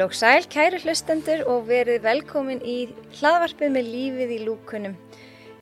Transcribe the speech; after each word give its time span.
Heil 0.00 0.06
og 0.08 0.14
sæl, 0.16 0.46
kæri 0.48 0.78
hlustendur 0.80 1.42
og 1.52 1.66
verið 1.68 1.98
velkomin 2.06 2.62
í 2.64 2.86
hlaðvarpið 3.18 3.72
með 3.74 3.88
lífið 3.92 4.30
í 4.32 4.38
lúkunum. 4.46 4.94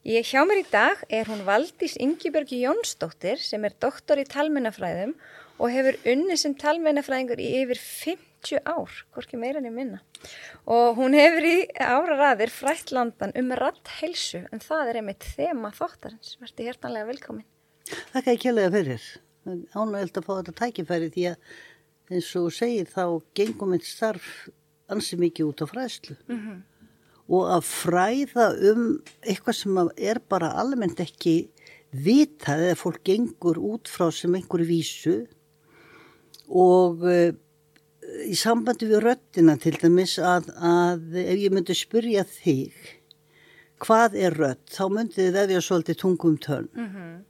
Ég 0.06 0.28
hjá 0.30 0.44
mér 0.46 0.60
í 0.60 0.66
dag 0.70 1.00
er 1.10 1.26
hún 1.26 1.40
Valdís 1.42 1.96
Ingebjörgi 1.98 2.60
Jónsdóttir 2.60 3.40
sem 3.42 3.64
er 3.66 3.74
doktor 3.82 4.20
í 4.22 4.28
talmennafræðum 4.30 5.16
og 5.58 5.74
hefur 5.74 5.98
unnið 6.12 6.38
sem 6.38 6.54
talmennafræðingur 6.54 7.42
í 7.42 7.48
yfir 7.64 7.82
50 7.82 8.62
ár, 8.62 9.00
hvorki 9.10 9.40
meira 9.42 9.58
en 9.58 9.66
ég 9.66 9.74
minna. 9.74 9.98
Og 10.70 11.00
hún 11.00 11.18
hefur 11.18 11.48
í 11.48 11.56
ára 11.74 12.20
raðir 12.20 12.52
frætt 12.54 12.92
landan 12.94 13.34
um 13.34 13.50
rattheilsu 13.58 14.44
en 14.52 14.62
það 14.62 14.92
er 14.92 15.00
einmitt 15.00 15.26
þema 15.32 15.72
þáttarins. 15.74 16.36
Verði 16.38 16.68
hjertanlega 16.68 17.10
velkomin. 17.10 17.48
Þakka 18.14 18.36
ekki 18.36 18.52
alveg 18.52 18.78
fyrir. 18.78 19.10
Ánægild 19.74 20.22
að 20.22 20.28
fá 20.28 20.32
þetta 20.36 20.56
tækifæri 20.62 21.10
því 21.10 21.26
að 21.32 21.58
eins 22.12 22.30
og 22.38 22.50
segir 22.54 22.88
þá 22.88 23.20
gengum 23.36 23.74
einn 23.76 23.84
starf 23.84 24.48
ansi 24.92 25.18
mikið 25.20 25.50
út 25.50 25.64
á 25.64 25.66
fræðslu. 25.68 26.16
Mm 26.28 26.38
-hmm. 26.38 26.58
og 27.28 27.42
að 27.56 27.64
fræða 27.68 28.46
um 28.70 29.02
eitthvað 29.22 29.56
sem 29.56 29.78
er 29.96 30.18
bara 30.28 30.54
almennt 30.60 31.00
ekki 31.00 31.50
vitað 31.92 32.60
eða 32.68 32.80
fólk 32.82 33.02
gengur 33.04 33.58
út 33.58 33.88
frá 33.88 34.10
sem 34.10 34.34
einhverju 34.34 34.66
vísu. 34.66 35.26
Og 36.48 37.04
uh, 37.04 37.32
í 38.24 38.34
sambandi 38.34 38.88
við 38.88 39.04
röttina 39.04 39.58
til 39.60 39.76
dæmis 39.76 40.18
að, 40.18 40.48
að 40.56 41.16
ef 41.20 41.36
ég 41.36 41.52
myndi 41.52 41.74
spyrja 41.74 42.24
þig 42.24 42.72
hvað 43.78 44.16
er 44.16 44.32
rött 44.32 44.64
þá 44.72 44.88
myndi 44.88 45.20
þið 45.20 45.32
vefja 45.32 45.60
svolítið 45.60 45.96
tungum 45.96 46.38
tönn. 46.38 46.68
Mm 46.72 46.88
-hmm 46.88 47.27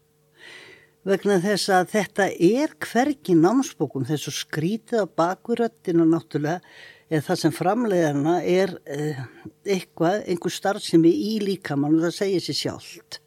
vegna 1.09 1.39
þess 1.43 1.71
að 1.73 1.91
þetta 1.95 2.29
er 2.49 2.75
hvergi 2.85 3.35
námsbókum 3.39 4.07
þessu 4.09 4.33
skrítið 4.35 5.05
á 5.05 5.07
bakuröttinu 5.21 6.07
náttúrulega 6.09 6.61
eða 7.09 7.25
það 7.25 7.41
sem 7.43 7.55
framleiðarna 7.57 8.35
er 8.45 8.75
eh, 8.85 9.23
eitthvað, 9.65 10.21
einhver 10.29 10.53
starfsemi 10.53 11.13
í 11.13 11.39
líkamann 11.45 11.97
og 11.97 12.05
það 12.07 12.15
segir 12.19 12.45
sér 12.45 12.59
sjálft. 12.59 13.21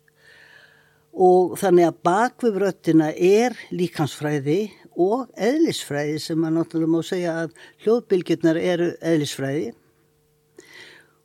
Og 1.12 1.58
þannig 1.60 1.90
að 1.90 2.00
bakviðröttina 2.08 3.10
er 3.12 3.58
líkansfræði 3.74 4.62
og 5.02 5.28
eðlisfræði 5.36 6.22
sem 6.24 6.40
maður 6.40 6.58
náttúrulega 6.60 6.94
má 6.94 7.08
segja 7.08 7.36
að 7.42 7.56
hljóðbylgjurnar 7.84 8.60
eru 8.62 8.90
eðlisfræði. 9.12 9.72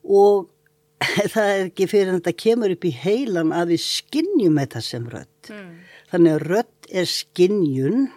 Og 0.06 0.48
það 1.34 1.50
er 1.52 1.66
ekki 1.68 1.88
fyrir 1.90 2.14
að 2.14 2.20
þetta 2.20 2.36
kemur 2.40 2.74
upp 2.74 2.88
í 2.88 2.94
heilan 3.04 3.52
að 3.54 3.74
við 3.74 3.84
skinnjum 3.84 4.58
þetta 4.62 4.82
sem 4.82 5.06
rött 5.12 5.52
mm. 5.52 5.70
Þannig 6.10 6.36
að 6.36 6.44
rött 6.52 6.90
er 6.90 7.08
skinnjun 7.10 8.08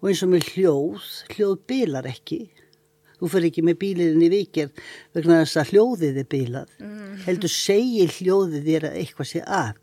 og 0.00 0.10
eins 0.10 0.22
og 0.24 0.30
með 0.32 0.52
hljóð, 0.54 1.08
hljóð 1.34 1.56
bilar 1.68 2.08
ekki. 2.08 2.44
Þú 3.16 3.30
fyrir 3.32 3.48
ekki 3.48 3.64
með 3.64 3.78
bíliðin 3.80 4.26
í 4.26 4.32
vikið 4.32 4.84
vegna 5.16 5.40
þess 5.42 5.60
að 5.60 5.72
hljóðið 5.72 6.20
er 6.20 6.28
bilað. 6.32 6.72
Mm. 6.82 7.12
Heldur 7.24 7.52
segir 7.52 8.12
hljóðið 8.18 8.68
þér 8.70 8.88
að 8.90 8.98
eitthvað 9.00 9.30
sé 9.30 9.42
að. 9.58 9.78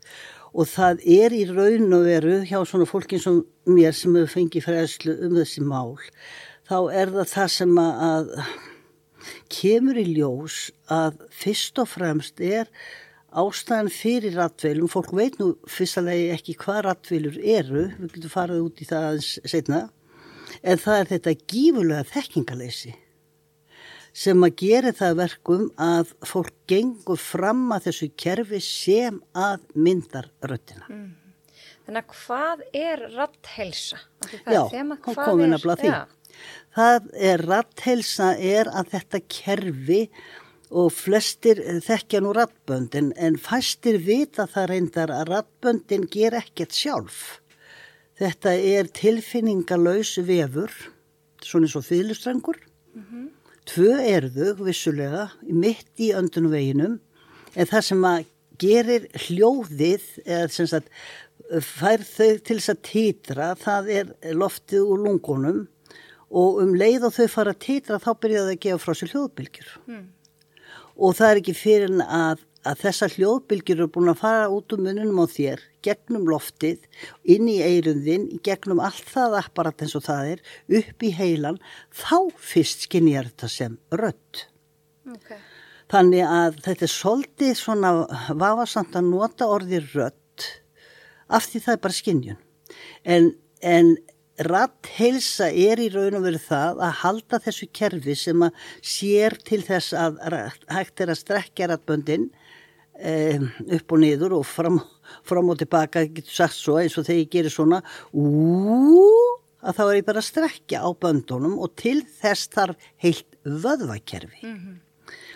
Og 0.54 0.68
það 0.70 1.00
er 1.16 1.34
í 1.34 1.42
raun 1.50 1.96
og 1.96 2.04
veru 2.06 2.36
hjá 2.46 2.60
svona 2.62 2.86
fólkin 2.86 3.22
sem 3.22 3.40
mér 3.66 3.96
sem 3.96 4.14
hefur 4.14 4.34
fengið 4.36 4.68
fræðslu 4.68 5.16
um 5.26 5.34
þessi 5.40 5.64
mál. 5.66 5.96
Þá 6.64 6.78
er 6.94 7.10
það 7.16 7.32
það 7.32 7.50
sem 7.56 7.80
að 7.82 8.30
kemur 9.50 9.98
í 9.98 10.06
ljós 10.14 10.68
að 10.92 11.18
fyrst 11.34 11.80
og 11.82 11.90
fremst 11.90 12.38
er 12.38 12.70
ástæðan 13.40 13.90
fyrir 13.92 14.36
rattveilum, 14.38 14.90
fólk 14.90 15.12
veit 15.16 15.38
nú 15.40 15.54
fyrstulega 15.70 16.36
ekki 16.36 16.56
hvað 16.60 16.82
rattveilur 16.88 17.38
eru, 17.38 17.86
við 17.98 18.16
getum 18.16 18.34
farið 18.34 18.66
út 18.66 18.82
í 18.84 18.88
það 18.88 19.22
setna, 19.24 19.80
en 20.62 20.80
það 20.80 21.00
er 21.00 21.10
þetta 21.14 21.34
gífurlega 21.50 22.10
þekkingaleysi 22.12 22.94
sem 24.14 24.46
að 24.46 24.60
gera 24.62 24.92
það 24.94 25.16
verkum 25.18 25.64
að 25.80 26.12
fólk 26.22 26.52
gengur 26.70 27.18
fram 27.18 27.66
að 27.74 27.88
þessu 27.88 28.08
kerfi 28.22 28.60
sem 28.62 29.16
að 29.34 29.64
myndar 29.74 30.28
röttina. 30.46 30.86
Mm. 30.86 31.08
Þannig 31.84 32.04
að 32.04 32.14
hvað 32.20 32.62
er 32.78 33.02
ratthelsa? 33.16 33.98
Já, 34.46 34.62
hún 34.70 34.94
komið 35.18 35.50
nefnilega 35.52 35.80
því. 35.82 35.90
Já. 35.90 36.44
Það 36.74 37.10
er 37.30 37.44
ratthelsa 37.50 38.30
er 38.38 38.70
að 38.70 38.94
þetta 38.94 39.20
kerfi 39.30 40.00
og 40.06 40.43
flestir 40.90 41.60
þekkja 41.84 42.20
nú 42.24 42.32
rattböndin 42.34 43.12
en 43.16 43.36
fæstir 43.38 43.98
vita 44.02 44.46
það 44.50 44.68
reyndar 44.70 45.12
að 45.12 45.30
rattböndin 45.32 46.06
ger 46.10 46.36
ekkert 46.38 46.74
sjálf. 46.74 47.40
Þetta 48.18 48.54
er 48.54 48.90
tilfinningalös 48.94 50.16
vefur, 50.22 50.70
svona 51.42 51.66
eins 51.66 51.76
og 51.76 51.84
fylgustrangur. 51.84 52.58
Mm 52.94 53.02
-hmm. 53.02 53.28
Tvö 53.66 53.92
erðu 54.00 54.54
vissulega 54.64 55.30
mitt 55.42 55.98
í 55.98 56.12
öndunveginum 56.12 57.00
en 57.54 57.66
það 57.66 57.80
sem 57.80 58.04
að 58.04 58.24
gerir 58.58 59.08
hljóðið 59.14 60.04
eða 60.26 60.48
sem 60.48 60.66
sagt 60.66 60.88
fær 61.60 62.02
þau 62.02 62.38
til 62.38 62.58
þess 62.58 62.72
að 62.72 62.82
týtra 62.82 63.54
það 63.54 63.90
er 63.90 64.34
loftið 64.34 64.80
úr 64.80 64.98
lungunum 65.06 65.68
og 66.30 66.60
um 66.62 66.74
leið 66.74 67.08
og 67.08 67.14
þau 67.14 67.28
fara 67.28 67.54
að 67.54 67.64
týtra 67.66 67.98
þá 67.98 68.10
byrjaðu 68.20 68.54
að 68.54 68.60
gefa 68.60 68.78
frá 68.78 68.94
sér 68.94 69.12
hljóðbylgjur. 69.14 69.70
Mm 69.86 70.13
og 70.96 71.16
það 71.18 71.30
er 71.30 71.40
ekki 71.40 71.54
fyrir 71.58 71.94
að, 72.04 72.42
að 72.64 72.82
þessar 72.84 73.14
hljóðbylgjur 73.16 73.80
eru 73.80 73.90
búin 73.94 74.12
að 74.12 74.20
fara 74.22 74.50
út 74.52 74.74
um 74.76 74.84
mununum 74.86 75.22
á 75.22 75.26
þér, 75.30 75.64
gegnum 75.84 76.28
loftið, 76.30 76.84
inn 77.22 77.50
í 77.50 77.58
eirunðin, 77.64 78.28
gegnum 78.46 78.82
allt 78.84 79.08
það 79.10 79.38
apparat 79.42 79.84
eins 79.84 79.96
og 79.98 80.06
það 80.06 80.34
er, 80.34 80.44
upp 80.80 81.04
í 81.04 81.12
heilan, 81.18 81.60
þá 81.90 82.18
fyrst 82.52 82.86
skinnjar 82.88 83.30
þetta 83.32 83.52
sem 83.52 83.78
rött. 84.00 84.46
Okay. 85.14 85.40
Þannig 85.92 86.24
að 86.26 86.60
þetta 86.64 86.86
er 86.86 86.94
svolítið 86.94 87.56
svona 87.58 87.94
vafasamt 88.40 88.96
að 88.96 89.10
nota 89.10 89.50
orðið 89.52 89.92
rött 89.98 90.48
af 91.28 91.46
því 91.48 91.60
það 91.66 91.74
er 91.74 91.82
bara 91.84 91.98
skinnjun. 91.98 92.40
En, 93.04 93.30
en 93.60 93.94
Rattheilsa 94.42 95.46
er 95.50 95.78
í 95.78 95.90
raun 95.94 96.16
og 96.18 96.24
veru 96.26 96.40
það 96.42 96.80
að 96.82 96.96
halda 97.04 97.38
þessu 97.44 97.68
kerfi 97.70 98.16
sem 98.18 98.42
að 98.42 98.64
sér 98.82 99.36
til 99.46 99.60
þess 99.62 99.94
að 99.94 100.18
hægt 100.74 101.04
er 101.04 101.12
að 101.12 101.20
strekja 101.20 101.68
ratböndin 101.70 102.26
um, 102.98 103.46
upp 103.78 103.94
og 103.94 104.02
niður 104.02 104.38
og 104.40 104.46
fram, 104.48 104.80
fram 105.22 105.52
og 105.54 105.60
tilbaka, 105.62 106.06
getur 106.10 106.38
sagt 106.40 106.58
svo 106.58 106.80
eins 106.80 106.98
og 106.98 107.06
þegar 107.06 107.22
ég 107.22 107.32
gerir 107.36 107.54
svona 107.54 107.82
úúú 108.10 109.06
að 109.64 109.78
þá 109.78 109.84
er 109.84 109.98
ég 110.00 110.08
bara 110.08 110.20
að 110.24 110.30
strekja 110.32 110.82
á 110.82 110.90
böndunum 110.90 111.54
og 111.62 111.76
til 111.80 112.00
þess 112.18 112.50
þarf 112.52 112.90
heilt 113.04 113.38
vöðvakerfi. 113.44 114.42
Mm 114.42 114.58
-hmm 114.58 114.80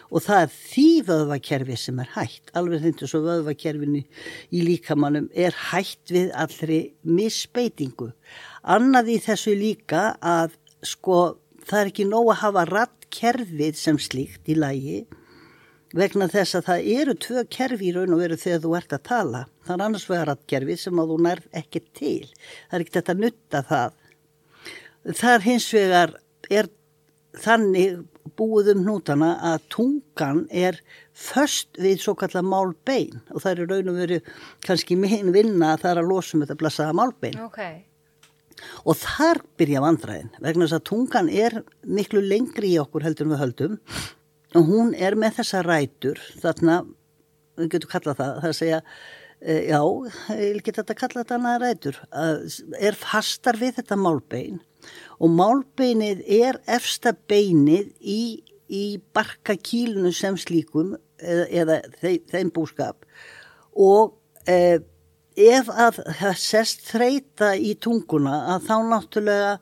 og 0.09 0.25
það 0.25 0.43
er 0.43 0.53
því 0.55 0.87
vöðvakerfi 1.09 1.77
sem 1.81 1.99
er 2.03 2.13
hægt 2.15 2.53
alveg 2.57 2.85
þetta 2.87 3.09
svo 3.11 3.21
vöðvakerfinu 3.27 4.01
í 4.01 4.63
líkamannum 4.65 5.29
er 5.37 5.57
hægt 5.71 6.13
við 6.15 6.31
allri 6.37 6.81
misbeitingu 7.05 8.11
annað 8.63 9.13
í 9.15 9.19
þessu 9.25 9.55
líka 9.59 10.11
að 10.21 10.57
sko 10.87 11.39
það 11.69 11.81
er 11.81 11.93
ekki 11.93 12.09
nóg 12.09 12.33
að 12.33 12.43
hafa 12.43 12.67
rattkerfið 12.69 13.79
sem 13.79 13.99
slíkt 14.01 14.49
í 14.49 14.57
lagi 14.59 15.03
vegna 15.97 16.29
þess 16.29 16.59
að 16.59 16.67
það 16.67 16.89
eru 17.01 17.15
tvö 17.17 17.45
kerfi 17.49 17.89
í 17.89 17.95
raun 17.97 18.15
og 18.17 18.23
veru 18.23 18.37
þegar 18.37 18.63
þú 18.65 18.75
ert 18.77 18.93
að 18.93 19.05
tala. 19.09 19.43
Það 19.65 19.75
er 19.75 19.85
annars 19.87 20.09
vegar 20.09 20.31
rattkerfið 20.33 20.81
sem 20.83 21.01
að 21.01 21.13
þú 21.13 21.19
nærð 21.25 21.49
ekki 21.61 21.83
til. 21.97 22.29
Það 22.69 22.77
er 22.77 22.85
ekki 22.85 22.97
þetta 22.99 23.15
að 23.15 23.23
nutta 23.25 23.63
það. 23.71 23.97
Það 25.09 25.35
er 25.35 25.47
hins 25.47 25.69
vegar 25.73 26.15
er 26.59 26.71
þannig 27.39 27.99
búið 28.39 28.73
um 28.75 28.85
hnútana 28.85 29.31
að 29.53 29.67
tungan 29.73 30.45
er 30.53 30.79
först 31.17 31.79
við 31.81 32.03
svo 32.03 32.15
kallar 32.19 32.45
málbein 32.47 33.23
og 33.33 33.43
það 33.43 33.53
er 33.53 33.71
raun 33.73 33.93
og 33.93 34.01
veru 34.03 34.19
kannski 34.67 34.99
minn 34.99 35.33
vinna 35.35 35.75
að 35.75 35.85
það 35.85 35.93
er 35.93 36.03
að 36.03 36.11
losum 36.13 36.45
þetta 36.45 36.59
blassaða 36.61 36.97
málbein. 36.99 37.39
Okay. 37.49 37.85
Og 38.85 38.99
þar 39.01 39.43
byrja 39.61 39.83
vandræðin 39.85 40.33
vegna 40.43 40.67
þess 40.67 40.79
að 40.79 40.87
tungan 40.91 41.31
er 41.31 41.61
miklu 41.85 42.23
lengri 42.25 42.75
í 42.75 42.81
okkur 42.83 43.07
heldur 43.07 43.31
við 43.33 43.43
höldum. 43.43 43.79
Og 44.57 44.69
hún 44.71 44.95
er 44.97 45.17
með 45.19 45.41
þessa 45.43 45.63
rætur 45.67 46.21
þarna, 46.41 46.83
við 47.59 47.73
getum 47.75 47.93
kallað 47.93 48.21
það 48.21 48.31
það 48.39 48.47
er 48.47 48.53
að 48.55 48.59
segja 48.59 48.79
e, 49.41 49.57
já, 49.69 49.81
ég 50.41 50.61
get 50.65 50.81
að 50.83 50.95
kalla 51.03 51.23
þetta 51.23 51.39
annað 51.39 51.65
rætur 51.65 51.99
er 52.81 52.99
fastar 52.99 53.61
við 53.61 53.79
þetta 53.81 53.99
málbein. 54.01 54.63
Og 55.19 55.35
málbeinið 55.35 56.23
er 56.39 56.61
efsta 56.71 57.13
beinið 57.29 57.91
í, 58.01 58.23
í 58.71 58.85
barkakílunu 59.17 60.15
sem 60.17 60.39
slíkum 60.41 60.95
eða, 61.19 61.45
eða 61.51 61.81
þeim 62.31 62.53
búskap. 62.55 63.05
Og 63.75 64.15
eh, 64.49 64.79
ef 65.39 65.69
að 65.71 66.01
það 66.19 66.41
sest 66.43 66.89
þreita 66.89 67.53
í 67.57 67.75
tunguna 67.81 68.41
að 68.55 68.67
þá 68.69 68.75
náttúrulega 68.93 69.53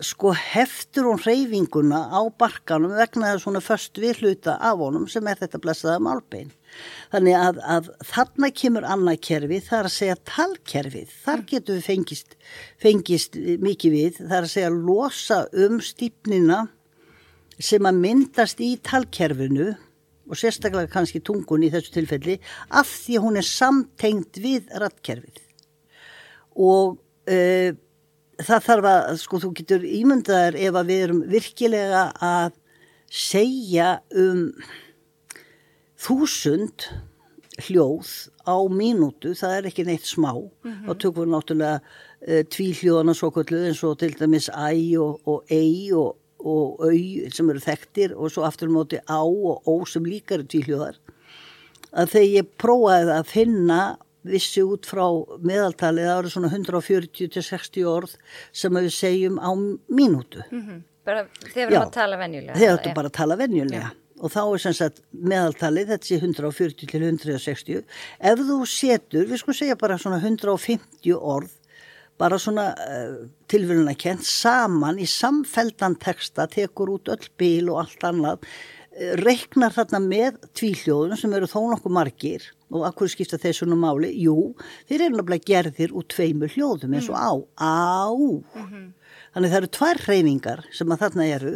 sko 0.00 0.32
heftur 0.32 1.10
hún 1.10 1.20
reyfinguna 1.20 2.06
á 2.08 2.20
barkanum 2.40 2.94
vegna 2.96 3.34
það 3.34 3.42
svona 3.42 3.60
först 3.64 4.00
við 4.00 4.22
hluta 4.22 4.56
af 4.56 4.80
honum 4.80 5.06
sem 5.12 5.26
er 5.28 5.36
þetta 5.42 5.60
blessaða 5.60 6.00
málbein. 6.00 6.48
Þannig 7.12 7.36
að, 7.36 7.60
að 7.74 7.90
þarna 8.08 8.50
kemur 8.62 8.86
annað 8.88 9.20
kerfi, 9.26 9.60
það 9.66 9.78
er 9.78 9.88
að 9.90 9.96
segja 9.96 10.18
talkerfið, 10.30 11.14
þar 11.24 11.44
getur 11.52 11.78
við 11.78 11.88
fengist, 11.90 12.36
fengist 12.80 13.36
mikið 13.36 13.96
við, 13.96 14.20
það 14.22 14.36
er 14.38 14.48
að 14.48 14.54
segja 14.54 14.72
losa 14.76 15.40
um 15.66 15.80
stýpnina, 15.84 16.62
sem 17.60 17.84
að 17.84 18.00
myndast 18.06 18.62
í 18.64 18.72
talkerfinu 18.80 19.74
og 20.30 20.38
sérstaklega 20.38 20.90
kannski 20.92 21.20
tungun 21.26 21.66
í 21.66 21.70
þessu 21.72 21.94
tilfelli 21.96 22.38
af 22.70 22.88
því 23.04 23.20
hún 23.24 23.38
er 23.40 23.46
samtengt 23.46 24.38
við 24.40 24.70
rattkerfið 24.80 25.42
og 26.60 26.98
uh, 27.30 27.70
það 28.40 28.66
þarf 28.66 28.90
að, 28.90 29.12
sko, 29.20 29.42
þú 29.42 29.52
getur 29.58 29.86
ímyndaðar 29.86 30.58
ef 30.58 30.78
að 30.80 30.92
við 30.92 31.04
erum 31.06 31.22
virkilega 31.30 32.04
að 32.24 32.56
segja 33.10 33.96
um 34.16 34.44
þúsund 36.00 36.86
hljóð 37.60 38.08
á 38.48 38.56
mínútu, 38.72 39.34
það 39.36 39.56
er 39.56 39.68
ekki 39.68 39.84
neitt 39.84 40.06
smá 40.08 40.32
mm 40.32 40.70
-hmm. 40.70 40.88
og 40.88 40.98
tökum 40.98 41.26
við 41.26 41.32
náttúrulega 41.34 41.80
uh, 41.80 42.42
tví 42.48 42.70
hljóðana 42.78 43.14
svo 43.14 43.30
kvöldu 43.30 43.66
eins 43.66 43.82
og 43.84 43.98
til 43.98 44.14
dæmis 44.18 44.48
æ 44.48 44.96
og, 44.98 45.20
og 45.26 45.44
ei 45.50 45.92
og, 45.92 46.16
og 46.40 46.84
au 46.86 47.30
sem 47.34 47.50
eru 47.50 47.62
þekktir 47.64 48.14
og 48.16 48.32
svo 48.32 48.44
aftur 48.48 48.72
móti 48.72 49.00
á 49.04 49.20
og 49.20 49.66
ó 49.66 49.74
sem 49.88 50.04
líka 50.04 50.36
eru 50.36 50.48
tví 50.48 50.64
hljóðar 50.66 51.00
að 51.90 52.14
þegar 52.14 52.30
ég 52.36 52.54
prófaði 52.60 53.12
að 53.16 53.28
finna 53.30 53.80
vissi 54.26 54.62
út 54.64 54.88
frá 54.88 55.04
meðaltalið 55.40 56.08
það 56.08 56.18
eru 56.18 56.32
svona 56.34 56.50
140-60 56.52 57.86
orð 57.88 58.16
sem 58.52 58.76
við 58.76 58.90
segjum 58.94 59.40
á 59.40 59.50
mínútu. 59.88 60.44
Mm 60.50 60.60
-hmm. 60.60 60.82
bara 61.04 61.26
þegar 61.40 61.68
við 61.68 61.76
erum 61.76 61.88
að 61.88 61.92
tala 61.94 62.16
venjulega 62.16 62.54
þegar 62.54 62.76
við 62.76 62.84
erum 62.84 62.94
bara 62.94 63.08
að 63.08 63.18
tala 63.20 63.36
venjulega. 63.36 63.90
Já. 63.90 63.96
og 64.20 64.30
þá 64.30 64.42
er 64.54 64.58
sem 64.58 64.72
sagt 64.74 65.00
meðaltalið 65.12 65.86
þetta 65.88 66.06
sé 66.06 66.16
140-160 66.20 67.84
ef 68.20 68.38
þú 68.38 68.66
setur, 68.66 69.24
við 69.24 69.38
sko 69.38 69.52
segja 69.52 69.76
bara 69.76 69.96
svona 69.98 70.20
150 70.20 71.16
orð 71.16 71.50
bara 72.20 72.38
svona 72.40 72.70
uh, 72.76 73.16
tilvöluna 73.50 73.96
kent 73.98 74.26
saman 74.28 75.00
í 75.00 75.08
samfeldan 75.08 75.96
texta 76.02 76.46
tekur 76.50 76.92
út 76.98 77.10
öll 77.12 77.30
bíl 77.40 77.72
og 77.72 77.82
allt 77.84 78.06
annað 78.06 78.44
uh, 78.44 79.14
reiknar 79.22 79.74
þarna 79.76 80.02
með 80.04 80.40
tvíhljóðun 80.58 81.20
sem 81.20 81.36
eru 81.36 81.48
þó 81.50 81.62
nokkuð 81.72 81.96
margir 81.96 82.48
og 82.70 82.86
akkur 82.86 83.10
skipta 83.10 83.40
þessu 83.40 83.66
nú 83.66 83.78
máli? 83.80 84.12
Jú, 84.22 84.52
þeir 84.88 85.08
eru 85.08 85.18
náttúrulega 85.18 85.48
gerðir 85.48 85.94
úr 85.96 86.06
tveimur 86.12 86.52
hljóðum 86.54 86.94
eins 86.94 87.10
og 87.10 87.18
á, 87.18 87.30
á. 87.58 88.14
Mm 88.14 88.66
-hmm. 88.66 88.86
Þannig 89.34 89.50
það 89.50 89.60
eru 89.60 89.70
tvær 89.76 90.02
hreyfingar 90.04 90.64
sem 90.72 90.92
að 90.92 91.00
þarna 91.02 91.26
eru 91.26 91.54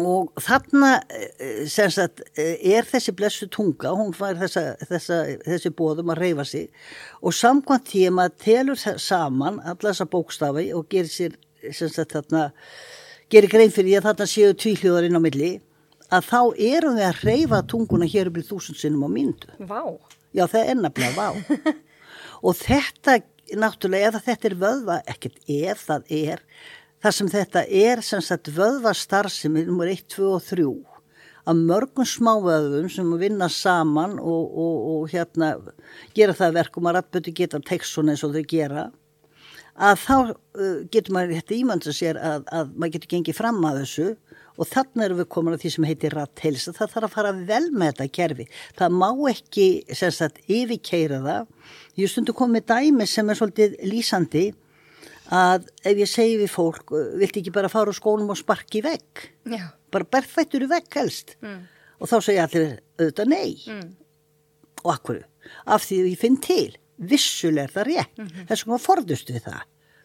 og 0.00 0.32
þarna 0.42 0.96
eh, 1.06 1.66
sagt, 1.70 2.24
eh, 2.34 2.56
er 2.74 2.86
þessi 2.88 3.14
blessu 3.14 3.46
tunga, 3.52 3.92
hún 3.94 4.14
fær 4.16 4.38
þessa, 4.40 4.64
þessa, 4.90 5.20
þessi 5.44 5.70
bóðum 5.78 6.10
að 6.10 6.22
reyfa 6.24 6.46
sig 6.50 6.66
og 7.22 7.36
samkvæmt 7.36 7.92
því 7.92 8.02
að 8.08 8.16
maður 8.18 8.40
telur 8.42 8.82
saman 8.98 9.60
alla 9.62 9.92
þessa 9.92 10.08
bókstafi 10.10 10.66
og 10.74 10.88
gerir 10.90 11.12
sér, 11.12 11.38
sagt, 11.70 12.16
þarna, 12.16 12.48
gerir 13.30 13.52
grein 13.52 13.74
fyrir 13.74 13.92
því 13.92 14.00
að 14.00 14.08
þarna 14.08 14.28
séu 14.32 14.58
tvíhljóðarinn 14.64 15.22
á 15.22 15.22
milli 15.22 15.52
að 16.12 16.28
þá 16.28 16.40
erum 16.74 16.98
við 16.98 17.06
að 17.08 17.22
reyfa 17.28 17.62
tunguna 17.70 18.08
hér 18.10 18.30
upp 18.30 18.40
í 18.40 18.46
þúsund 18.48 18.80
sinnum 18.80 19.06
á 19.06 19.10
myndu. 19.14 19.54
Vá. 19.62 19.94
Já, 20.34 20.46
það 20.50 20.70
er 20.70 20.80
nefnilega 20.80 21.14
vá. 21.14 21.28
og 22.46 22.58
þetta, 22.58 23.18
náttúrulega, 23.54 24.10
ef 24.10 24.26
þetta 24.26 24.50
er 24.50 24.56
vöðva, 24.60 24.98
ekkert 25.10 25.38
ef 25.46 25.86
það 25.86 26.14
er, 26.18 26.44
það 27.04 27.16
sem 27.18 27.30
þetta 27.34 27.62
er, 27.68 28.00
sem 28.04 28.24
sagt, 28.24 28.48
vöðva 28.56 28.94
starfsemi, 28.96 29.66
nummer 29.68 29.90
1, 29.92 30.06
2 30.14 30.28
og 30.32 30.44
3, 30.46 30.66
að 31.44 31.62
mörgum 31.68 32.08
smávöðum 32.08 32.88
sem 32.92 33.10
vinna 33.20 33.50
saman 33.52 34.16
og, 34.16 34.44
og, 34.48 34.76
og 34.94 35.10
hérna 35.12 35.50
gera 36.16 36.36
það 36.36 36.60
verkum 36.62 36.88
að 36.88 36.98
rættbötu 36.98 37.34
geta 37.36 37.60
svona 37.84 38.14
eins 38.14 38.24
og 38.24 38.32
þau 38.32 38.46
gera, 38.48 38.86
að 39.74 40.00
þá 40.00 40.16
uh, 40.16 40.80
getur 40.88 41.12
maður 41.12 41.36
þetta 41.36 41.58
ímönda 41.58 41.92
sér 41.92 42.16
að, 42.16 42.48
að 42.48 42.72
maður 42.72 42.96
getur 42.96 43.12
gengið 43.12 43.36
fram 43.36 43.60
að 43.68 43.80
þessu 43.82 44.08
og 44.54 44.68
þannig 44.70 45.04
erum 45.04 45.18
við 45.18 45.30
komin 45.34 45.58
á 45.58 45.60
því 45.60 45.70
sem 45.74 45.86
heitir 45.90 46.14
ratthelsa, 46.14 46.72
það 46.72 46.92
þarf 46.94 47.08
að 47.08 47.14
fara 47.18 47.32
vel 47.36 47.64
með 47.74 47.90
þetta 47.90 48.10
kerfi, 48.14 48.44
það 48.78 48.98
má 49.02 49.08
ekki 49.28 49.66
sagt, 49.92 50.38
yfirkeira 50.46 51.18
það. 51.24 51.48
Ég 51.98 52.10
stundu 52.12 52.34
komið 52.38 52.68
dæmi 52.70 53.06
sem 53.10 53.28
er 53.28 53.40
svolítið 53.40 53.74
lýsandi 53.90 54.44
að 55.32 55.68
ef 55.84 56.00
ég 56.02 56.10
segi 56.10 56.38
við 56.40 56.50
fólk, 56.52 56.92
vilt 57.20 57.36
ekki 57.40 57.52
bara 57.54 57.72
fara 57.72 57.92
á 57.92 57.94
skónum 57.96 58.32
og 58.34 58.40
sparki 58.40 58.82
vegg 58.84 59.28
Já. 59.48 59.72
bara 59.92 60.08
berðfættur 60.16 60.66
í 60.66 60.70
vegg 60.70 60.88
helst 60.98 61.36
mm. 61.40 61.60
og 62.00 62.10
þá 62.10 62.16
segja 62.20 62.48
allir 62.48 62.74
auðvitað 62.98 63.30
nei 63.32 63.52
mm. 63.64 63.86
og 64.84 64.90
akkur 64.96 65.22
af 65.64 65.86
því 65.86 66.00
ég 66.10 66.20
finn 66.20 66.40
til, 66.40 66.76
vissuleg 66.96 67.68
er 67.68 67.72
það 67.72 67.88
rétt 67.90 68.18
mm 68.18 68.26
-hmm. 68.26 68.48
þess 68.48 68.66
vegna 68.66 68.78
forðustu 68.78 69.32
við 69.32 69.46
það 69.48 69.62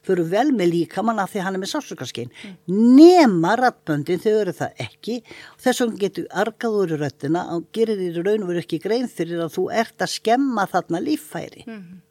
fyrir 0.09 0.29
vel 0.31 0.51
með 0.55 0.71
líkamann 0.73 1.19
af 1.19 1.33
því 1.33 1.43
hann 1.43 1.55
er 1.55 1.59
með 1.63 1.73
sásukarskinn 1.73 2.31
mm. 2.31 2.55
nema 2.97 3.55
rattböndin 3.59 4.21
þau 4.23 4.33
eru 4.41 4.53
það 4.55 4.83
ekki 4.85 5.17
og 5.53 5.63
þess 5.63 5.81
vegna 5.83 6.03
getur 6.03 6.27
argaður 6.31 6.95
í 6.95 6.99
röttina 7.03 7.45
og 7.55 7.67
gerir 7.75 7.99
í 7.99 8.11
raun 8.15 8.43
og 8.43 8.51
veru 8.51 8.63
ekki 8.63 8.79
grein 8.79 9.09
fyrir 9.11 9.43
að 9.43 9.57
þú 9.57 9.65
ert 9.83 10.05
að 10.05 10.13
skemma 10.15 10.65
þarna 10.71 11.03
líffæri 11.03 11.65
mm. 11.67 12.01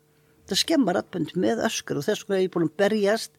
Það 0.49 0.63
skemma 0.63 0.97
rattböndin 0.97 1.45
með 1.45 1.65
öskur 1.69 2.01
og 2.01 2.07
þess 2.07 2.25
vegna 2.25 2.39
er 2.39 2.47
ég 2.47 2.55
búin 2.55 2.69
að 2.69 2.77
berjast 2.83 3.33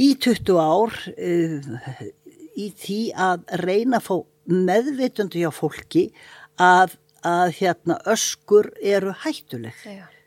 í 0.00 0.08
20 0.26 0.60
ár 0.62 0.96
uh, 1.10 2.08
í 2.56 2.70
því 2.80 3.00
að 3.28 3.44
reyna 3.64 4.00
að 4.00 4.08
fá 4.08 4.16
meðvitundu 4.50 5.44
hjá 5.44 5.50
fólki 5.54 6.08
að, 6.60 6.96
að 7.26 7.54
hérna 7.60 8.00
öskur 8.10 8.72
eru 8.80 9.14
hættuleg 9.24 9.76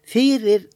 fyrir 0.08 0.70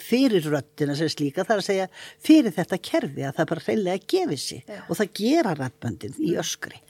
fyrir 0.00 0.46
röttina 0.50 0.94
sem 0.98 1.10
slíka 1.10 1.44
þar 1.46 1.60
að 1.60 1.66
segja 1.68 1.84
fyrir 2.22 2.54
þetta 2.54 2.78
kerfi 2.82 3.26
að 3.26 3.36
það 3.36 3.50
bara 3.50 3.64
reynilega 3.68 4.08
gefi 4.10 4.38
sig 4.42 4.62
Já. 4.66 4.80
og 4.88 4.98
það 4.98 5.12
gera 5.20 5.52
röttböndin 5.58 6.16
í 6.18 6.32
öskri 6.40 6.80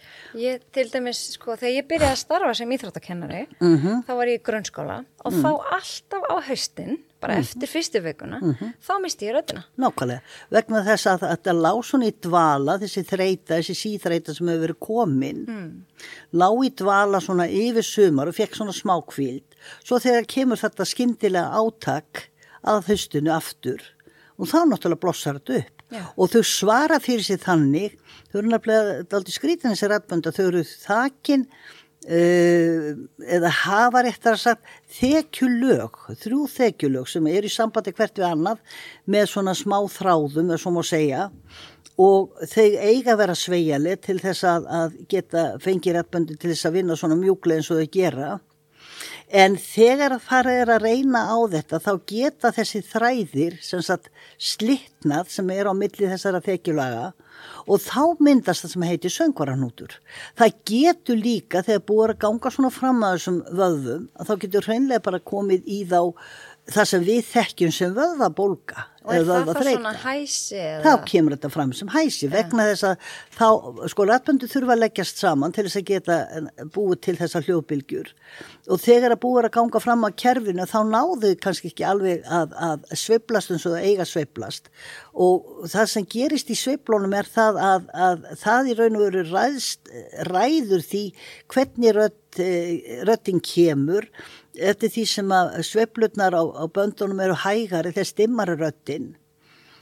Ég 0.41 0.65
til 0.75 0.87
dæmis, 0.91 1.21
sko, 1.37 1.55
þegar 1.61 1.75
ég 1.77 1.89
byrjaði 1.91 2.11
að 2.11 2.23
starfa 2.25 2.55
sem 2.59 2.73
íþróttakennari, 2.75 3.43
mm 3.61 3.77
-hmm. 3.77 4.01
þá 4.09 4.13
var 4.19 4.31
ég 4.33 4.41
í 4.41 4.45
grunnskóla 4.49 4.97
og 5.23 5.33
mm. 5.33 5.45
þá 5.45 5.51
alltaf 5.77 6.25
á 6.27 6.37
haustin 6.49 6.97
bara 7.25 7.39
mm 7.39 7.45
eftir 7.45 7.71
fyrstu 7.71 8.01
vögguna 8.05 8.39
-hmm. 8.41 8.73
þá 8.87 8.95
misti 9.03 9.27
ég 9.29 9.35
röttina 9.37 9.63
Nákvæmlega, 9.79 10.21
vegna 10.51 10.85
þess 10.85 11.07
að 11.13 11.25
þetta 11.25 11.53
lág 11.53 11.81
svona 11.85 12.07
í 12.09 12.15
dvala 12.27 12.79
þessi 12.83 13.03
þreita, 13.11 13.59
þessi 13.59 13.75
síþreita 13.83 14.35
sem 14.35 14.49
hefur 14.49 14.65
verið 14.67 14.81
komin 14.81 15.45
mm. 15.49 15.71
lág 16.41 16.65
í 16.65 16.71
dvala 16.83 17.21
svona 17.21 17.47
yfir 17.49 17.83
sumar 17.85 18.29
og 18.29 18.35
fekk 18.39 18.57
svona 18.57 18.73
smá 18.73 18.97
kvíld 19.07 19.59
svo 19.85 19.99
þegar 19.99 20.27
kemur 20.27 20.61
þetta 20.61 20.85
skindilega 20.85 21.53
átak 21.61 22.29
að 22.65 22.89
höstunu 22.89 23.33
aftur 23.35 23.81
og 24.39 24.49
þá 24.51 24.59
náttúrulega 24.67 25.01
blossar 25.01 25.39
þetta 25.39 25.63
upp 25.63 25.71
Já. 25.95 26.05
og 26.17 26.31
þau 26.33 26.43
svara 26.43 26.99
fyrir 26.99 27.25
sig 27.25 27.41
þannig 27.43 27.99
þau 28.33 28.39
eru 28.41 28.51
náttúrulega 28.51 29.17
aldrei 29.17 29.35
skrítin 29.35 29.75
þessi 29.75 29.91
rætbönda, 29.93 30.33
þau 30.33 30.47
eru 30.49 30.63
þakin 30.65 31.47
uh, 31.47 31.84
eða 32.05 33.51
hafa 33.65 34.03
réttar 34.05 34.37
að 34.37 34.43
sagt 34.43 34.73
þekjulög, 34.99 36.01
þrjú 36.21 36.47
þekjulög 36.53 37.09
sem 37.09 37.29
eru 37.33 37.49
í 37.49 37.53
sambandi 37.53 37.95
hvert 37.97 38.19
við 38.19 38.27
annað 38.29 38.81
með 39.09 39.31
svona 39.33 39.55
smá 39.57 39.79
þráðum 39.89 40.51
eða 40.51 40.61
svo 40.61 40.75
má 40.75 40.83
segja. 40.85 41.31
Og 41.95 42.35
þau 42.51 42.67
eiga 42.83 43.15
að 43.15 43.21
vera 43.23 43.37
sveigjali 43.39 43.95
til 44.03 44.19
þess 44.19 44.45
að, 44.51 44.65
að 44.67 44.97
geta 45.09 45.45
fengið 45.63 45.97
rætböndi 45.97 46.37
til 46.37 46.51
þess 46.51 46.69
að 46.69 46.77
vinna 46.81 46.97
svona 46.99 47.19
mjúklega 47.21 47.63
eins 47.63 47.71
og 47.71 47.81
þau 47.81 47.93
gera. 47.95 48.31
En 49.35 49.55
þegar 49.57 50.17
að 50.19 50.27
fara 50.27 50.53
er 50.53 50.73
að 50.75 50.85
reyna 50.85 51.25
á 51.31 51.39
þetta 51.55 51.81
þá 51.81 51.93
geta 52.11 52.51
þessi 52.55 52.83
þræðir 52.91 53.57
sem 53.65 53.83
sagt 53.83 54.11
slittnað 54.37 55.31
sem 55.33 55.55
er 55.55 55.71
á 55.71 55.73
milli 55.73 56.11
þessara 56.11 56.43
þekjulaga 56.45 57.13
og 57.67 57.83
þá 57.83 58.23
myndast 58.25 58.65
það 58.65 58.73
sem 58.75 58.87
heitir 58.89 59.15
söngvaranútur. 59.15 59.99
Það 60.39 60.57
getur 60.71 61.21
líka 61.21 61.63
þegar 61.67 61.87
búið 61.91 62.15
að 62.15 62.21
ganga 62.25 62.55
svona 62.55 62.73
fram 62.75 63.05
að 63.05 63.17
þessum 63.19 63.39
vöðum 63.61 64.09
að 64.15 64.31
þá 64.31 64.35
getur 64.45 64.69
hreinlega 64.69 65.07
bara 65.09 65.23
komið 65.33 65.71
í 65.71 65.81
þá 65.91 66.01
það 66.73 66.89
sem 66.89 67.05
við 67.05 67.23
þekkjum 67.29 67.73
sem 67.75 67.95
vöðabólka 67.95 68.89
og 69.05 69.13
er 69.13 69.25
það 69.29 69.49
þá 69.51 69.67
svona 69.67 69.91
hæsi 70.01 70.57
eða? 70.57 70.81
þá 70.85 71.09
kemur 71.11 71.35
þetta 71.35 71.49
fram 71.53 71.73
sem 71.77 71.91
hæsi 71.93 72.29
vegna 72.33 72.65
þess 72.71 72.87
að 72.89 73.09
þá, 73.37 73.49
sko 73.93 74.07
rættböndu 74.09 74.49
þurfa 74.49 74.73
að 74.73 74.81
leggjast 74.81 75.21
saman 75.21 75.53
til 75.53 75.67
þess 75.67 75.81
að 75.81 75.91
geta 75.91 76.17
búið 76.73 77.01
til 77.05 77.15
þessa 77.19 77.43
hljóðbylgjur. 77.45 78.13
Og 78.73 78.81
þegar 78.81 79.13
að 79.13 79.21
búið 79.27 79.49
að 79.51 79.55
ganga 79.59 79.83
fram 79.85 80.07
á 80.09 80.11
kerfinu 80.25 80.69
þá 80.71 80.79
náðu 80.89 81.33
kannski 81.45 81.73
ekki 81.73 81.85
alveg 81.89 82.25
að, 82.25 82.55
að 82.69 82.87
sveiblast 83.03 83.53
eins 83.53 83.67
og 83.69 83.77
eiga 83.77 84.07
sveiblast 84.09 84.73
og 85.13 85.69
það 85.69 85.91
sem 85.93 86.07
gerist 86.17 86.49
í 86.55 86.57
sveiblónum 86.59 87.13
er 87.19 87.29
það 87.29 87.61
að, 87.61 87.91
að 88.09 88.25
það 88.41 88.71
í 88.71 88.79
raun 88.79 88.97
og 88.97 89.05
veru 89.05 89.27
ræðst, 89.29 89.93
ræður 90.31 90.87
því 90.89 91.05
hvernig 91.53 91.95
rött, 91.99 92.41
röttin 93.05 93.45
kemur 93.45 94.09
eftir 94.55 94.93
því 94.95 95.05
sem 95.11 95.35
að 95.35 95.53
sveplutnar 95.67 96.37
á, 96.37 96.43
á 96.43 96.65
böndunum 96.71 97.23
eru 97.25 97.37
hægari 97.45 97.95
þess 97.95 98.17
dimmari 98.19 98.57
röttin 98.61 99.15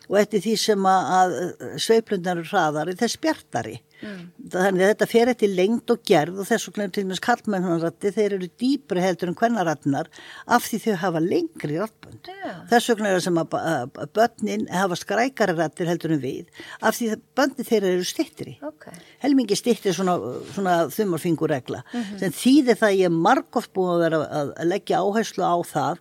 og 0.09 0.19
eftir 0.21 0.43
því 0.45 0.52
sem 0.61 0.87
að 0.88 1.35
sveplutnar 1.81 2.41
eru 2.41 2.50
hraðari 2.50 2.95
þess 2.99 3.21
bjartari 3.23 3.79
mm. 4.02 4.23
þannig 4.52 4.85
að 4.85 4.91
þetta 4.93 5.09
fer 5.11 5.31
eftir 5.33 5.52
lengt 5.57 5.93
og 5.95 6.02
gerð 6.09 6.43
og 6.43 6.49
þess 6.49 6.69
vegna 6.69 6.88
til 6.93 7.05
og 7.05 7.11
meins 7.12 7.23
kallmennarratti 7.25 8.12
þeir 8.17 8.37
eru 8.38 8.49
dýpri 8.61 9.05
heldur 9.05 9.33
en 9.33 9.38
kvennaratnar 9.38 10.11
af 10.57 10.67
því 10.67 10.81
þau 10.87 10.99
hafa 11.05 11.23
lengri 11.25 11.79
rattbönd 11.79 12.33
yeah. 12.33 12.61
þess 12.73 12.93
vegna 12.93 13.11
er 13.11 13.19
það 13.19 13.26
sem 13.29 13.43
að 13.43 14.12
börnin 14.19 14.69
hafa 14.73 15.00
skrækari 15.00 15.57
rattir 15.59 15.91
heldur 15.91 16.17
en 16.17 16.25
við 16.25 16.64
af 16.81 16.99
því 16.99 17.12
böndi 17.38 17.69
þeirra 17.69 17.95
eru 17.97 18.09
stittri 18.09 18.57
okay. 18.67 18.99
Helmingi 19.23 19.57
stittri 19.59 19.93
svona, 19.95 20.17
svona 20.55 20.76
þumarfingurregla 20.93 21.83
mm 21.83 22.00
-hmm. 22.00 22.19
sem 22.21 22.35
þýðir 22.37 22.79
það 22.81 22.99
ég 22.99 23.17
margóft 23.29 23.73
búin 23.76 23.95
að 23.95 24.05
vera 24.05 24.21
að 24.43 24.71
leggja 24.73 25.02
áherslu 25.02 25.47
á 25.47 25.57
það 25.73 26.00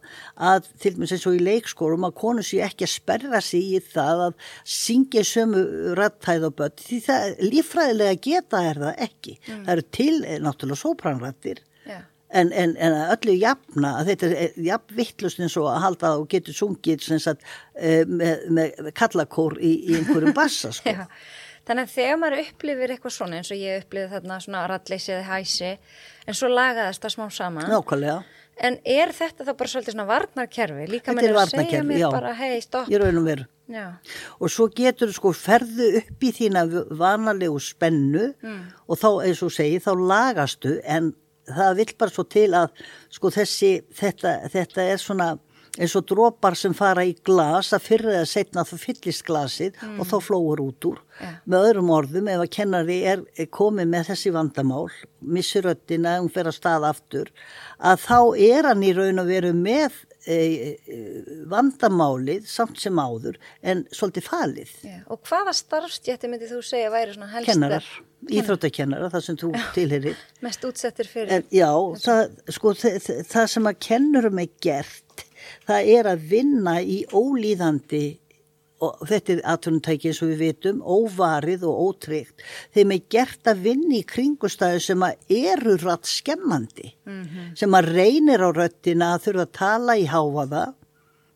að 0.52 0.70
til 0.82 0.94
meins 0.98 1.16
eins 1.16 1.28
og 1.30 1.38
í 1.38 1.44
leikskórum 1.46 2.08
að 2.08 2.18
konu 2.22 2.46
sé 2.46 2.62
ekki 2.66 2.88
að 2.88 2.96
sperra 2.96 3.42
sig 3.42 3.76
í 3.78 3.82
það 3.82 4.24
að 4.28 4.34
syngja 4.66 5.24
sömu 5.24 5.66
rattæð 6.00 6.48
og 6.50 6.56
börn 6.56 6.78
því 6.78 7.02
það 7.08 7.44
lífræðilega 7.52 8.22
geta 8.22 8.64
er 8.70 8.82
það 8.86 9.04
ekki 9.08 9.36
mm. 9.40 9.66
það 9.66 9.74
eru 9.76 9.86
til 9.92 10.16
eh, 10.24 10.40
náttúrulega 10.40 10.82
sopranrættir 10.82 11.62
yeah. 11.86 12.04
en, 12.30 12.52
en, 12.54 12.76
en 12.78 12.98
öllu 13.14 13.36
jafna 13.38 13.94
að 14.00 14.12
þetta 14.12 14.32
er 14.46 14.58
jafn 14.72 14.98
vittlust 14.98 15.42
eins 15.44 15.58
og 15.62 15.70
að 15.72 15.84
halda 15.86 16.16
og 16.18 16.28
getur 16.32 16.58
sungið 16.58 17.06
sagt, 17.20 17.46
eh, 17.76 18.02
með, 18.08 18.50
með 18.50 18.92
kallakór 18.98 19.60
í, 19.62 19.76
í 19.92 20.00
einhverjum 20.00 20.36
bassa 20.38 20.74
sko. 20.78 20.96
Já. 21.72 21.74
Þannig 21.74 21.88
að 21.88 21.96
þegar 21.96 22.20
maður 22.20 22.44
upplifir 22.44 22.94
eitthvað 22.96 23.16
svona 23.16 23.40
eins 23.40 23.52
og 23.54 23.62
ég 23.62 23.86
upplifið 23.86 24.14
þarna 24.18 24.38
svona 24.44 24.62
rattleysiði 24.72 25.24
hæsi 25.30 25.72
en 26.28 26.38
svo 26.38 26.52
lagaðast 26.52 27.06
það 27.06 27.16
smá 27.16 27.26
saman 27.32 27.72
Nákvæmlega 27.72 28.22
En 28.62 28.76
er 28.86 29.10
þetta 29.16 29.46
þá 29.48 29.54
bara 29.58 29.72
svolítið 29.72 29.96
svona 29.96 30.06
varnarkerfi? 30.10 30.84
Líka 30.92 31.16
með 31.16 31.38
að 31.40 31.54
segja 31.56 31.80
mér 31.88 32.04
já. 32.04 32.08
bara 32.12 32.34
hei 32.38 32.60
stopp 32.62 32.92
Ég 32.92 33.02
raun 33.02 33.22
og 33.24 33.28
veru 33.30 33.48
og 33.72 34.52
svo 34.52 34.68
getur 34.76 35.08
þú 35.08 35.16
sko 35.16 35.32
ferðu 35.38 35.86
upp 36.02 36.26
í 36.28 36.32
þína 36.36 36.66
vanalegu 37.00 37.60
spennu 37.64 38.34
mm. 38.42 38.58
og 38.92 39.00
þá 39.00 39.10
eins 39.30 39.44
og 39.46 39.54
segi 39.56 39.80
þá 39.80 39.94
lagastu 39.96 40.74
en 40.84 41.14
það 41.48 41.78
vil 41.80 41.88
bara 42.04 42.12
svo 42.12 42.26
til 42.28 42.50
að 42.58 42.84
sko 43.16 43.32
þessi 43.34 43.72
þetta, 43.96 44.34
þetta 44.52 44.90
er 44.92 45.00
svona 45.00 45.30
eins 45.80 45.94
og 45.96 46.04
drópar 46.10 46.58
sem 46.60 46.74
fara 46.76 47.04
í 47.08 47.14
glas 47.24 47.72
að 47.76 47.86
fyrir 47.86 48.12
eða 48.18 48.28
setna 48.28 48.66
þú 48.68 48.80
fyllist 48.82 49.24
glasið 49.28 49.78
mm. 49.78 49.98
og 50.02 50.10
þá 50.10 50.16
flóur 50.26 50.62
út 50.66 50.88
úr 50.90 51.00
yeah. 51.22 51.38
með 51.48 51.68
öðrum 51.70 51.92
orðum 51.96 52.30
ef 52.34 52.44
að 52.44 52.54
kennari 52.58 53.00
er 53.08 53.24
komið 53.56 53.92
með 53.94 54.10
þessi 54.12 54.34
vandamál 54.36 54.90
missur 55.22 55.70
öttina, 55.72 56.18
hún 56.20 56.32
fer 56.34 56.50
að 56.52 56.58
staða 56.58 56.92
aftur 56.92 57.32
að 57.80 58.04
þá 58.04 58.18
er 58.52 58.68
hann 58.68 58.84
í 58.84 58.92
raun 58.98 59.24
og 59.24 59.32
veru 59.32 59.54
með 59.56 59.96
e, 60.28 60.36
e, 60.36 60.98
vandamálið 61.52 62.50
samt 62.52 62.82
sem 62.82 63.00
áður 63.00 63.40
en 63.64 63.86
svolítið 63.96 64.28
falið 64.28 64.74
yeah. 64.84 65.06
Og 65.08 65.24
hvaða 65.30 65.54
starfstjætti 65.56 66.32
myndi 66.32 66.52
þú 66.52 66.60
segja 66.68 66.92
væri 66.92 67.16
svona 67.16 67.32
helstar? 67.32 67.54
Kennarar, 67.54 67.88
íþróttakennara, 68.28 69.08
það 69.14 69.24
sem 69.30 69.40
þú 69.40 69.54
tilherir 69.78 70.20
Mest 70.44 70.68
útsettir 70.68 71.08
fyrir 71.08 71.38
en, 71.38 71.48
Já, 71.48 71.72
það, 72.04 72.36
sko, 72.58 72.76
það, 72.84 73.00
það 73.32 73.50
sem 73.56 73.72
að 73.72 73.80
kennurum 73.88 74.44
er 74.44 74.52
gert 74.68 75.08
það 75.68 75.94
er 75.98 76.12
að 76.14 76.28
vinna 76.32 76.80
í 76.82 77.04
ólíðandi 77.12 78.06
og 78.82 79.06
þetta 79.10 79.36
er 79.36 79.42
atvinnutæki 79.54 80.10
eins 80.10 80.20
og 80.24 80.32
við 80.32 80.44
vitum, 80.46 80.82
óvarið 80.82 81.66
og 81.70 81.82
ótryggt. 81.86 82.44
Þeim 82.74 82.94
er 82.96 83.08
gert 83.14 83.50
að 83.52 83.64
vinna 83.68 83.98
í 84.00 84.04
kringustæðu 84.10 84.84
sem 84.88 85.06
að 85.06 85.34
eru 85.38 85.78
rætt 85.82 86.10
skemmandi, 86.10 86.94
mm 87.06 87.24
-hmm. 87.24 87.50
sem 87.58 87.78
að 87.78 87.92
reynir 87.96 88.42
á 88.42 88.50
röttina 88.50 89.14
að 89.16 89.28
þurfa 89.28 89.46
að 89.48 89.58
tala 89.60 89.98
í 89.98 90.08
háfaða. 90.10 90.64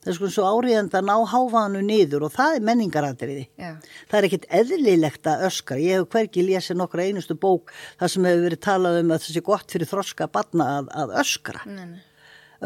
Það 0.05 0.11
er 0.11 0.15
sko 0.15 0.29
svo 0.29 0.43
áriðand 0.45 0.93
að 0.93 1.05
ná 1.05 1.15
háfaðanu 1.25 1.81
niður 1.81 2.25
og 2.27 2.31
það 2.33 2.55
er 2.55 2.65
menningaradriði. 2.65 3.45
Yeah. 3.57 3.77
Það 4.09 4.17
er 4.17 4.25
ekkit 4.27 4.45
eðlilegt 4.49 5.25
að 5.25 5.45
öskra. 5.47 5.77
Ég 5.81 5.97
hef 5.97 6.09
hverki 6.13 6.45
lesið 6.45 6.77
nokkra 6.77 7.07
einustu 7.09 7.33
bók 7.33 7.73
þar 7.97 8.09
sem 8.13 8.25
hefur 8.25 8.43
verið 8.45 8.61
talað 8.61 8.99
um 8.99 9.11
að 9.11 9.23
það 9.23 9.33
sé 9.33 9.41
gott 9.41 9.71
fyrir 9.71 9.89
þroska 9.89 10.27
batna 10.29 10.67
að, 10.77 10.91
að 10.93 11.15
öskra. 11.23 11.65
Nei, 11.65 11.85
nei 11.89 12.03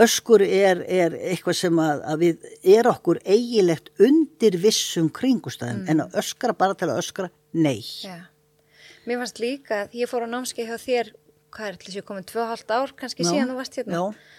öskur 0.05 0.43
er, 0.45 0.83
er 0.87 1.15
eitthvað 1.31 1.57
sem 1.59 1.79
að, 1.83 2.03
að 2.11 2.25
við 2.25 2.49
er 2.75 2.89
okkur 2.89 3.21
eigilegt 3.25 3.91
undir 4.01 4.59
vissum 4.61 5.09
kringustæðum 5.13 5.83
mm. 5.83 5.89
en 5.93 6.03
að 6.05 6.19
öskra 6.23 6.55
bara 6.57 6.77
til 6.79 6.89
að 6.89 7.01
öskra, 7.03 7.31
nei. 7.53 7.79
Ja. 8.05 8.19
Mér 9.07 9.23
fannst 9.23 9.41
líka 9.41 9.85
að 9.85 9.97
ég 10.01 10.11
fór 10.11 10.27
á 10.27 10.33
námskeið 10.33 10.73
hjá 10.73 10.83
þér, 10.83 11.13
hvað 11.55 11.69
er 11.71 11.79
þetta, 11.79 11.97
ég 11.97 12.09
komið 12.09 12.29
2,5 12.33 12.75
ár 12.77 12.93
kannski 12.99 13.25
Já. 13.25 13.31
síðan 13.31 13.53
þú 13.53 13.59
varst 13.61 13.79
hérna. 13.79 14.03
Já 14.03 14.37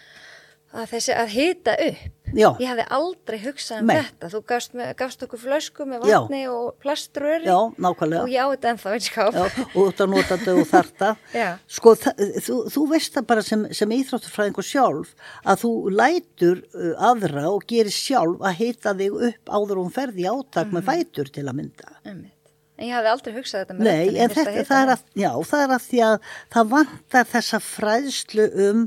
að 0.70 0.92
að 1.16 1.32
hita 1.34 1.74
upp 1.82 2.19
Já. 2.36 2.48
ég 2.60 2.68
hefði 2.68 2.86
aldrei 2.96 3.38
hugsað 3.42 3.82
um 3.82 3.90
Nei. 3.90 3.96
þetta 3.98 4.30
þú 4.32 4.40
gafst, 4.52 4.74
með, 4.78 4.90
gafst 5.00 5.24
okkur 5.26 5.42
flösku 5.42 5.86
með 5.88 6.06
vatni 6.06 6.42
Já. 6.42 6.50
og 6.54 6.80
plaströri 6.82 7.48
Já, 7.48 7.58
nákvæmlega 7.76 8.22
og 8.22 8.32
ég 8.32 8.40
á 8.42 8.46
þetta 8.52 8.72
ennþá 8.72 8.94
einskáp 8.96 9.38
og 9.40 9.78
út 9.84 10.02
að 10.04 10.12
nota 10.14 10.38
þetta 10.40 10.56
og 10.56 10.68
þarta 10.70 11.12
sko 11.76 11.94
þú, 12.00 12.58
þú 12.74 12.86
veist 12.94 13.16
það 13.16 13.28
bara 13.32 13.46
sem, 13.46 13.64
sem 13.76 13.94
íþróttufræðingu 13.98 14.66
sjálf 14.66 15.14
að 15.44 15.62
þú 15.64 15.72
lætur 15.94 16.64
uh, 16.74 16.92
aðra 17.10 17.46
og 17.50 17.64
gerir 17.70 17.94
sjálf 17.94 18.42
að 18.42 18.60
hita 18.64 18.96
þig 18.98 19.22
upp 19.30 19.54
áður 19.54 19.80
og 19.80 19.88
hún 19.88 19.96
ferði 19.96 20.28
átak 20.30 20.68
mm. 20.68 20.76
með 20.76 20.84
mhm. 20.84 20.90
fætur 20.92 21.32
til 21.34 21.46
að 21.48 21.58
mynda 21.62 21.96
mm. 22.04 22.28
En 22.80 22.88
ég 22.88 22.96
hafði 22.96 23.10
aldrei 23.12 23.34
hugsað 23.34 23.60
þetta 23.60 23.74
með 23.76 23.84
Nei, 23.84 23.90
þetta. 23.92 24.12
Nei, 24.12 24.20
en 24.24 24.30
þetta, 24.32 24.62
það 24.70 24.82
er, 24.82 24.90
að, 24.94 25.00
já, 25.20 25.30
það 25.50 25.62
er 25.62 25.72
að 25.74 25.82
því 25.84 25.98
að 26.06 26.14
það 26.54 26.70
vantar 26.70 27.26
þessa 27.28 27.58
fræðslu 27.60 28.46
um 28.70 28.86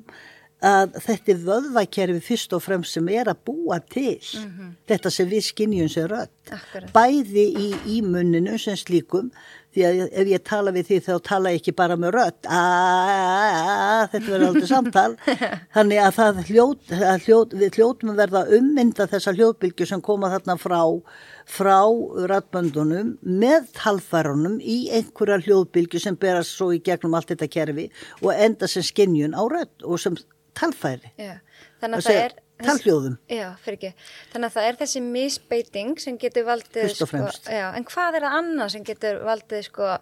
að 0.64 1.00
þetta 1.04 1.34
er 1.34 1.42
vöðvakerfi 1.48 2.22
fyrst 2.24 2.54
og 2.56 2.64
fremst 2.64 2.96
sem 2.96 3.10
er 3.12 3.32
að 3.32 3.42
búa 3.48 3.80
til 3.84 4.20
mm 4.20 4.46
-hmm. 4.46 4.70
þetta 4.88 5.10
sem 5.12 5.30
við 5.30 5.44
skinnjum 5.50 5.90
sem 5.90 6.08
rödd. 6.08 6.32
Bæði 6.94 7.46
í 7.66 7.68
ímunninu 7.98 8.58
sem 8.58 8.76
slíkum 8.76 9.32
því 9.74 9.84
að 9.88 10.02
ef 10.12 10.28
ég 10.30 10.44
tala 10.46 10.72
við 10.72 10.88
því 10.88 10.98
þá 11.08 11.14
tala 11.24 11.52
ég 11.52 11.62
ekki 11.62 11.74
bara 11.76 11.96
með 11.96 12.14
rödd. 12.18 12.40
Þetta 14.14 14.32
verður 14.32 14.48
aldrei 14.48 14.68
samtal. 14.68 15.16
Þannig 15.76 16.00
að 16.00 16.18
það 16.20 16.42
hljót, 16.50 16.92
að 16.92 17.28
hljót 17.28 17.54
við 17.54 17.78
hljótum 17.78 18.14
að 18.14 18.22
verða 18.24 18.44
ummynda 18.60 19.08
þessa 19.08 19.34
hljóðbylgu 19.34 19.86
sem 19.90 20.02
koma 20.02 20.30
þarna 20.30 20.58
frá 20.62 20.82
frá 21.50 21.84
röddböndunum 22.30 23.18
með 23.22 23.66
talfærunum 23.76 24.62
í 24.62 24.90
einhverja 24.96 25.42
hljóðbylgu 25.44 26.00
sem 26.00 26.16
berast 26.16 26.56
svo 26.56 26.72
í 26.72 26.80
gegnum 26.80 27.18
allt 27.18 27.34
þetta 27.34 27.50
kerfi 27.52 27.90
og 28.22 28.32
enda 28.32 28.70
sem 28.72 28.86
skinnjun 28.86 29.36
á 29.36 29.44
rödd 29.52 29.84
og 29.84 30.00
sem 30.00 30.16
talfæri 30.58 31.14
já, 31.20 31.36
þannig 31.82 32.02
að 32.02 32.10
það 32.10 32.20
er 32.24 32.36
talhljóðum 32.64 33.20
já, 33.28 33.48
þannig 33.64 34.48
að 34.48 34.58
það 34.58 34.68
er 34.70 34.82
þessi 34.82 35.04
misbeiting 35.06 36.02
sem 36.02 36.20
getur 36.22 36.48
valdið 36.50 36.92
sko, 36.96 37.24
já, 37.50 37.70
en 37.74 37.88
hvað 37.90 38.20
er 38.20 38.28
það 38.28 38.38
annað 38.42 38.76
sem 38.76 38.86
getur 38.88 39.24
valdið 39.28 39.66
sko 39.70 39.96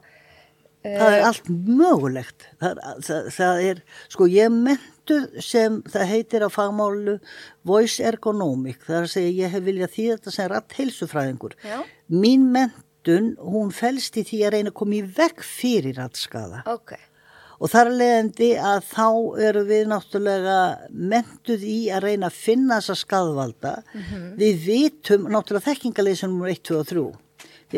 það 0.81 1.13
er 1.13 1.19
uh, 1.19 1.27
allt 1.29 1.49
mögulegt. 1.51 2.47
Það, 2.61 2.79
það, 3.05 3.27
það 3.35 3.63
er, 3.69 3.81
sko 4.13 4.27
ég 4.31 4.53
mentuð 4.55 5.27
sem 5.45 5.79
það 5.93 6.07
heitir 6.09 6.45
á 6.45 6.49
fagmálu 6.49 7.17
voice 7.67 8.03
ergonomic. 8.05 8.81
Það 8.87 8.97
er 8.97 9.07
að 9.07 9.13
segja 9.13 9.35
ég 9.45 9.53
hef 9.55 9.65
viljað 9.67 9.93
því 9.95 10.07
þetta 10.15 10.35
sem 10.37 10.51
rætt 10.51 10.77
heilsufræðingur 10.79 11.57
mín 12.11 12.49
mentun 12.55 13.31
hún 13.39 13.71
fælst 13.75 14.17
í 14.19 14.25
því 14.27 14.43
að 14.45 14.53
reyna 14.57 14.73
að 14.73 14.79
koma 14.81 14.97
í 14.97 15.05
vekk 15.21 15.45
fyrir 15.45 15.97
rættskaða 16.01 16.65
ok 16.69 16.97
og 17.61 17.69
þar 17.69 17.91
leðandi 17.93 18.51
að 18.57 18.85
þá 18.89 19.07
eru 19.47 19.63
við 19.69 19.83
náttúrulega 19.91 20.59
mentuð 20.89 21.65
í 21.69 21.79
að 21.93 22.07
reyna 22.07 22.31
að 22.31 22.39
finna 22.41 22.79
þessa 22.79 22.95
skadvalda. 23.03 23.73
Mm 23.93 24.05
-hmm. 24.07 24.29
Við 24.41 24.63
vitum 24.65 25.27
náttúrulega 25.29 25.67
þekkingaleysunum 25.69 26.47
1, 26.49 26.63
2 26.71 26.79
og 26.79 26.87
3 26.89 27.05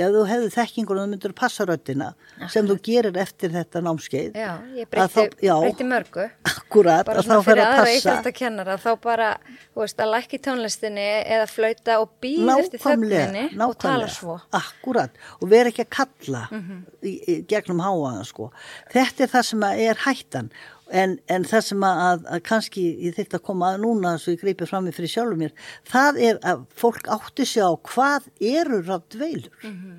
að 0.02 0.16
þú 0.18 0.24
hefðu 0.30 0.50
þekkingur 0.54 0.98
og 0.98 1.06
þú 1.06 1.12
myndur 1.12 1.34
passa 1.38 1.66
röttina 1.70 2.10
sem 2.50 2.68
þú 2.68 2.78
gerir 2.84 3.20
eftir 3.22 3.54
þetta 3.54 3.82
námskeið. 3.86 4.38
Já, 4.40 4.52
ég 4.78 4.90
breyti, 4.90 5.28
þá, 5.38 5.60
breyti 5.62 5.88
mörgu. 5.88 6.28
Akkurat, 6.50 7.06
bara 7.06 7.24
þá 7.26 7.36
fyrir 7.46 7.64
að 7.64 7.80
passa. 7.84 8.34
kennara, 8.34 8.78
þá 8.82 8.92
bara, 9.04 9.30
þú 9.74 9.84
veist, 9.84 10.04
að 10.04 10.14
lækki 10.16 10.42
tónlistinni 10.48 11.08
eða 11.22 11.48
flauta 11.52 12.00
og 12.02 12.14
býð 12.24 12.54
eftir 12.58 12.84
þögninni 12.84 13.48
og 13.68 13.76
tala 13.84 14.10
svo. 14.12 14.40
Akkurat, 14.58 15.24
og 15.40 15.50
vera 15.54 15.70
ekki 15.74 15.86
að 15.86 15.92
kalla 16.00 16.48
mm 16.50 16.62
-hmm. 16.62 16.86
í, 17.04 17.14
í, 17.28 17.40
gegnum 17.48 17.84
háaðan 17.84 18.26
sko. 18.26 18.52
Þetta 18.94 19.24
er 19.24 19.36
það 19.36 19.46
sem 19.52 19.64
er 19.64 20.08
hættan 20.08 20.50
En, 20.94 21.16
en 21.32 21.46
það 21.50 21.64
sem 21.70 21.86
að, 21.88 22.26
að 22.30 22.44
kannski 22.48 22.84
ég 23.02 23.16
þurfti 23.18 23.40
að 23.40 23.46
koma 23.48 23.72
að 23.74 23.86
núna 23.86 24.18
svo 24.22 24.36
ég 24.36 24.44
greipi 24.44 24.68
fram 24.70 24.86
með 24.88 25.00
fyrir 25.00 25.14
sjálfur 25.16 25.40
mér, 25.40 25.56
það 25.90 26.20
er 26.30 26.42
að 26.52 26.68
fólk 26.78 27.10
átti 27.16 27.48
sig 27.50 27.66
á 27.66 27.72
hvað 27.90 28.28
eru 28.38 28.84
rætt 28.84 29.18
veilur. 29.18 29.56
Mm 29.64 29.72
-hmm. 29.72 29.96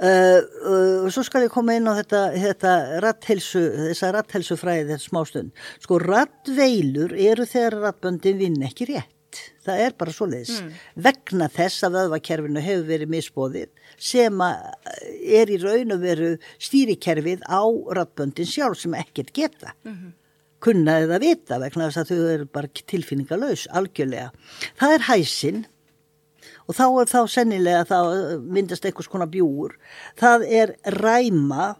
uh, 0.00 0.40
uh, 0.70 1.04
og 1.04 1.10
svo 1.12 1.26
skal 1.26 1.44
ég 1.44 1.52
koma 1.52 1.76
inn 1.76 1.90
á 1.90 1.98
þetta, 2.00 2.22
þetta 2.46 2.72
rathelsu, 3.04 3.66
þessa 3.90 4.14
ratthelsufræði 4.16 4.88
þetta 4.92 5.08
smástund. 5.08 5.52
Sko 5.84 6.00
rætt 6.00 6.48
veilur 6.48 7.12
eru 7.12 7.44
þegar 7.44 7.80
rættböndin 7.84 8.40
vinn 8.40 8.62
ekki 8.62 8.88
rétt 8.92 9.15
það 9.66 9.82
er 9.86 9.96
bara 9.98 10.14
svo 10.14 10.28
leiðis 10.30 10.60
mm. 10.62 10.74
vegna 11.06 11.48
þess 11.52 11.86
að 11.86 11.98
vöðvakerfinu 11.98 12.64
hefur 12.64 12.86
verið 12.90 13.12
misbóðið 13.14 13.92
sem 14.08 14.44
er 14.46 15.52
í 15.52 15.60
raun 15.62 15.96
og 15.96 16.02
veru 16.04 16.32
stýrikerfið 16.68 17.46
á 17.46 17.62
rattböndin 17.98 18.50
sjálf 18.50 18.80
sem 18.82 18.96
ekkert 18.98 19.32
geta 19.36 19.74
mm 19.84 19.92
-hmm. 19.92 20.12
kunna 20.60 20.98
eða 21.04 21.20
vita 21.22 21.60
vegna 21.62 21.90
þess 21.90 22.02
að 22.04 22.12
þau 22.12 22.34
eru 22.34 22.46
bara 22.46 22.68
tilfinningalös 22.86 23.66
algjörlega. 23.70 24.30
Það 24.78 24.94
er 24.94 25.08
hæsin 25.10 25.64
og 26.66 26.74
þá 26.74 26.86
er 27.00 27.10
þá 27.10 27.20
sennilega 27.30 27.84
þá 27.86 27.98
myndast 28.42 28.86
einhvers 28.86 29.10
konar 29.10 29.30
bjúur 29.30 29.76
það 30.18 30.46
er 30.48 30.74
ræma 30.98 31.76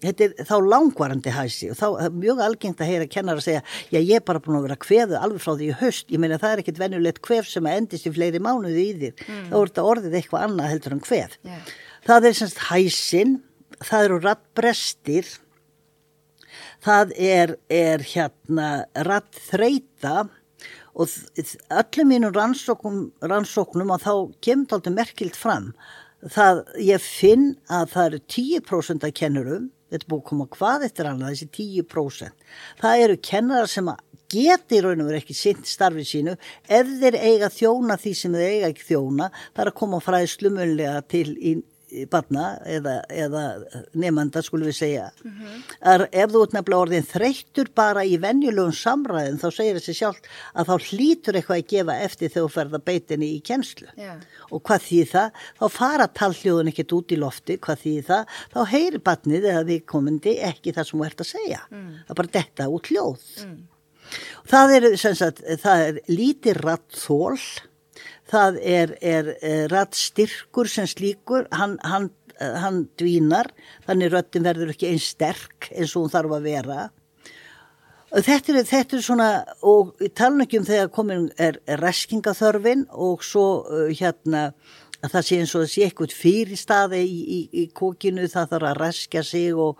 þetta 0.00 0.26
er 0.26 0.48
þá 0.48 0.54
langvarandi 0.64 1.34
hæsi 1.34 1.70
og 1.72 1.78
þá 1.80 1.86
er 2.04 2.16
mjög 2.22 2.42
algengt 2.44 2.80
að 2.80 2.90
heyra 2.92 3.10
kennar 3.10 3.40
að 3.40 3.46
segja 3.48 3.62
já 3.92 3.98
ég 3.98 4.16
er 4.16 4.24
bara 4.26 4.42
búin 4.42 4.58
að 4.60 4.66
vera 4.68 4.80
kveðu 4.80 5.20
alveg 5.20 5.44
frá 5.44 5.52
því 5.52 5.68
í 5.68 5.76
höst, 5.82 6.08
ég 6.08 6.22
meina 6.22 6.40
það 6.40 6.54
er 6.54 6.62
ekkit 6.64 6.80
venjulegt 6.80 7.22
kvef 7.26 7.50
sem 7.50 7.68
að 7.68 7.78
endist 7.82 8.08
í 8.08 8.14
fleiri 8.14 8.42
mánuði 8.42 8.86
í 8.86 8.96
þér 9.02 9.14
mm. 9.26 9.44
þá 9.50 9.54
er 9.60 9.70
þetta 9.70 9.86
orðið 9.92 10.18
eitthvað 10.20 10.46
annað 10.48 10.72
heldur 10.74 10.96
en 10.96 11.04
kveð 11.04 11.38
yeah. 11.44 11.70
það 12.08 12.28
er 12.30 12.40
semst 12.40 12.66
hæsin 12.70 13.38
það 13.80 14.08
eru 14.08 14.20
rattbrestir 14.24 15.32
það 16.84 17.16
er, 17.20 17.56
er 17.68 18.04
hérna 18.14 18.68
rattþreita 19.08 20.28
og 21.00 21.08
öllum 21.70 22.08
mínum 22.10 22.32
rannsóknum, 22.34 23.10
rannsóknum 23.22 23.92
að 23.94 24.06
þá 24.06 24.14
kemur 24.44 24.72
þetta 24.72 24.92
merkilt 24.94 25.38
fram 25.38 25.70
það 26.28 26.64
ég 26.82 27.04
finn 27.04 27.52
að 27.72 27.92
það 27.94 28.08
eru 28.08 28.22
10% 28.34 29.06
af 29.06 29.14
kennurum 29.16 29.68
þetta 29.90 30.04
er 30.04 30.10
búið 30.12 30.22
að 30.22 30.28
koma 30.30 30.46
hvað 30.56 30.86
eftir 30.86 31.10
annað, 31.10 31.34
þessi 31.34 31.50
10%. 31.84 32.46
Það 32.80 33.04
eru 33.06 33.18
kennara 33.30 33.70
sem 33.70 33.90
geti 34.30 34.78
raun 34.82 35.02
og 35.02 35.10
verið 35.10 35.24
ekki 35.24 35.36
sint 35.36 35.66
starfið 35.66 36.06
sínu 36.06 36.36
ef 36.70 36.94
þeir 37.02 37.18
eiga 37.18 37.50
þjóna 37.50 37.96
því 37.98 38.12
sem 38.14 38.36
þeir 38.38 38.54
eiga 38.54 38.70
ekki 38.70 38.86
þjóna, 38.92 39.30
það 39.56 39.64
er 39.64 39.72
að 39.72 39.78
koma 39.82 40.02
fræðslu 40.04 40.52
munlega 40.54 41.00
til 41.10 41.26
í 41.34 41.56
barna 42.10 42.44
eða, 42.68 42.96
eða 43.10 43.42
nefnda 43.98 44.42
skulum 44.44 44.68
við 44.68 44.76
segja 44.78 45.06
mm 45.24 45.30
-hmm. 45.30 45.62
er, 45.92 46.04
ef 46.12 46.32
þú 46.32 46.42
nefnilega 46.52 46.82
orðin 46.84 47.06
þreyttur 47.06 47.70
bara 47.74 48.04
í 48.04 48.16
venjulegum 48.20 48.72
samræðin 48.76 49.40
þá 49.40 49.48
segir 49.50 49.78
þessi 49.78 49.94
sjálf 49.98 50.20
að 50.54 50.70
þá 50.70 50.74
hlýtur 50.90 51.38
eitthvað 51.38 51.58
að 51.58 51.70
gefa 51.74 51.96
eftir 52.06 52.30
þegar 52.30 52.46
þú 52.46 52.54
ferða 52.54 52.82
beitinni 52.90 53.30
í 53.36 53.40
kjenslu 53.40 53.88
yeah. 53.96 54.20
og 54.50 54.62
hvað 54.62 54.86
þýð 54.88 55.08
það 55.14 55.30
þá 55.60 55.66
fara 55.78 56.06
talljóðun 56.20 56.70
ekkert 56.72 56.92
út 56.92 57.12
í 57.12 57.20
lofti 57.20 57.58
hvað 57.58 57.82
þýð 57.84 58.04
það, 58.10 58.38
þá 58.54 58.60
heyri 58.74 58.98
barnið 58.98 59.48
eða 59.54 59.64
við 59.64 59.84
komandi 59.86 60.36
ekki 60.38 60.74
það 60.76 60.86
sem 60.86 61.00
þú 61.00 61.06
ert 61.06 61.20
að 61.20 61.32
segja 61.32 61.60
mm. 61.70 61.90
það 62.06 62.14
er 62.14 62.20
bara 62.22 62.34
detta 62.38 62.68
út 62.68 62.92
hljóð 62.92 63.26
mm. 63.46 63.58
það 64.52 64.76
er, 64.76 64.88
sagt, 64.96 65.42
það 65.62 65.86
er 65.88 66.00
lítið 66.08 66.62
rattþól 66.64 67.38
það 68.30 68.60
er, 68.62 68.94
er, 69.02 69.34
er 69.42 69.68
rattstyrkur 69.72 70.70
sem 70.70 70.88
slíkur, 70.90 71.48
hann, 71.54 71.76
hann, 71.86 72.10
hann 72.38 72.84
dvínar, 73.00 73.50
þannig 73.86 74.14
röttin 74.14 74.46
verður 74.46 74.74
ekki 74.74 74.90
einn 74.90 75.02
sterk 75.02 75.70
eins 75.74 75.94
og 75.94 76.06
hún 76.06 76.14
þarf 76.14 76.36
að 76.38 76.50
vera. 76.50 76.88
Þetta 78.10 78.54
er, 78.56 78.60
þetta 78.66 78.96
er 78.98 79.02
svona, 79.06 79.30
og 79.62 79.94
tala 80.18 80.42
ekki 80.44 80.58
um 80.58 80.66
þegar 80.66 80.92
komin 80.94 81.28
er 81.38 81.60
reskingaþörfin 81.78 82.88
og 82.90 83.22
svo 83.22 83.46
uh, 83.62 83.88
hérna 83.94 84.50
að 85.00 85.12
það 85.14 85.26
sé 85.26 85.36
eins 85.40 85.52
og 85.54 85.62
það 85.62 85.72
sé 85.72 85.84
eitthvað 85.86 86.14
fyrir 86.18 86.58
staði 86.60 87.04
í, 87.06 87.20
í, 87.20 87.40
í 87.62 87.66
kókinu, 87.72 88.26
það 88.28 88.54
þarf 88.54 88.70
að 88.70 88.80
reskja 88.82 89.22
sig 89.24 89.54
og 89.54 89.78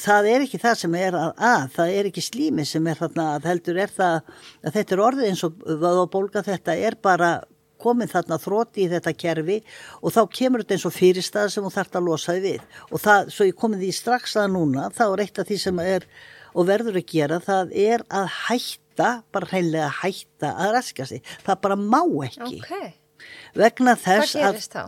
það 0.00 0.28
er 0.30 0.44
ekki 0.44 0.60
það 0.62 0.78
sem 0.82 0.96
er 0.98 1.16
að, 1.18 1.30
að 1.42 1.64
það 1.74 1.92
er 1.98 2.08
ekki 2.10 2.22
slími 2.24 2.66
sem 2.68 2.86
er 2.86 2.98
þarna 3.00 3.26
að 3.34 3.48
heldur 3.50 3.80
er 3.82 3.92
það 3.92 4.16
að 4.20 4.76
þetta 4.76 4.94
er 4.94 5.02
orðið 5.06 5.30
eins 5.30 5.44
og 5.46 6.10
bólka 6.12 6.42
þetta 6.46 6.76
er 6.88 6.98
bara 7.02 7.30
komið 7.86 8.14
þarna 8.14 8.40
þróti 8.42 8.84
í 8.84 8.88
þetta 8.92 9.14
kerfi 9.24 9.58
og 10.02 10.16
þá 10.16 10.22
kemur 10.40 10.64
þetta 10.64 10.76
eins 10.76 10.88
og 10.90 10.96
fyrirstað 10.96 11.52
sem 11.54 11.66
þú 11.66 11.74
þart 11.76 12.00
að 12.00 12.08
losa 12.10 12.36
við 12.42 12.64
og 12.90 13.04
það, 13.04 13.30
svo 13.36 13.48
ég 13.48 13.60
komið 13.62 13.86
því 13.86 13.92
strax 14.00 14.36
að 14.42 14.50
núna, 14.56 14.90
þá 14.96 15.04
er 15.06 15.24
eitt 15.26 15.40
af 15.40 15.48
því 15.48 15.62
sem 15.62 15.80
er 15.86 16.10
og 16.56 16.68
verður 16.70 17.00
að 17.00 17.08
gera, 17.12 17.40
það 17.44 17.72
er 17.76 18.04
að 18.08 18.28
hætta, 18.46 19.08
bara 19.32 19.50
hreinlega 19.50 19.88
hætta 20.02 20.52
að 20.56 20.70
raska 20.78 21.08
sig, 21.08 21.24
það 21.44 21.64
bara 21.66 21.80
má 21.80 22.00
ekki 22.28 22.60
okay. 22.62 22.94
vegna 23.56 23.96
þess 24.00 24.38
að 24.40 24.62
þá? 24.64 24.86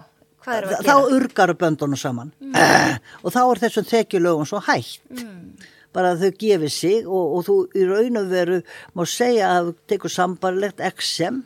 þá 0.48 0.94
urgar 1.12 1.52
böndunum 1.58 1.98
saman 1.98 2.32
mm. 2.40 2.54
og 3.24 3.34
þá 3.34 3.40
er 3.42 3.60
þessum 3.64 3.88
þekjulögun 3.88 4.48
svo 4.48 4.62
hætt 4.64 5.02
mm. 5.12 5.68
bara 5.96 6.14
að 6.14 6.24
þau 6.24 6.40
gefið 6.44 6.72
sig 6.72 7.06
og, 7.06 7.36
og 7.36 7.46
þú 7.48 7.58
í 7.76 7.86
raun 7.88 8.20
og 8.22 8.32
veru 8.32 8.60
má 8.96 9.04
segja 9.08 9.52
að 9.56 9.70
þau 9.70 9.78
tekur 9.92 10.14
sambarlegt 10.14 10.82
XM 10.94 11.42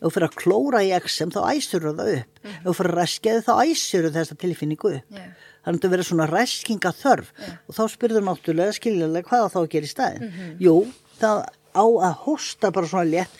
ef 0.00 0.06
þú 0.06 0.12
fyrir 0.14 0.28
að 0.30 0.38
klóra 0.40 0.80
í 0.84 0.90
XM 0.96 1.32
þá 1.34 1.40
æsur 1.52 1.86
það 1.86 2.12
upp 2.14 2.40
mm. 2.40 2.56
ef 2.56 2.64
þú 2.64 2.74
fyrir 2.78 2.90
að 2.94 2.98
ræskjaði 3.00 3.44
þá 3.46 3.52
æsur 3.66 4.08
þessa 4.14 4.38
tilfinningu 4.40 4.92
upp 4.96 5.18
yeah. 5.18 5.30
þannig 5.66 5.78
að 5.78 5.84
það 5.84 5.94
verður 5.94 6.08
svona 6.08 6.28
ræskinga 6.30 6.92
þörf 7.02 7.30
yeah. 7.36 7.60
og 7.66 7.76
þá 7.76 7.82
spyrður 7.94 8.26
náttúrulega 8.26 8.76
skiljulega 8.78 9.28
hvaða 9.28 9.52
þá 9.52 9.60
að 9.60 9.70
gera 9.74 9.88
í 9.88 9.92
staðin 9.92 10.26
mm 10.26 10.34
-hmm. 10.38 10.56
jú, 10.64 10.74
það 11.20 11.44
á 11.76 11.84
að 11.84 12.14
hosta 12.24 12.72
bara 12.74 12.90
svona 12.90 13.10
létt 13.10 13.34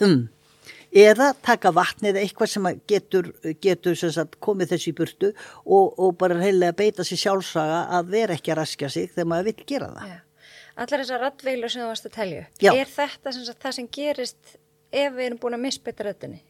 eða 1.06 1.28
taka 1.46 1.70
vatni 1.70 2.10
eða 2.10 2.24
eitthvað 2.24 2.50
sem 2.50 2.66
getur, 2.90 3.30
getur 3.62 3.94
sem 3.94 4.10
sagt, 4.10 4.40
komið 4.42 4.74
þessi 4.74 4.90
í 4.90 4.96
burtu 4.98 5.30
og, 5.64 5.94
og 5.94 6.16
bara 6.18 6.40
heilega 6.42 6.74
beita 6.74 7.06
sér 7.06 7.22
sjálfsaga 7.22 7.84
að 7.98 8.10
vera 8.16 8.34
ekki 8.34 8.50
að 8.50 8.60
ræskja 8.64 8.90
sig 8.90 9.12
þegar 9.14 9.30
maður 9.30 9.52
vil 9.52 9.70
gera 9.70 9.92
það 9.94 10.10
yeah. 10.10 10.26
Allar 10.80 11.02
þessar 11.02 11.20
rattveilur 11.20 11.68
sem 11.72 11.82
þú 11.82 11.86
varst 11.90 12.06
að 12.08 12.12
telja, 12.14 12.44
Já. 12.62 12.70
er 12.72 12.88
þetta 12.88 13.32
sem 13.34 13.42
sagt, 13.44 13.58
það 13.60 13.74
sem 13.76 13.88
gerist 13.92 14.52
ef 14.90 15.14
við 15.14 15.26
erum 15.26 15.40
búin 15.42 15.56
að 15.58 15.64
misbytta 15.66 16.06
röttinni 16.06 16.42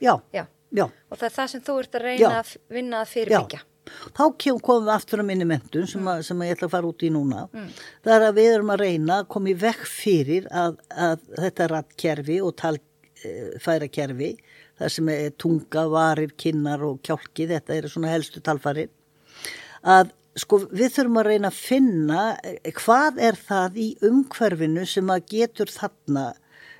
já, 0.00 0.14
já. 0.32 0.44
já, 0.70 0.84
og 0.86 1.16
það 1.16 1.26
er 1.30 1.34
það 1.38 1.50
sem 1.52 1.64
þú 1.66 1.80
ert 1.82 1.98
að 1.98 2.06
reyna 2.06 2.32
að 2.38 2.54
vinna 2.78 3.02
að 3.02 3.12
fyrirbyggja 3.14 3.64
þá 3.88 4.24
komum 4.60 4.84
við 4.84 4.92
aftur 4.92 5.22
að 5.22 5.28
minni 5.30 5.46
mentun 5.48 5.88
sem, 5.88 6.02
mm. 6.02 6.22
sem 6.26 6.44
ég 6.44 6.56
ætla 6.56 6.68
að 6.68 6.74
fara 6.76 6.90
út 6.90 7.04
í 7.06 7.10
núna 7.12 7.46
mm. 7.48 7.70
það 8.04 8.14
er 8.16 8.26
að 8.26 8.38
við 8.38 8.50
erum 8.52 8.74
að 8.74 8.82
reyna 8.84 9.16
að 9.22 9.30
koma 9.34 9.52
í 9.52 9.56
vekk 9.62 9.88
fyrir 9.88 10.48
að, 10.52 10.76
að 10.92 11.24
þetta 11.38 11.70
rattkerfi 11.72 12.38
og 12.44 12.54
talfæra 12.60 13.88
kerfi 13.92 14.30
það 14.78 14.94
sem 14.94 15.08
er 15.10 15.32
tunga, 15.40 15.88
varir, 15.90 16.34
kinnar 16.38 16.84
og 16.86 17.00
kjálki, 17.02 17.48
þetta 17.50 17.74
eru 17.74 17.90
svona 17.90 18.12
helstu 18.12 18.44
talfæri 18.44 18.86
að 19.88 20.12
sko 20.38 20.60
við 20.68 20.92
þurfum 20.94 21.20
að 21.20 21.30
reyna 21.32 21.50
að 21.50 21.58
finna 21.58 22.24
eh, 22.46 22.74
hvað 22.76 23.22
er 23.28 23.38
það 23.48 23.80
í 23.82 23.88
umhverfinu 24.06 24.84
sem 24.88 25.10
að 25.10 25.24
getur 25.32 25.72
þarna 25.72 26.28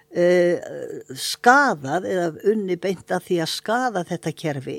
skadað 0.08 2.06
eða 2.08 2.28
unni 2.48 2.78
beint 2.80 3.10
að 3.12 3.26
því 3.26 3.36
að 3.44 3.50
skada 3.52 4.04
þetta 4.08 4.32
kerfi 4.32 4.78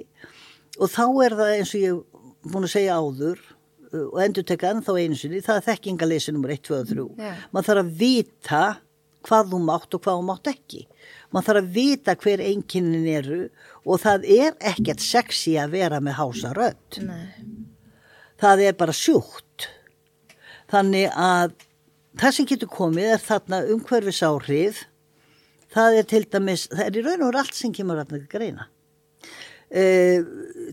og 0.80 0.90
þá 0.90 1.06
er 1.26 1.36
það 1.38 1.54
eins 1.54 1.74
og 1.76 1.84
ég 1.84 2.20
búin 2.48 2.68
að 2.68 2.74
segja 2.74 3.00
áður 3.00 3.40
uh, 3.92 4.06
og 4.10 4.20
endur 4.24 4.46
tekka 4.48 4.74
ennþá 4.74 4.96
einu 5.00 5.18
sinni, 5.20 5.42
það 5.44 5.62
er 5.62 5.66
þekkingaleysi 5.70 6.36
nr. 6.36 6.54
1, 6.56 6.62
2 6.70 6.78
og 6.78 6.92
3. 6.94 7.08
Yeah. 7.20 7.42
Man 7.56 7.68
þarf 7.68 7.84
að 7.84 7.96
vita 8.00 8.62
hvað 9.28 9.50
þú 9.52 9.62
mátt 9.68 9.96
og 9.98 10.04
hvað 10.06 10.20
þú 10.20 10.28
mátt 10.30 10.52
ekki. 10.54 10.84
Man 11.36 11.46
þarf 11.46 11.62
að 11.62 11.72
vita 11.76 12.16
hver 12.24 12.44
einkinnin 12.46 13.10
eru 13.12 13.42
og 13.84 14.04
það 14.06 14.30
er 14.40 14.54
ekkert 14.72 15.04
sexi 15.04 15.58
að 15.60 15.76
vera 15.76 16.00
með 16.04 16.20
hása 16.22 16.54
rödd. 16.56 17.02
Það 18.40 18.64
er 18.70 18.78
bara 18.80 18.96
sjúkt. 18.96 19.68
Þannig 20.72 21.10
að 21.12 21.58
það 22.22 22.36
sem 22.38 22.48
getur 22.48 22.72
komið 22.72 23.12
er 23.18 23.26
þarna 23.26 23.60
umhverfis 23.74 24.22
áhrif 24.24 24.86
það 25.74 26.00
er 26.00 26.10
til 26.10 26.26
dæmis, 26.32 26.68
það 26.72 26.86
er 26.88 27.00
í 27.00 27.06
raun 27.06 27.28
og 27.28 27.40
allt 27.42 27.58
sem 27.58 27.74
kemur 27.76 28.02
að 28.02 28.18
greina. 28.32 28.70
E, 29.70 29.84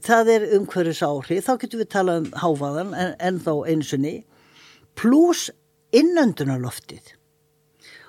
það 0.04 0.32
er 0.32 0.48
umhverjus 0.56 1.02
áhrif 1.04 1.44
þá 1.44 1.52
getur 1.60 1.82
við 1.82 1.90
tala 1.92 2.16
um 2.22 2.30
háfaðan 2.32 2.94
en, 2.96 3.12
en 3.20 3.40
þá 3.44 3.52
einsunni 3.68 4.16
pluss 4.96 5.50
innöndunarloftið. 5.96 7.12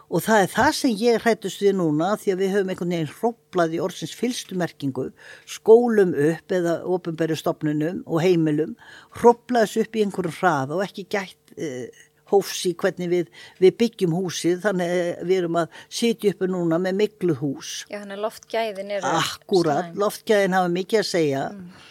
Og 0.07 0.23
það 0.23 0.41
er 0.45 0.51
það 0.53 0.69
sem 0.77 0.93
ég 1.01 1.17
hrættust 1.19 1.59
við 1.59 1.73
núna 1.81 2.13
því 2.15 2.31
að 2.31 2.41
við 2.41 2.53
höfum 2.53 2.69
einhvern 2.71 2.93
veginn 2.95 3.15
hróplað 3.17 3.73
í 3.75 3.81
orðsins 3.83 4.13
fylstumerkingu 4.15 5.09
skólum 5.57 6.13
upp 6.15 6.55
eða 6.55 6.77
ofinbæri 6.87 7.35
stopnunum 7.35 7.99
og 8.07 8.23
heimilum 8.23 8.77
hróplaðs 9.19 9.75
upp 9.83 9.99
í 9.99 10.05
einhverjum 10.05 10.37
hrað 10.39 10.71
og 10.77 10.85
ekki 10.85 11.09
gætt 11.11 11.51
e, 11.59 11.89
hófs 12.31 12.63
í 12.69 12.73
hvernig 12.77 13.11
við, 13.11 13.33
við 13.63 13.75
byggjum 13.81 14.15
húsið 14.17 14.63
þannig 14.65 14.95
við 15.27 15.35
erum 15.41 15.59
að 15.63 15.83
sitja 15.99 16.33
uppi 16.33 16.49
núna 16.51 16.79
með 16.81 16.97
miklu 17.01 17.37
hús 17.41 17.73
Já 17.91 18.01
þannig 18.01 18.23
loftgæðin 18.25 18.95
eru 18.97 19.13
Akkurat, 19.19 19.91
slæm. 19.91 20.01
loftgæðin 20.03 20.57
hafa 20.57 20.73
mikið 20.79 21.03
að 21.03 21.11
segja 21.11 21.45
mm. 21.53 21.85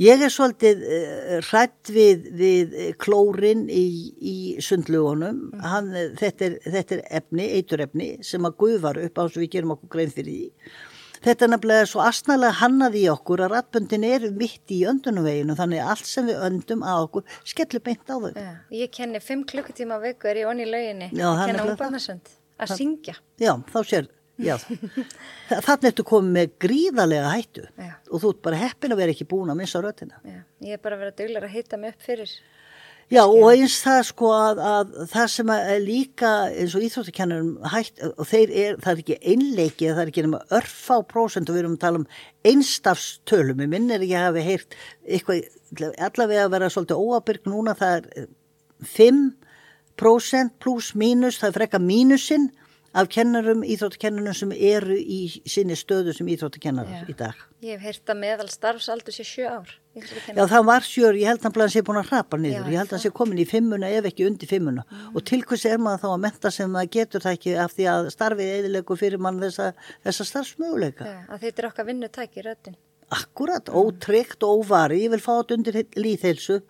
Ég 0.00 0.22
er 0.24 0.32
svolítið 0.32 0.84
eh, 0.88 1.32
hrætt 1.50 1.90
við, 1.92 2.28
við 2.38 2.76
klórin 3.02 3.66
í, 3.68 3.86
í 4.16 4.36
sundlugunum 4.64 5.50
mm. 5.50 5.64
Hann, 5.68 5.90
þetta, 6.16 6.48
er, 6.48 6.58
þetta 6.64 6.96
er 6.96 7.02
efni, 7.20 7.48
eiturefni 7.58 8.10
sem 8.24 8.48
að 8.48 8.56
guðvar 8.62 9.00
upp 9.04 9.20
á 9.20 9.22
þess 9.26 9.36
að 9.36 9.44
við 9.44 9.54
gerum 9.56 9.74
okkur 9.76 9.92
grein 9.92 10.14
fyrir 10.14 10.38
því 10.38 10.76
Þetta 11.26 11.42
er 11.42 11.50
nefnilega 11.50 11.86
svo 11.90 12.02
asnalega 12.06 12.54
hannað 12.60 12.96
í 13.00 13.04
okkur 13.10 13.40
að 13.42 13.54
ratböndin 13.56 14.04
eru 14.06 14.28
mitt 14.38 14.70
í 14.70 14.84
öndunuveginu 14.86 15.56
þannig 15.58 15.80
að 15.82 15.88
allt 15.94 16.06
sem 16.06 16.28
við 16.28 16.42
öndum 16.46 16.84
að 16.86 17.06
okkur 17.08 17.38
skellur 17.42 17.82
beint 17.88 18.06
á 18.06 18.14
þau. 18.14 18.28
Ja, 18.36 18.52
ég 18.78 18.92
kenni 18.94 19.18
5 19.18 19.42
klukkutíma 19.50 19.98
viku 20.04 20.30
er 20.30 20.44
ég 20.44 20.50
onni 20.52 20.62
í 20.62 20.70
lauginni. 20.70 21.08
Já, 21.10 21.26
ég 21.26 21.42
kenni 21.50 21.64
óbarnasönd 21.72 22.30
að 22.30 22.70
Þa, 22.70 22.78
syngja. 22.78 23.16
Já, 23.42 23.52
þá 23.72 23.78
sér, 23.90 24.08
já. 24.38 24.54
Þannig 25.66 25.88
ertu 25.90 26.06
komið 26.06 26.36
með 26.38 26.54
gríðarlega 26.62 27.32
hættu 27.34 27.66
já. 27.74 27.92
og 28.06 28.22
þú 28.22 28.30
ert 28.30 28.44
bara 28.46 28.62
heppin 28.62 28.94
að 28.94 29.02
vera 29.02 29.16
ekki 29.16 29.26
búin 29.34 29.50
að 29.50 29.60
missa 29.64 29.82
rötina. 29.82 30.22
Já, 30.22 30.40
ég 30.68 30.78
er 30.78 30.84
bara 30.86 30.94
að 30.94 31.06
vera 31.08 31.16
döglar 31.24 31.48
að 31.48 31.58
hýtta 31.58 31.82
mig 31.82 31.96
upp 31.96 32.06
fyrir 32.06 32.38
Já 33.06 33.20
og 33.22 33.52
eins 33.52 33.76
það 33.84 34.00
sko 34.08 34.28
að, 34.34 34.60
að 34.66 34.94
það 35.12 35.28
sem 35.30 35.50
er 35.54 35.76
líka 35.78 36.30
eins 36.50 36.72
og 36.74 36.86
íþróttakennarum 36.88 37.52
hægt 37.70 38.00
og 38.08 38.26
þeir 38.26 38.50
er, 38.50 38.80
það 38.82 38.90
er 38.92 39.02
ekki 39.04 39.18
einleikið, 39.20 39.92
það 39.92 40.00
er 40.02 40.10
ekki 40.10 40.24
nema 40.26 40.40
örfá 40.58 40.96
prósent 41.06 41.46
og 41.46 41.54
við 41.54 41.62
erum 41.62 41.76
að 41.76 41.84
tala 41.84 42.00
um 42.00 42.08
einstafstölum, 42.50 43.62
ég 43.62 43.70
minn 43.70 43.86
er 43.94 44.02
ekki 44.02 44.16
að 44.18 44.26
hafa 44.26 44.42
heyrt 44.48 44.76
eitthvað, 45.06 45.46
allavega 46.08 46.48
að 46.48 46.56
vera 46.56 46.72
svolítið 46.74 47.04
óabyrg 47.06 47.46
núna 47.52 47.76
það 47.78 47.94
er 48.00 48.26
5% 48.96 50.58
pluss 50.66 50.90
mínus, 50.98 51.38
það 51.38 51.52
er 51.52 51.58
frekka 51.60 51.82
mínusinn 51.86 52.50
af 52.96 53.08
kennarum, 53.12 53.64
íþróttakennunum 53.66 54.36
sem 54.36 54.52
eru 54.54 54.96
í 54.96 55.18
sinni 55.48 55.76
stöðu 55.76 56.14
sem 56.16 56.28
íþróttakennarar 56.32 57.10
í 57.10 57.16
dag. 57.16 57.36
Ég 57.64 57.76
hef 57.76 57.84
heyrt 57.84 58.12
að 58.12 58.22
meðal 58.22 58.48
starfsaldur 58.52 59.14
sé 59.14 59.26
sjö 59.26 59.50
ár. 59.58 59.74
Já 59.96 60.42
það 60.44 60.64
var 60.68 60.84
sjör, 60.84 61.16
ég 61.16 61.30
held 61.30 61.44
að 61.44 61.60
hann 61.62 61.72
sé 61.72 61.82
búin 61.84 62.00
að 62.02 62.10
hrapa 62.10 62.36
niður, 62.40 62.66
Já, 62.66 62.72
ég 62.72 62.80
held 62.82 62.90
að 62.90 62.96
hann 62.96 63.04
sé 63.06 63.12
komin 63.16 63.40
í 63.40 63.46
fimmuna 63.48 63.88
ef 63.96 64.08
ekki 64.10 64.26
undir 64.28 64.50
fimmuna 64.50 64.84
mm. 64.84 65.14
og 65.16 65.24
til 65.24 65.38
hvers 65.48 65.64
er 65.70 65.80
maður 65.80 66.02
þá 66.02 66.08
að 66.10 66.18
menta 66.26 66.52
sem 66.52 66.74
maður 66.74 66.90
getur 66.98 67.24
það 67.24 67.38
ekki 67.38 67.54
af 67.62 67.72
því 67.72 67.86
að 67.94 68.10
starfið 68.12 68.52
eðilegu 68.58 68.98
fyrir 69.00 69.24
mann 69.24 69.40
þessa, 69.40 69.70
þessa 70.04 70.28
starfsmöguleika. 70.32 71.08
Já, 71.08 71.16
að 71.32 71.46
þetta 71.46 71.62
er 71.62 71.70
okkar 71.70 71.88
vinnutæk 71.88 72.36
í 72.36 72.44
röttin. 72.44 72.76
Akkurat, 73.16 73.70
og 73.70 73.94
óvari, 74.42 75.00
ég 75.04 75.14
vil 75.14 75.22
fá 75.22 75.32
þetta 75.38 75.56
undir 75.56 75.80
líðheilsu 75.96 76.60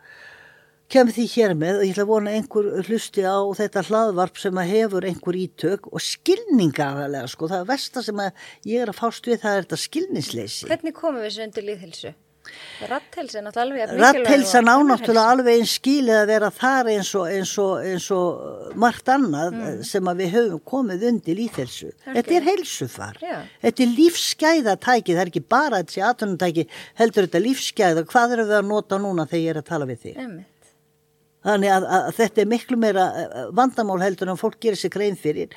kem 0.93 1.11
því 1.11 1.25
hér 1.33 1.55
með 1.59 1.81
og 1.81 1.87
ég 1.87 1.95
ætla 1.95 2.05
að 2.07 2.13
vona 2.13 2.35
einhver 2.37 2.69
hlusti 2.87 3.25
á 3.27 3.39
þetta 3.59 3.87
hlaðvarp 3.89 4.39
sem 4.43 4.61
að 4.61 4.71
hefur 4.75 5.09
einhver 5.09 5.41
ítök 5.41 5.89
og 5.91 6.05
skilningaðarlega 6.05 7.33
sko, 7.33 7.51
það 7.51 7.65
er 7.65 7.73
versta 7.73 8.05
sem 8.07 8.23
að 8.23 8.47
ég 8.71 8.85
er 8.85 8.93
að 8.93 9.01
fást 9.01 9.27
við 9.27 9.43
það 9.43 9.57
er 9.57 9.67
þetta 9.67 9.83
skilningsleysi. 9.87 10.71
Hvernig 10.71 10.97
komum 10.97 11.21
við 11.23 11.31
þessu 11.31 11.49
undir 11.49 11.69
líðhilsu? 11.71 12.15
Ratthelsa 12.87 13.41
er 13.41 13.45
náttúrulega 13.47 13.87
alveg 13.89 14.03
Ratthelsa 14.05 14.61
náttúrulega 14.63 15.33
alveg 15.33 15.61
eins 15.61 15.73
skilið 15.81 16.19
að 16.21 16.31
vera 16.31 16.51
þar 16.55 16.91
eins 16.93 17.11
og, 17.19 17.27
eins 17.33 17.55
og, 17.63 17.73
eins 17.91 18.09
og 18.15 18.75
margt 18.79 19.11
annað 19.11 19.57
mm. 19.57 19.85
sem 19.89 20.11
að 20.11 20.23
við 20.23 20.35
höfum 20.37 20.65
komið 20.73 21.07
undir 21.11 21.41
líðhelsu. 21.41 21.93
Þetta 22.05 22.37
er 22.39 22.47
heilsufar. 22.51 23.23
Já. 23.25 23.39
Þetta 23.65 23.87
er 23.87 23.95
lífsgæðatæki, 24.01 25.17
það 25.17 25.25
er 25.25 25.33
ekki 25.33 25.47
bara 25.57 25.83
þessi 25.83 26.05
aðtunumtæki 26.07 26.67
heldur 27.01 27.27
þetta 27.27 27.47
lífsgæða. 27.49 28.07
Hvað 28.13 28.37
eru 28.37 28.51
við 28.51 28.61
að 28.61 28.69
nota 28.71 29.01
núna 29.03 29.27
þegar 29.27 29.43
ég 29.43 29.57
er 29.57 29.63
að 29.65 29.73
tala 29.73 29.91
við 29.91 30.05
þig? 30.07 30.21
Emi. 30.27 30.45
Þannig 31.47 31.73
að, 31.73 31.89
að 31.97 32.13
þetta 32.19 32.43
er 32.43 32.51
miklu 32.51 32.79
meira 32.83 33.09
eh, 33.23 33.35
vandamál 33.55 34.01
heldur 34.03 34.33
en 34.33 34.41
fólk 34.41 34.59
gerir 34.63 34.81
sig 34.81 34.93
grein 34.95 35.19
fyrir 35.19 35.55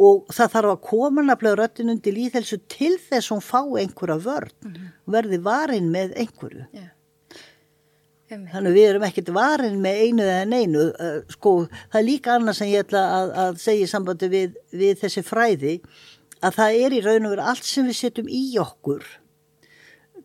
og 0.00 0.28
það 0.32 0.52
þarf 0.54 0.72
að 0.74 0.82
koma 0.86 1.24
nafnilega 1.24 1.58
röttin 1.58 1.92
undir 1.92 2.14
líðhelsu 2.16 2.60
til 2.70 2.94
þess 3.00 3.26
að 3.26 3.34
hún 3.34 3.44
fá 3.44 3.60
einhverja 3.82 4.18
vörn 4.24 4.52
mm 4.62 4.72
-hmm. 4.72 4.90
verði 5.16 5.38
varin 5.44 5.90
með 5.92 6.14
einhverju. 6.22 6.66
Yeah. 6.72 6.92
Þannig 8.30 8.76
við 8.76 8.88
erum 8.88 9.04
ekkert 9.08 9.32
varin 9.34 9.80
með 9.82 10.02
einu 10.04 10.22
eða 10.22 10.44
neinu. 10.46 10.84
Eh, 10.94 11.22
sko, 11.34 11.66
það 11.90 12.00
er 12.00 12.06
líka 12.06 12.34
annað 12.36 12.56
sem 12.60 12.68
ég 12.68 12.84
ætla 12.84 13.02
að, 13.16 13.32
að 13.44 13.58
segja 13.58 13.84
í 13.84 13.90
sambandi 13.90 14.28
við, 14.28 14.54
við 14.70 15.00
þessi 15.02 15.22
fræði 15.26 15.80
að 16.40 16.54
það 16.54 16.78
er 16.84 16.92
í 16.92 17.00
raun 17.04 17.26
og 17.26 17.34
veru 17.34 17.48
allt 17.52 17.66
sem 17.66 17.88
við 17.88 17.96
setjum 17.98 18.28
í 18.28 18.44
okkur 18.60 19.04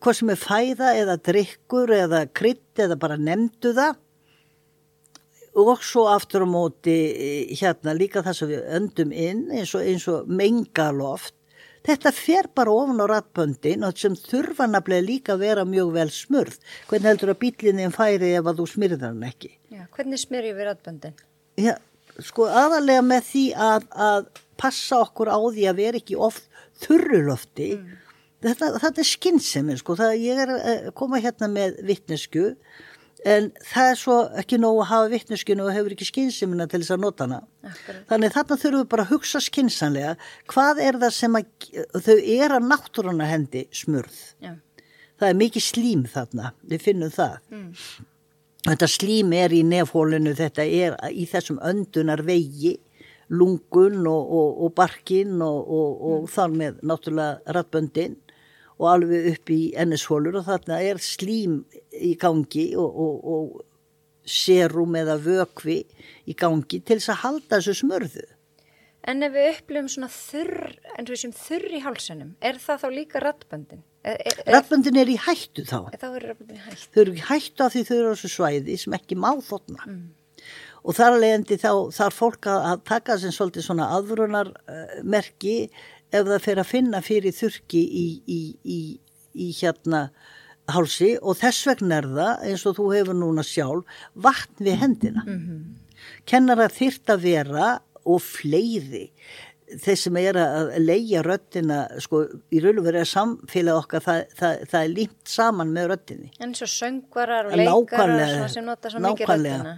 hvað 0.00 0.18
sem 0.18 0.32
er 0.32 0.40
fæða 0.40 0.90
eða 1.00 1.16
drikkur 1.28 1.92
eða 1.96 2.26
krydd 2.36 2.82
eða 2.84 2.98
bara 3.00 3.16
nefndu 3.16 3.72
það 3.76 3.96
og 5.56 5.82
svo 5.84 6.06
aftur 6.12 6.44
á 6.44 6.48
móti 6.48 6.96
eh, 7.14 7.56
hérna 7.56 7.96
líka 7.96 8.22
það 8.26 8.38
sem 8.40 8.52
við 8.52 8.70
öndum 8.78 9.12
inn 9.12 9.42
eins 9.54 9.74
og, 9.74 9.82
eins 9.86 10.06
og 10.12 10.28
mengaloft 10.28 11.34
þetta 11.86 12.12
fer 12.14 12.48
bara 12.56 12.74
ofn 12.74 13.02
á 13.02 13.06
ratböndin 13.10 13.84
og 13.86 13.98
sem 13.98 14.16
þurfa 14.18 14.66
nafnilega 14.70 15.06
líka 15.06 15.34
að 15.36 15.44
vera 15.46 15.66
mjög 15.68 15.92
vel 15.94 16.08
smurð. 16.12 16.56
Hvernig 16.90 17.12
heldur 17.12 17.32
að 17.32 17.42
bílinni 17.44 17.90
færi 17.94 18.32
ef 18.38 18.48
að 18.50 18.62
þú 18.62 18.66
smyrðar 18.72 19.12
hann 19.12 19.28
ekki? 19.28 19.52
Já, 19.70 19.84
hvernig 19.94 20.22
smyrjum 20.22 20.58
við 20.58 20.68
ratböndin? 20.70 21.20
Já, 21.60 21.74
sko 22.26 22.48
aðalega 22.50 23.04
með 23.06 23.30
því 23.30 23.44
að, 23.68 23.86
að 24.08 24.26
passa 24.60 25.00
okkur 25.04 25.30
á 25.30 25.38
því 25.38 25.68
að 25.70 25.80
vera 25.82 26.00
ekki 26.00 26.18
oft 26.28 26.48
þurrulofti 26.82 27.70
mm. 27.76 27.94
þetta, 28.44 28.72
þetta 28.82 29.02
er 29.02 29.10
skinnsemi 29.10 29.78
sko, 29.80 29.96
það 29.98 30.18
ég 30.24 30.42
er 30.44 30.52
að 30.56 30.90
koma 30.98 31.20
hérna 31.22 31.48
með 31.52 31.80
vittnesku 31.88 32.50
en 33.26 33.48
það 33.66 33.90
er 33.90 33.98
svo 34.00 34.16
ekki 34.40 34.58
nógu 34.62 34.82
að 34.84 34.90
hafa 34.92 35.10
vittneskinu 35.12 35.64
og 35.66 35.74
hefur 35.74 35.94
ekki 35.96 36.06
skynnsimina 36.08 36.66
til 36.70 36.82
þess 36.82 36.94
að 36.94 37.02
nota 37.02 37.26
hana. 37.26 37.40
Akkurat. 37.66 38.02
Þannig 38.10 38.34
þarna 38.36 38.58
þurfum 38.62 38.82
við 38.82 38.90
bara 38.92 39.06
að 39.06 39.14
hugsa 39.14 39.42
skynsanlega 39.42 40.12
hvað 40.52 40.82
er 40.84 41.00
það 41.02 41.14
sem 41.16 41.38
að, 41.40 41.48
þau 42.06 42.16
er 42.16 42.56
að 42.56 42.68
náttúruna 42.70 43.30
hendi 43.30 43.64
smurð. 43.74 44.20
Já. 44.44 44.52
Það 45.16 45.32
er 45.32 45.40
mikið 45.40 45.64
slím 45.64 46.04
þarna, 46.12 46.52
við 46.70 46.84
finnum 46.84 47.12
það. 47.14 47.38
Mm. 47.50 47.70
Þetta 48.66 48.88
slím 48.90 49.32
er 49.36 49.54
í 49.54 49.62
nefhólinu, 49.64 50.34
þetta 50.36 50.66
er 50.66 50.96
í 51.14 51.24
þessum 51.30 51.58
öndunar 51.64 52.22
vegi, 52.26 52.76
lungun 53.30 54.04
og, 54.06 54.34
og, 54.38 54.62
og 54.66 54.74
barkin 54.76 55.40
og, 55.42 55.58
og 55.66 56.20
mm. 56.22 56.30
þar 56.30 56.56
með 56.60 56.80
náttúrulega 56.86 57.56
rattböndin 57.56 58.14
og 58.76 58.88
alveg 58.92 59.30
upp 59.32 59.52
í 59.52 59.60
ennishólur 59.78 60.36
og 60.40 60.46
þarna 60.50 60.78
er 60.84 61.00
slím 61.02 61.62
í 62.02 62.14
gangi 62.20 62.68
og, 62.78 63.00
og, 63.06 63.26
og 63.32 63.64
serum 64.26 64.96
eða 64.98 65.16
vökvi 65.22 65.82
í 66.26 66.34
gangi 66.38 66.80
til 66.82 66.98
þess 66.98 67.12
að 67.14 67.22
halda 67.22 67.58
þessu 67.58 67.76
smörðu. 67.82 68.26
En 69.06 69.22
ef 69.22 69.34
við 69.36 69.48
upplifum 69.52 69.88
svona 69.90 70.08
þurr, 70.10 70.72
en 70.98 71.10
sem 71.14 71.34
þurr 71.34 71.76
í 71.78 71.82
hálsunum, 71.84 72.32
er 72.42 72.58
það 72.58 72.80
þá 72.82 72.86
líka 72.90 73.22
rattböndin? 73.22 73.84
Rattböndin 74.50 74.98
er 74.98 75.10
í 75.10 75.18
hættu 75.18 75.62
þá. 75.66 75.92
Þá 75.94 76.08
er 76.08 76.24
rattböndin 76.32 76.58
í 76.58 76.64
hættu. 76.64 76.88
Þau 76.90 77.02
eru 77.04 77.14
í 77.14 77.26
hættu 77.28 77.66
af 77.66 77.74
því 77.74 77.82
þau 77.86 77.96
eru 77.96 78.08
á 78.10 78.14
þessu 78.16 78.30
svæði 78.34 78.78
sem 78.82 78.96
ekki 78.98 79.18
má 79.22 79.30
þotna. 79.46 79.86
Mm. 79.86 80.06
Og 80.86 80.94
þar 80.94 81.18
leðandi 81.22 81.58
þá 81.62 81.70
þarf 81.94 82.18
fólk 82.18 82.48
að 82.50 82.82
taka 82.86 83.16
sem 83.22 83.34
svolítið 83.34 83.66
svona 83.66 83.88
aðvörunarmerki 83.94 85.56
uh, 85.66 85.86
ef 86.14 86.26
það 86.26 86.44
fer 86.44 86.62
að 86.62 86.70
finna 86.70 87.02
fyrir 87.02 87.34
þurki 87.34 87.82
í, 87.82 88.06
í, 88.26 88.40
í, 88.62 88.80
í 89.46 89.48
hérna 89.58 90.08
hálsi 90.72 91.14
og 91.22 91.38
þess 91.40 91.66
vegna 91.70 92.00
er 92.00 92.08
það 92.18 92.46
eins 92.50 92.66
og 92.66 92.78
þú 92.78 92.86
hefur 92.94 93.18
núna 93.18 93.44
sjálf 93.46 93.98
vatn 94.14 94.64
við 94.66 94.78
hendina. 94.82 95.24
Mm 95.26 95.40
-hmm. 95.40 95.60
Kennarar 96.26 96.70
þýrt 96.70 97.12
að 97.14 97.22
vera 97.22 97.80
og 98.04 98.22
fleiri 98.22 99.10
þeir 99.66 99.98
sem 99.98 100.16
er 100.20 100.38
að 100.38 100.68
leia 100.78 101.22
röttina 101.26 101.78
sko 102.02 102.22
í 102.54 102.60
raun 102.62 102.78
og 102.78 102.86
verið 102.86 103.02
að 103.02 103.10
samfélag 103.10 103.80
okkar 103.80 104.04
það, 104.04 104.20
það, 104.38 104.62
það 104.70 104.84
er 104.84 104.92
límt 104.94 105.32
saman 105.32 105.72
með 105.74 105.88
röttinni. 105.90 106.30
En 106.40 106.54
svo 106.54 106.68
söngvarar 106.70 107.50
og 107.50 107.58
leikarar 107.58 108.48
sem 108.52 108.66
nota 108.66 108.92
svo 108.92 109.02
mikið 109.02 109.32
röttina. 109.32 109.74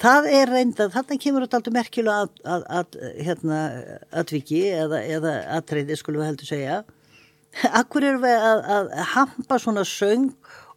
Það 0.00 0.26
er 0.26 0.50
reynda, 0.50 0.88
þarna 0.90 1.16
kemur 1.22 1.44
þetta 1.44 1.58
alltaf 1.60 1.74
merkjulega 1.76 2.22
að, 2.24 2.30
að, 2.50 2.64
að 2.78 3.18
hérna, 3.28 3.58
atviki 4.22 4.62
eða, 4.74 5.02
eða 5.18 5.34
aðtreyði 5.54 5.98
skulum 6.00 6.24
við 6.24 6.30
heldur 6.32 6.50
segja. 6.50 6.78
Akkur 7.80 8.04
eru 8.04 8.22
við 8.24 8.46
að, 8.50 8.62
að 8.76 8.92
hampa 9.14 9.58
svona 9.62 9.84
söng 9.88 10.30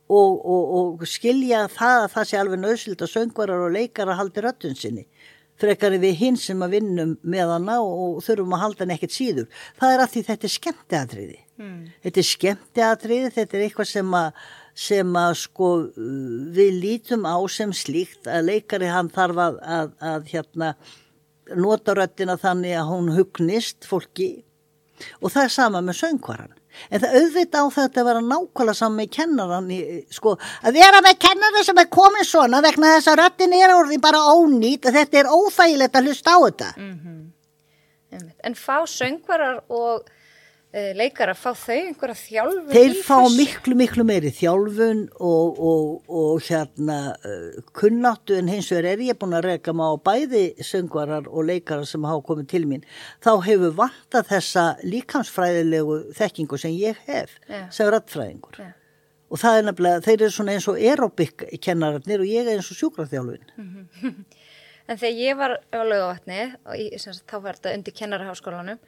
og, 0.08 0.36
og, 0.38 0.76
og 0.80 1.08
skilja 1.10 1.66
það 1.72 2.04
að 2.04 2.12
það 2.14 2.30
sé 2.30 2.40
alveg 2.42 2.62
nöðsild 2.62 3.02
að 3.04 3.14
söngvarar 3.14 3.66
og 3.66 3.74
leikara 3.76 4.18
haldi 4.20 4.44
röttun 4.46 4.78
sinni. 4.78 5.08
Frekar 5.58 5.96
við 5.98 6.14
hinn 6.20 6.38
sem 6.38 6.62
að 6.62 6.78
vinnum 6.78 7.16
með 7.26 7.56
hana 7.56 7.80
og 7.82 8.20
þurfum 8.26 8.54
að 8.54 8.64
halda 8.64 8.84
henni 8.84 8.98
ekkert 9.00 9.16
síður. 9.16 9.50
Það 9.80 9.94
er 9.96 10.04
að 10.04 10.12
því 10.14 10.24
þetta 10.28 10.48
er 10.48 10.54
skemmtiatriði. 10.54 11.40
Mm. 11.58 11.80
Þetta 12.06 12.22
er 12.22 12.28
skemmtiatriði, 12.30 13.32
þetta 13.40 13.58
er 13.58 13.66
eitthvað 13.66 13.92
sem 13.96 14.18
að 14.20 14.48
sem 14.78 15.16
að 15.18 15.32
sko 15.42 15.68
við 16.54 16.76
lítum 16.84 17.26
á 17.26 17.38
sem 17.50 17.72
slíkt 17.74 18.30
að 18.30 18.52
leikari 18.52 18.92
hann 18.94 19.10
þarf 19.10 19.40
að, 19.42 19.56
að, 19.66 19.96
að 20.06 20.28
hérna 20.30 20.68
nota 21.58 21.96
röttina 21.98 22.36
þannig 22.38 22.76
að 22.78 22.92
hún 22.92 23.10
hugnist 23.16 23.88
fólki 23.90 24.28
og 25.22 25.32
það 25.34 25.44
er 25.44 25.54
sama 25.54 25.82
með 25.82 26.00
söngvaran. 26.02 26.56
En 26.94 27.02
það 27.02 27.16
auðvita 27.20 27.62
á 27.64 27.66
þetta 27.74 28.02
að 28.02 28.08
vera 28.08 28.24
nákvæmlega 28.26 28.78
saman 28.78 29.00
með 29.02 29.08
kennaran 29.16 29.72
í, 29.74 29.80
sko, 30.14 30.36
að 30.62 30.78
vera 30.78 31.00
með 31.06 31.16
kennaran 31.26 31.66
sem 31.66 31.82
er 31.82 31.90
komin 31.94 32.28
svona 32.28 32.62
vegna 32.66 32.92
þess 32.96 33.12
að 33.12 33.20
röttin 33.22 33.56
er 33.58 33.74
orðin 33.74 34.04
bara 34.04 34.22
ónýtt 34.36 34.86
þetta 34.94 35.24
er 35.24 35.32
óþægilegt 35.32 35.98
að 35.98 36.12
hlusta 36.12 36.36
á 36.36 36.40
þetta. 36.46 36.70
Mm 36.78 36.94
-hmm. 37.00 38.30
En 38.44 38.56
fá 38.56 38.86
söngvarar 38.88 39.64
og 39.70 40.06
leikar 40.98 41.32
að 41.32 41.40
fá 41.40 41.52
þau 41.58 41.76
einhverja 41.76 42.18
þjálfun 42.20 42.72
þeir 42.74 42.96
fá 43.06 43.18
miklu 43.34 43.78
miklu 43.80 44.06
meiri 44.08 44.32
þjálfun 44.36 45.04
og, 45.16 45.60
og, 45.70 46.10
og 46.22 46.42
hérna 46.48 46.98
uh, 47.16 47.60
kunnáttu 47.78 48.38
en 48.38 48.52
hins 48.52 48.70
vegar 48.74 48.90
er 48.92 49.04
ég 49.08 49.20
búin 49.20 49.38
að 49.38 49.48
reyka 49.52 49.74
má 49.76 49.86
bæði 50.04 50.44
söngvarar 50.66 51.30
og 51.32 51.48
leikarar 51.50 51.88
sem 51.90 52.06
hafa 52.08 52.26
komið 52.30 52.50
til 52.54 52.64
mín 52.70 52.86
þá 53.24 53.32
hefur 53.48 53.78
vantað 53.80 54.30
þessa 54.34 54.66
líkansfræðilegu 54.84 56.00
þekkingu 56.18 56.62
sem 56.62 56.76
ég 56.78 57.00
hef 57.08 57.38
yeah. 57.48 57.70
sem 57.74 57.90
rattfræðingur 57.94 58.62
yeah. 58.62 58.76
og 59.32 59.42
það 59.44 59.60
er 59.62 59.68
nefnilega, 59.70 60.06
þeir 60.08 60.20
eru 60.20 60.36
svona 60.38 60.58
eins 60.58 60.70
og 60.72 60.82
aerobik 60.82 61.48
kennararnir 61.64 62.24
og 62.26 62.32
ég 62.32 62.46
er 62.46 62.60
eins 62.60 62.72
og 62.74 62.82
sjúkraþjálfun 62.82 63.54
mm 63.56 63.72
-hmm. 64.02 64.24
En 64.88 64.96
þegar 64.96 65.18
ég 65.20 65.36
var 65.36 65.60
á 65.76 65.82
sagt, 66.98 67.26
þá 67.28 67.42
var 67.44 67.58
þetta 67.58 67.74
undir 67.76 67.94
kennaraháskólanum 67.94 68.80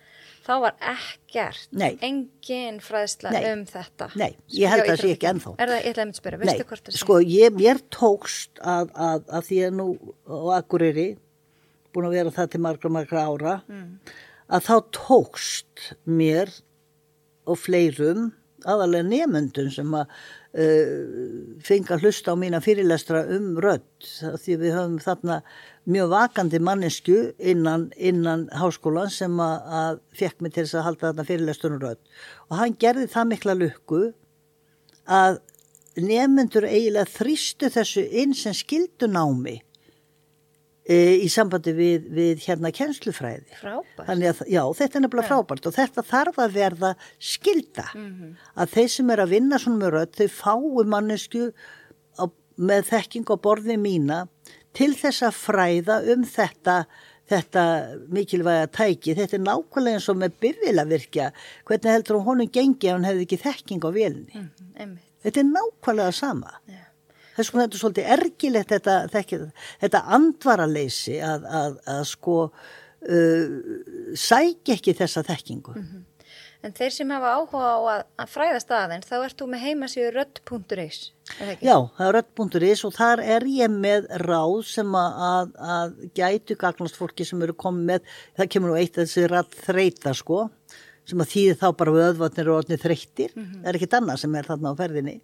þá 0.49 0.55
var 0.63 0.77
ekkert, 0.91 1.67
Nei. 1.77 1.91
engin 2.05 2.79
fræðsla 2.81 3.33
Nei. 3.35 3.41
um 3.51 3.61
þetta. 3.69 4.09
Nei, 4.17 4.31
ég 4.55 4.71
held 4.71 4.83
að 4.85 4.91
það 4.91 5.03
sé 5.03 5.11
ekki 5.13 5.29
ennþá. 5.29 5.53
Er 5.55 5.71
það, 5.71 5.81
ég 5.81 5.91
ætlaði 5.91 6.13
að 6.13 6.21
spyrja, 6.21 6.39
veistu 6.43 6.65
hvort 6.71 6.87
það 6.87 6.95
sé? 6.95 7.01
Sko, 7.03 7.19
ég, 7.29 7.59
mér 7.59 7.83
tókst 7.93 8.63
að, 8.63 8.95
að, 9.09 9.27
að 9.37 9.45
því 9.49 9.59
að 9.67 9.77
nú 9.77 9.87
á 10.25 10.37
Akureyri, 10.57 11.07
búin 11.93 12.09
að 12.09 12.17
vera 12.17 12.33
það 12.39 12.51
til 12.55 12.63
margra, 12.65 12.93
margra 12.97 13.27
ára, 13.29 13.55
mm. 13.69 14.17
að 14.57 14.67
þá 14.69 14.75
tókst 14.97 15.87
mér 16.09 16.53
og 17.49 17.61
fleirum 17.61 18.29
aðalega 18.67 19.07
nefnundun 19.07 19.71
sem 19.71 19.93
að 19.95 20.09
uh, 20.09 21.05
fengi 21.65 21.93
að 21.95 22.05
hlusta 22.05 22.33
á 22.33 22.41
mína 22.41 22.61
fyrirlestra 22.63 23.23
um 23.35 23.53
rödd 23.61 24.09
því 24.41 24.57
við 24.63 24.75
höfum 24.75 24.97
þarna 25.03 25.39
mjög 25.89 26.09
vakandi 26.11 26.59
mannesku 26.59 27.19
innan, 27.39 27.89
innan 27.97 28.47
háskólan 28.55 29.11
sem 29.13 29.39
að, 29.39 29.69
að 29.81 30.01
fekk 30.19 30.41
mig 30.41 30.53
til 30.53 30.65
þess 30.65 30.79
að 30.79 30.87
halda 30.87 31.07
þarna 31.07 31.27
fyrirlestunum 31.29 31.83
rödd 31.83 32.01
og 32.49 32.57
hann 32.59 32.75
gerði 32.81 33.07
það 33.13 33.31
mikla 33.31 33.57
lukku 33.59 34.01
að 35.09 35.39
nefnundur 35.99 36.67
eiginlega 36.69 37.09
þrýstu 37.09 37.71
þessu 37.73 38.05
inn 38.21 38.35
sem 38.37 38.55
skildu 38.55 39.09
námi 39.09 39.57
e, 40.89 40.97
í 41.23 41.27
sambandi 41.31 41.73
við, 41.75 42.07
við 42.15 42.45
hérna 42.47 42.71
kjenslufræði. 42.75 43.57
Frábært. 43.59 44.05
Að, 44.05 44.43
já, 44.49 44.61
þetta 44.79 44.99
er 44.99 45.05
nefnilega 45.05 45.29
frábært 45.29 45.69
og 45.69 45.75
þetta 45.75 46.05
þarf 46.07 46.41
að 46.45 46.55
verða 46.57 46.93
skilda. 47.31 47.87
Mm 47.93 48.09
-hmm. 48.09 48.33
Að 48.55 48.75
þeir 48.75 48.89
sem 48.95 49.13
er 49.13 49.23
að 49.23 49.35
vinna 49.35 49.61
svona 49.61 49.83
með 49.83 49.95
rödd, 49.97 50.17
þau 50.19 50.29
fáu 50.39 50.85
mannesku 50.95 51.49
á, 52.17 52.23
með 52.57 52.89
þekking 52.93 53.33
og 53.35 53.41
borði 53.45 53.77
mína 53.81 54.27
til 54.77 54.91
þess 54.97 55.23
að 55.27 55.39
fræða 55.39 56.01
um 56.13 56.25
þetta 56.27 56.83
þetta 57.29 57.63
mikilvæga 58.09 58.69
tæki, 58.73 59.13
þetta 59.13 59.37
er 59.37 59.43
nákvæmlega 59.45 59.99
eins 59.99 60.07
og 60.09 60.17
með 60.17 60.37
byrjilavirkja, 60.41 61.27
hvernig 61.69 61.93
heldur 61.93 62.17
hún 62.17 62.25
honum 62.25 62.49
gengi 62.49 62.89
ef 62.89 62.95
hann 62.95 63.05
hefði 63.05 63.27
ekki 63.27 63.37
þekking 63.43 63.85
á 63.85 63.89
vélni. 63.93 64.45
Mm. 64.79 64.95
Þetta 65.21 65.43
er 65.43 65.51
nákvæmlega 65.51 66.15
sama. 66.17 66.55
Yeah 66.65 66.89
þess 67.39 67.53
vegna 67.53 67.65
þetta 67.65 67.77
er 67.77 67.83
svolítið 67.83 68.11
ergilegt 68.15 68.73
þetta, 68.73 68.97
þetta, 69.13 69.39
þetta 69.83 70.03
andvaraleysi 70.17 71.17
að, 71.23 71.47
að, 71.59 71.79
að 71.93 72.03
sko 72.09 72.37
uh, 72.49 73.57
sækja 74.19 74.77
ekki 74.77 74.95
þessa 74.99 75.23
þekkingu. 75.27 75.75
Mm 75.77 75.87
-hmm. 75.87 76.05
En 76.59 76.73
þeir 76.75 76.91
sem 76.91 77.11
hafa 77.13 77.29
áhuga 77.37 77.67
á 77.71 77.79
að, 77.79 78.01
að 78.19 78.31
fræðast 78.33 78.71
aðeins, 78.75 79.07
þá 79.07 79.15
ert 79.21 79.39
þú 79.39 79.45
með 79.47 79.61
heimasíðu 79.63 80.09
rödd.is? 80.17 80.99
Já, 81.63 81.75
það 81.95 82.03
er 82.07 82.17
rödd.is 82.17 82.83
og 82.89 82.95
þar 82.97 83.23
er 83.37 83.47
ég 83.47 83.71
með 83.71 84.09
ráð 84.25 84.57
sem 84.67 84.99
að, 84.99 85.55
að 85.77 85.95
gætu 86.19 86.59
gagnast 86.59 86.99
fólki 86.99 87.27
sem 87.27 87.47
eru 87.47 87.55
komið 87.55 87.87
með, 87.93 88.13
það 88.35 88.51
kemur 88.55 88.73
nú 88.73 88.79
eitt 88.81 88.99
þessi 88.99 89.25
rætt 89.31 89.55
þreita 89.69 90.13
sko, 90.19 90.49
sem 91.07 91.23
að 91.23 91.31
þýði 91.31 91.57
þá 91.63 91.67
bara 91.79 91.95
við 91.95 92.07
öðvatnir 92.09 92.51
og 92.51 92.59
öðvatnir 92.59 92.83
þreyttir, 92.83 93.33
mm 93.37 93.45
-hmm. 93.45 93.63
það 93.63 93.71
er 93.71 93.79
ekkit 93.79 93.99
annað 94.01 94.23
sem 94.25 94.35
er 94.35 94.51
þarna 94.51 94.75
á 94.75 94.79
ferðinni 94.83 95.19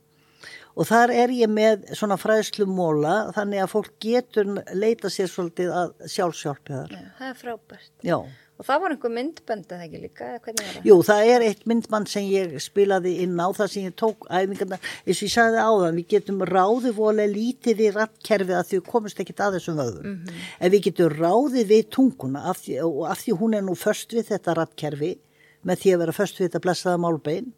og 0.76 0.88
þar 0.89 1.13
er 1.15 1.34
ég 1.36 1.52
með 1.52 1.86
svona 1.95 2.17
fræðslumóla 2.19 3.15
þannig 3.36 3.63
að 3.63 3.71
fólk 3.71 3.93
getur 4.04 4.50
leita 4.76 5.12
sér 5.13 5.32
svolítið 5.32 5.71
að 5.71 5.93
sjálfsjálfi 6.12 6.74
þar. 6.74 6.91
Já, 6.91 7.06
það 7.19 7.30
er 7.30 7.38
frábært. 7.39 7.93
Já. 8.04 8.17
Og 8.56 8.63
það 8.63 8.82
var 8.82 8.94
einhver 8.94 9.12
myndbönd 9.12 9.65
það 9.68 9.82
ekki 9.84 10.00
líka? 10.00 10.28
Það? 10.46 10.78
Jú, 10.88 10.96
það 11.04 11.30
er 11.34 11.44
eitt 11.44 11.65
myndband 11.68 12.08
sem 12.08 12.28
ég 12.32 12.54
spilaði 12.63 13.12
inn 13.26 13.36
á 13.36 13.52
það 13.52 13.72
sem 13.74 13.88
ég 13.89 13.98
tók 14.00 14.24
æfingarna, 14.30 14.80
eins 15.04 15.20
og 15.20 15.26
ég 15.28 15.34
sagði 15.34 15.65
áðan, 15.65 16.00
við 16.00 16.08
getum 16.13 16.39
ráðið 16.48 16.96
volega 16.96 17.34
lítið 17.34 17.84
í 17.84 17.89
rattkerfið 17.98 18.56
að 18.56 18.70
því 18.70 18.80
komist 18.88 19.20
ekki 19.20 19.36
að 19.36 19.58
þessum 19.58 19.82
vöðum. 19.82 20.06
Mm 20.06 20.15
-hmm. 20.15 20.48
En 20.60 20.72
við 20.72 20.86
getum 20.88 21.18
ráðið 21.20 21.68
við 21.74 21.84
tunguna 21.98 22.46
af 22.48 22.63
því, 22.63 22.80
og 22.88 23.04
af 23.12 23.20
því 23.26 23.38
hún 23.41 23.58
er 23.60 23.63
nú 23.68 23.76
först 23.76 24.15
við 24.15 24.32
þetta 24.32 24.56
rattkerfi 24.56 25.12
með 25.65 25.80
því 25.82 25.94
að 25.94 26.00
vera 26.00 26.15
först 26.15 26.39
við 26.39 26.48
þetta 26.48 26.63
blessaða 26.63 27.04
málbein 27.04 27.54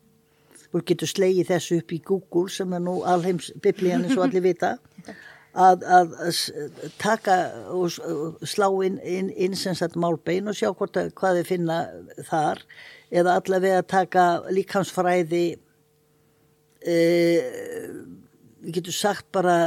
og 0.74 0.84
getur 0.88 1.08
slegið 1.08 1.52
þessu 1.52 1.80
upp 1.82 1.94
í 1.96 2.02
Google 2.04 2.50
sem 2.50 2.74
er 2.74 2.84
nú 2.84 3.04
alheims 3.08 3.52
biblían 3.64 4.04
eins 4.04 4.18
og 4.18 4.26
allir 4.28 4.44
vita 4.44 4.78
að, 5.58 5.86
að, 5.98 6.42
taka 7.02 7.38
og 7.74 7.94
slá 8.46 8.68
inn, 8.86 9.00
inn, 9.02 9.32
inn 9.34 9.56
sem 9.58 9.76
sagt 9.78 9.98
málbein 10.00 10.50
og 10.50 10.58
sjá 10.58 10.70
hvort 10.72 11.00
að, 11.00 11.12
hvað 11.18 11.40
þið 11.40 11.50
finna 11.52 11.80
þar. 12.30 12.62
Eða 13.08 13.38
allavega 13.40 13.86
taka 13.88 14.26
líkansfræði 14.52 15.46
e, 16.84 16.98
við 18.62 18.80
getum 18.80 18.98
sagt 18.98 19.30
bara 19.36 19.58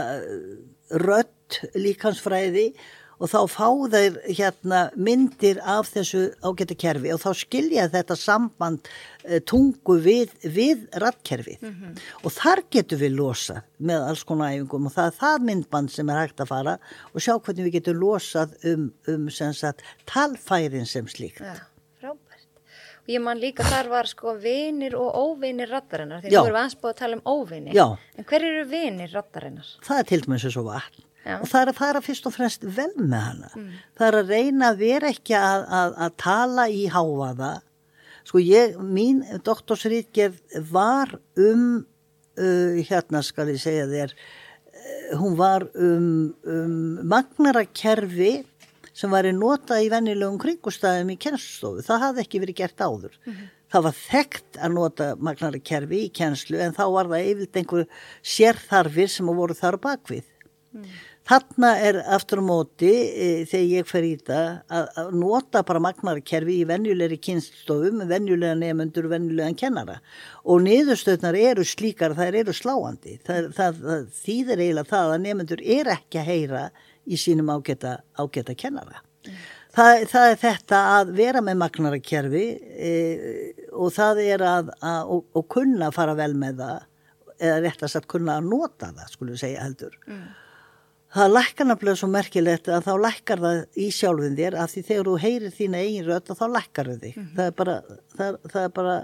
rött 0.91 1.61
líkansfræði 1.75 2.71
og 3.21 3.29
þá 3.29 3.41
fá 3.53 3.69
þeir 3.93 4.19
hérna 4.27 4.81
myndir 4.97 5.61
af 5.61 5.91
þessu 5.93 6.27
ágættu 6.41 6.77
kerfi 6.81 7.13
og 7.15 7.21
þá 7.23 7.31
skilja 7.43 7.89
þetta 7.93 8.17
samband 8.19 8.89
e, 9.25 9.41
tungu 9.41 9.99
við, 10.03 10.33
við 10.43 10.87
rattkerfið 11.03 11.61
mm 11.61 11.75
-hmm. 11.75 11.99
og 12.25 12.37
þar 12.37 12.65
getur 12.73 13.03
við 13.03 13.17
losa 13.19 13.63
með 13.79 14.07
alls 14.09 14.25
konar 14.25 14.55
æfingum 14.55 14.89
og 14.89 14.97
það 14.97 15.11
er 15.11 15.19
það 15.21 15.49
myndband 15.51 15.93
sem 15.93 16.11
er 16.11 16.23
hægt 16.23 16.41
að 16.41 16.53
fara 16.55 16.79
og 17.13 17.21
sjá 17.21 17.35
hvernig 17.37 17.69
við 17.69 17.77
getum 17.79 18.01
losað 18.01 18.57
um, 18.65 18.93
um 19.09 19.29
sagt, 19.31 19.85
talfærin 20.07 20.87
sem 20.87 21.07
slíkt. 21.09 21.41
Ja, 21.41 22.15
ég 23.11 23.23
man 23.23 23.41
líka 23.41 23.65
þar 23.67 23.89
var 23.91 24.07
sko 24.07 24.35
vinir 24.39 24.95
og 24.99 25.15
óvinir 25.15 25.71
rattarinnar 25.71 26.23
því 26.23 26.31
þú 26.31 26.47
eru 26.47 26.59
aðspóð 26.61 26.93
að 26.93 26.99
tala 27.03 27.17
um 27.19 27.23
óvinir. 27.27 27.75
Já. 27.75 27.87
En 28.17 28.25
hver 28.25 28.45
eru 28.47 28.67
vinir 28.71 29.13
rattarinnar? 29.13 29.67
Það 29.83 30.03
er 30.03 30.11
til 30.11 30.21
dæmis 30.27 30.45
eins 30.47 30.59
og 30.61 30.69
vatn. 30.69 31.10
Já. 31.21 31.37
og 31.37 31.49
það 31.51 31.61
er 31.61 31.71
að 31.73 31.81
fara 31.81 32.01
fyrst 32.01 32.29
og 32.31 32.33
fremst 32.33 32.63
vel 32.65 32.93
með 32.97 33.25
hana 33.27 33.51
mm. 33.53 33.73
það 33.99 34.07
er 34.07 34.19
að 34.21 34.31
reyna 34.33 34.71
að 34.71 34.79
vera 34.81 35.11
ekki 35.13 35.35
að, 35.37 35.65
að, 35.81 35.97
að 36.07 36.15
tala 36.23 36.69
í 36.73 36.85
háaða 36.89 37.51
sko 38.25 38.41
ég, 38.41 38.79
mín 38.81 39.21
doktorsrítgerð 39.45 40.41
var 40.73 41.13
um 41.37 41.67
uh, 42.41 42.81
hérna 42.89 43.21
skal 43.27 43.51
ég 43.53 43.61
segja 43.61 43.89
þér 43.91 44.15
hún 45.21 45.37
var 45.37 45.67
um, 45.75 46.33
um 46.47 46.75
magnarakerfi 47.09 48.41
sem 48.97 49.13
var 49.13 49.29
í 49.29 49.33
nota 49.37 49.79
í 49.81 49.89
vennilegum 49.93 50.39
kringustæðum 50.41 51.13
í 51.15 51.19
kennstofu, 51.21 51.85
það 51.87 52.05
hafði 52.05 52.25
ekki 52.25 52.43
verið 52.43 52.59
gert 52.63 52.83
áður 52.83 53.15
mm 53.15 53.33
-hmm. 53.33 53.53
það 53.73 53.87
var 53.87 53.97
þekkt 54.01 54.59
að 54.59 54.75
nota 54.77 55.11
magnarakerfi 55.29 56.03
í 56.07 56.11
kennslu 56.21 56.61
en 56.61 56.77
þá 56.77 56.85
var 56.97 57.13
það 57.13 57.31
yfirlt 57.33 57.61
einhver 57.61 57.87
sérþarfir 58.35 59.09
sem 59.09 59.27
voru 59.27 59.55
þar 59.55 59.81
bakvið 59.81 60.27
mm. 60.73 60.85
Þarna 61.31 61.69
er 61.79 61.97
aftur 62.11 62.41
á 62.43 62.45
móti 62.45 62.91
e, 62.91 63.27
þegar 63.47 63.67
ég 63.71 63.87
fer 63.87 64.07
í 64.09 64.15
það 64.27 64.47
að, 64.75 64.89
að 64.99 65.11
nota 65.21 65.61
bara 65.67 65.83
magnarkerfi 65.85 66.57
í 66.59 66.65
venjulegri 66.67 67.21
kynstofum, 67.23 68.03
venjulega 68.11 68.57
nefnendur, 68.59 69.07
venjulegan 69.13 69.55
kennara 69.61 70.01
og 70.43 70.65
niðurstöðnar 70.65 71.39
eru 71.39 71.67
slíkar, 71.69 72.17
það 72.19 72.41
eru 72.41 72.57
sláandi. 72.57 73.15
Það, 73.29 73.47
það, 73.61 73.79
það 73.85 74.11
þýðir 74.25 74.65
eiginlega 74.65 74.91
það 74.91 75.13
að 75.15 75.25
nefnendur 75.29 75.65
er 75.77 75.93
ekki 75.95 76.19
að 76.19 76.29
heyra 76.33 76.65
í 77.07 77.21
sínum 77.23 77.55
ágæta, 77.55 77.95
ágæta 78.19 78.59
kennara. 78.59 79.05
Mm. 79.23 79.41
Það, 79.71 80.03
það 80.11 80.33
er 80.33 80.39
þetta 80.43 80.83
að 80.97 81.17
vera 81.23 81.47
með 81.47 81.63
magnarkerfi 81.63 82.47
e, 82.75 82.93
og 83.71 83.95
það 83.95 84.25
er 84.27 84.49
að, 84.57 84.75
að 84.83 85.15
og, 85.15 85.25
og 85.39 85.51
kunna 85.55 85.95
fara 85.95 86.19
vel 86.19 86.33
með 86.35 86.65
það 86.65 86.87
eða 87.39 87.65
rétt 87.65 87.87
að 87.87 87.95
satt 87.95 88.11
kunna 88.11 88.41
að 88.41 88.51
nota 88.51 88.91
það, 88.91 89.11
skulum 89.15 89.39
segja 89.39 89.63
heldur. 89.63 89.95
Mm 90.11 90.31
það 91.15 91.33
lækkar 91.35 91.69
náttúrulega 91.69 92.01
svo 92.01 92.09
merkilegt 92.11 92.69
að 92.71 92.87
þá 92.87 92.93
lækkar 93.05 93.43
það 93.45 93.61
í 93.75 93.87
sjálfum 93.95 94.37
þér 94.39 94.57
af 94.63 94.75
því 94.75 94.83
þegar 94.89 95.09
þú 95.09 95.15
heyrir 95.25 95.55
þína 95.57 95.81
eigin 95.85 96.07
rödd 96.07 96.31
þá 96.31 96.45
lækkar 96.55 96.91
þau 96.91 96.99
þig 97.05 97.17
mm 97.17 97.23
-hmm. 97.23 97.33
það 97.37 97.47
er 97.47 97.57
bara, 97.61 97.77
það, 98.17 98.39
það 98.53 98.63
er 98.63 98.75
bara 98.79 98.97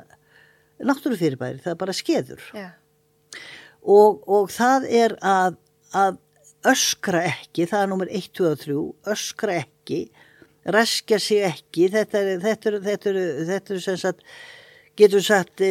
náttúru 0.90 1.16
fyrirbæri, 1.16 1.62
það 1.64 1.72
er 1.72 1.80
bara 1.82 1.96
skeður 1.96 2.44
yeah. 2.54 2.70
og, 3.82 4.22
og 4.28 4.52
það 4.52 4.86
er 4.90 5.16
að, 5.22 5.58
að 5.92 6.22
öskra 6.66 7.24
ekki, 7.26 7.66
það 7.66 7.82
er 7.82 7.90
nummer 7.90 8.10
1, 8.10 8.30
2 8.38 8.50
og 8.50 8.62
3 8.62 8.78
öskra 9.16 9.58
ekki 9.62 10.06
reskja 10.66 11.18
sig 11.22 11.42
ekki 11.46 11.88
þetta 11.94 12.22
er, 12.22 12.40
þetta 12.42 12.70
er, 12.70 12.78
þetta 12.86 13.10
er, 13.10 13.20
þetta 13.50 13.74
er 13.74 13.82
sem 13.82 13.98
sagt 14.00 14.24
getur 14.96 15.24
sagt 15.24 15.62
e, 15.64 15.70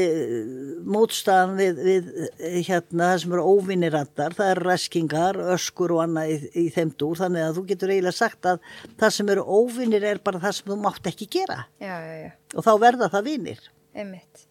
mótstafan 0.85 1.55
við, 1.59 1.81
við 1.87 2.09
e, 2.21 2.51
hérna 2.67 3.11
það 3.11 3.21
sem 3.23 3.35
eru 3.37 3.45
óvinnirattar, 3.55 4.37
það 4.37 4.51
eru 4.53 4.65
reskingar, 4.69 5.41
öskur 5.55 5.95
og 5.97 6.03
annað 6.05 6.33
í, 6.33 6.39
í 6.63 6.65
þeim 6.75 6.95
dúr 6.99 7.21
þannig 7.23 7.47
að 7.47 7.59
þú 7.59 7.65
getur 7.73 7.93
eiginlega 7.93 8.19
sagt 8.19 8.51
að 8.51 8.73
það 9.01 9.15
sem 9.17 9.31
eru 9.35 9.45
óvinnir 9.59 10.09
er 10.11 10.23
bara 10.23 10.43
það 10.43 10.59
sem 10.59 10.73
þú 10.73 10.81
mátt 10.85 11.11
ekki 11.11 11.29
gera 11.39 11.63
já, 11.81 11.93
já, 11.93 12.17
já. 12.25 12.33
og 12.55 12.67
þá 12.67 12.73
verða 12.87 13.11
það 13.13 13.31
vinnir. 13.31 13.71
Einmitt 13.95 14.44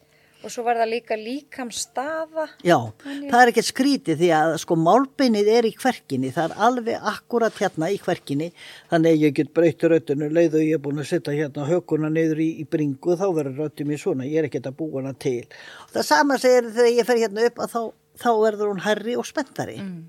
og 0.45 0.53
svo 0.53 0.65
var 0.67 0.79
það 0.83 0.93
líka 0.93 1.19
líkam 1.19 1.73
stafa 1.75 2.47
Já, 2.65 2.77
Þannig... 3.03 3.29
það 3.33 3.41
er 3.41 3.53
ekkert 3.53 3.71
skrítið 3.71 4.21
því 4.23 4.31
að 4.39 4.55
sko 4.65 4.79
málbeinnið 4.81 5.51
er 5.55 5.69
í 5.69 5.75
hverkinni 5.81 6.33
það 6.35 6.51
er 6.51 6.65
alveg 6.69 7.09
akkurat 7.15 7.61
hérna 7.63 7.91
í 7.93 7.99
hverkinni 8.03 8.51
þannig 8.93 9.17
að 9.17 9.25
ég 9.25 9.37
get 9.39 9.53
breytið 9.57 9.95
röttinu 9.95 10.31
leið 10.33 10.59
og 10.59 10.65
ég 10.65 10.79
er 10.79 10.83
búin 10.85 11.03
að 11.03 11.11
setja 11.11 11.35
hérna 11.35 11.69
hökuna 11.69 12.11
niður 12.13 12.43
í, 12.45 12.49
í 12.63 12.67
bringu 12.69 13.17
þá 13.19 13.27
verður 13.37 13.65
röttið 13.65 13.91
mér 13.91 14.03
svona. 14.03 14.29
Ég 14.29 14.43
er 14.43 14.49
ekkert 14.49 14.71
að 14.71 14.79
búa 14.81 15.01
hana 15.01 15.15
til. 15.21 15.45
Og 15.87 15.95
það 15.97 16.09
sama 16.09 16.39
segir 16.43 16.69
þegar 16.71 16.93
ég 16.93 17.09
fer 17.09 17.23
hérna 17.23 17.47
upp 17.49 17.63
að 17.65 17.73
þá, 17.75 17.81
þá 18.25 18.31
verður 18.43 18.73
hún 18.73 18.85
herri 18.85 19.17
og 19.21 19.29
spenntari. 19.29 19.79
Mm. 19.83 20.03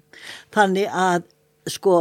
þannig 0.55 0.99
að 1.05 1.31
sko 1.75 1.95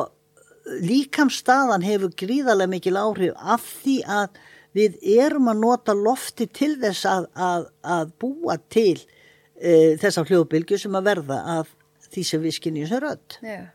líkam 0.85 1.31
staðan 1.33 1.85
hefur 1.85 2.13
gríðarlega 2.17 2.73
mikil 2.73 2.97
áhrif 2.97 3.37
af 3.37 3.65
því 3.83 3.99
að 4.09 4.43
við 4.75 4.99
erum 5.17 5.51
að 5.53 5.63
nota 5.63 5.95
lofti 5.97 6.49
til 6.51 6.75
þess 6.83 7.07
að, 7.09 7.29
að, 7.35 7.69
að 7.97 8.13
búa 8.23 8.59
til 8.73 8.99
e, 8.99 9.95
þessa 10.03 10.27
hljóðbylgu 10.27 10.79
sem 10.81 10.99
að 10.99 11.09
verða 11.13 11.41
af 11.61 11.73
því 12.11 12.27
sem 12.29 12.43
við 12.43 12.59
skinnjum 12.59 12.91
sem 12.91 13.03
rödd. 13.05 13.39
Yeah. 13.45 13.71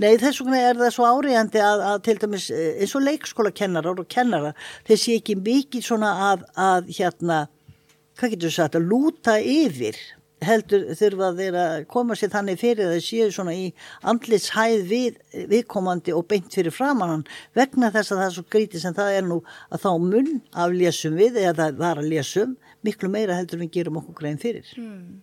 Nei 0.00 0.14
þess 0.20 0.40
vegna 0.40 0.60
er 0.70 0.78
það 0.78 0.94
svo 0.94 1.08
áriðandi 1.18 1.60
að, 1.60 1.82
að 1.90 1.98
til 2.06 2.16
dæmis 2.22 2.46
e, 2.52 2.62
eins 2.80 2.94
og 2.96 3.04
leikskóla 3.04 3.52
kennarar 3.56 4.00
og 4.00 4.08
kennara 4.12 4.54
þessi 4.88 5.18
ekki 5.20 5.36
mikið 5.40 5.84
svona 5.84 6.12
að 6.56 6.88
hérna 6.96 7.44
hvað 8.16 8.32
getur 8.32 8.48
þú 8.48 8.54
sagt, 8.54 8.78
að 8.78 8.88
lúta 8.90 9.36
yfir 9.40 9.98
heldur 10.44 10.84
þurfa 10.98 11.30
að 11.30 11.38
vera 11.40 11.62
að 11.76 11.86
koma 11.88 12.16
sér 12.18 12.32
þannig 12.34 12.58
fyrir 12.60 12.86
að 12.86 12.94
það 12.94 13.04
séu 13.06 13.28
svona 13.32 13.54
í 13.56 13.66
andlitshæð 14.10 14.82
við, 14.90 15.18
viðkomandi 15.52 16.14
og 16.16 16.26
beint 16.28 16.52
fyrir 16.52 16.74
framann 16.74 17.24
vegna 17.56 17.90
þess 17.94 18.12
að 18.12 18.20
það 18.20 18.26
er 18.26 18.34
svo 18.36 18.44
grítið 18.52 18.84
sem 18.84 18.96
það 18.96 19.16
er 19.16 19.26
nú 19.30 19.38
að 19.70 19.86
þá 19.86 19.90
munn 20.04 20.32
af 20.52 20.76
lésum 20.76 21.16
við 21.16 21.40
eða 21.40 21.56
það 21.62 21.80
var 21.80 22.02
að 22.02 22.10
lésum 22.12 22.56
miklu 22.84 23.10
meira 23.12 23.38
heldur 23.38 23.64
við 23.64 23.72
gerum 23.78 24.00
okkur 24.02 24.20
grein 24.20 24.40
fyrir. 24.42 24.68
Hmm. 24.76 25.22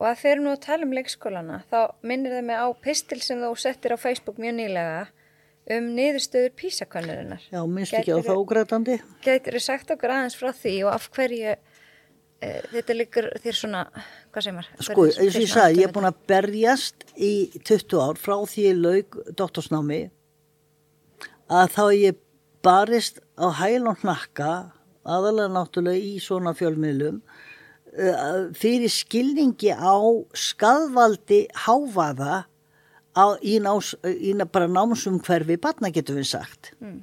Og 0.00 0.08
að 0.08 0.22
þeir 0.24 0.42
nú 0.42 0.52
að 0.56 0.62
tala 0.66 0.88
um 0.88 0.94
leikskólana 0.96 1.62
þá 1.70 1.80
minnir 2.02 2.34
það 2.34 2.46
mig 2.48 2.62
á 2.64 2.68
pistil 2.82 3.20
sem 3.22 3.42
þú 3.42 3.52
settir 3.60 3.94
á 3.94 3.98
Facebook 4.00 4.40
mjög 4.42 4.56
nýlega 4.58 5.02
um 5.70 5.92
niðurstöður 5.94 6.54
písakönnurinnar. 6.58 7.44
Já, 7.52 7.60
minnst 7.70 7.94
ekki 7.94 8.16
á 8.16 8.18
það 8.18 8.40
ógrætandi. 8.40 8.96
Getur 9.22 9.54
þið 9.54 9.64
sagt 9.68 9.92
okkur 9.94 10.14
aðeins 10.16 10.38
frá 10.38 10.50
því 10.56 10.74
og 10.88 10.96
af 10.96 11.06
hverju 11.14 11.54
þetta 12.42 12.96
líkur 12.96 13.28
þér 13.42 13.58
svona, 13.58 13.84
hvað 14.32 14.46
segir 14.46 14.56
maður? 14.56 14.84
Sko, 14.88 15.06
eins 15.06 15.36
og 15.36 15.44
ég 15.44 15.52
sagði, 15.52 15.80
ég 15.82 15.88
er 15.88 15.94
búin 15.94 16.08
að 16.08 16.20
berjast 16.30 17.06
í 17.14 17.32
20 17.62 18.02
ár 18.02 18.20
frá 18.20 18.36
því 18.50 18.66
ég 18.66 18.82
laug 18.82 19.18
doktorsnámi 19.38 20.02
að 21.52 21.74
þá 21.76 21.84
ég 21.96 22.20
barist 22.64 23.20
á 23.38 23.46
hæl 23.58 23.88
og 23.90 24.02
hnakka 24.02 24.52
aðalega 25.02 25.50
náttúrulega 25.52 26.02
í 26.02 26.18
svona 26.22 26.54
fjölmiðlum 26.56 27.20
uh, 27.22 28.48
fyrir 28.58 28.90
skilningi 28.92 29.74
á 29.74 29.98
skadvaldi 30.34 31.44
hávaða 31.64 32.44
á, 33.12 33.24
í, 33.42 33.58
í 33.58 34.34
bara 34.44 34.70
námsumhverfi 34.70 35.58
batna 35.62 35.92
getur 35.94 36.20
við 36.20 36.30
sagt 36.32 36.72
mm. 36.80 37.02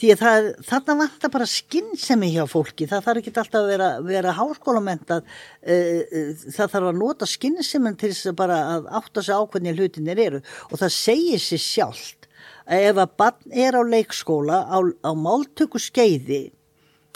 Því 0.00 0.12
að 0.14 0.22
það, 0.22 0.46
þarna 0.68 0.96
vantar 1.02 1.32
bara 1.34 1.48
skinnsemi 1.50 2.30
hjá 2.34 2.44
fólki. 2.48 2.88
Það 2.88 3.04
þarf 3.06 3.20
ekki 3.20 3.34
alltaf 3.34 3.58
að 3.60 3.68
vera, 3.74 3.88
vera 4.06 4.36
háskólamentað 4.38 5.26
uh, 5.26 5.74
uh, 5.74 6.30
það 6.46 6.72
þarf 6.76 6.88
að 6.92 7.00
nota 7.02 7.28
skinnsemi 7.28 7.92
til 8.00 8.12
þess 8.14 8.30
að 8.32 8.38
bara 8.40 8.60
að 8.76 8.88
átta 9.00 9.24
sig 9.26 9.36
á 9.36 9.42
hvernig 9.44 9.76
hlutinir 9.76 10.22
eru. 10.24 10.42
Og 10.70 10.80
það 10.80 10.96
segir 10.96 11.44
sér 11.44 11.64
sjálft 11.64 12.28
að 12.70 12.86
ef 12.88 13.02
að 13.02 13.14
batn 13.20 13.58
er 13.66 13.76
á 13.76 13.82
leikskóla 13.84 14.62
á, 14.70 14.78
á 14.80 15.12
máltöku 15.16 15.80
skeiði 15.82 16.48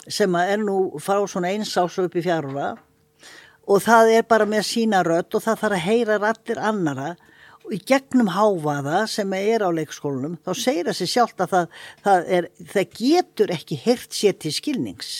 sem 0.05 0.35
er 0.37 0.61
nú 0.61 0.99
frá 1.01 1.23
svona 1.25 1.53
einsás 1.55 1.97
upp 2.01 2.15
í 2.15 2.23
fjárra 2.25 2.75
og 3.65 3.81
það 3.81 4.11
er 4.19 4.27
bara 4.29 4.45
með 4.49 4.67
sína 4.67 5.01
rött 5.05 5.33
og 5.33 5.41
það 5.41 5.61
þarf 5.63 5.77
að 5.77 5.85
heyra 5.87 6.17
rattir 6.21 6.61
annara 6.61 7.15
í 7.73 7.79
gegnum 7.89 8.31
háfaða 8.35 9.05
sem 9.09 9.33
er 9.37 9.65
á 9.65 9.69
leikskólanum 9.73 10.37
þá 10.45 10.51
segir 10.53 10.89
það 10.89 10.97
sér 10.99 11.11
sjálft 11.13 11.45
að 11.45 11.53
það, 11.53 11.79
það, 12.07 12.27
er, 12.37 12.49
það 12.73 12.97
getur 12.99 13.55
ekki 13.55 13.79
hirt 13.85 14.17
sér 14.17 14.35
til 14.39 14.53
skilnings. 14.55 15.13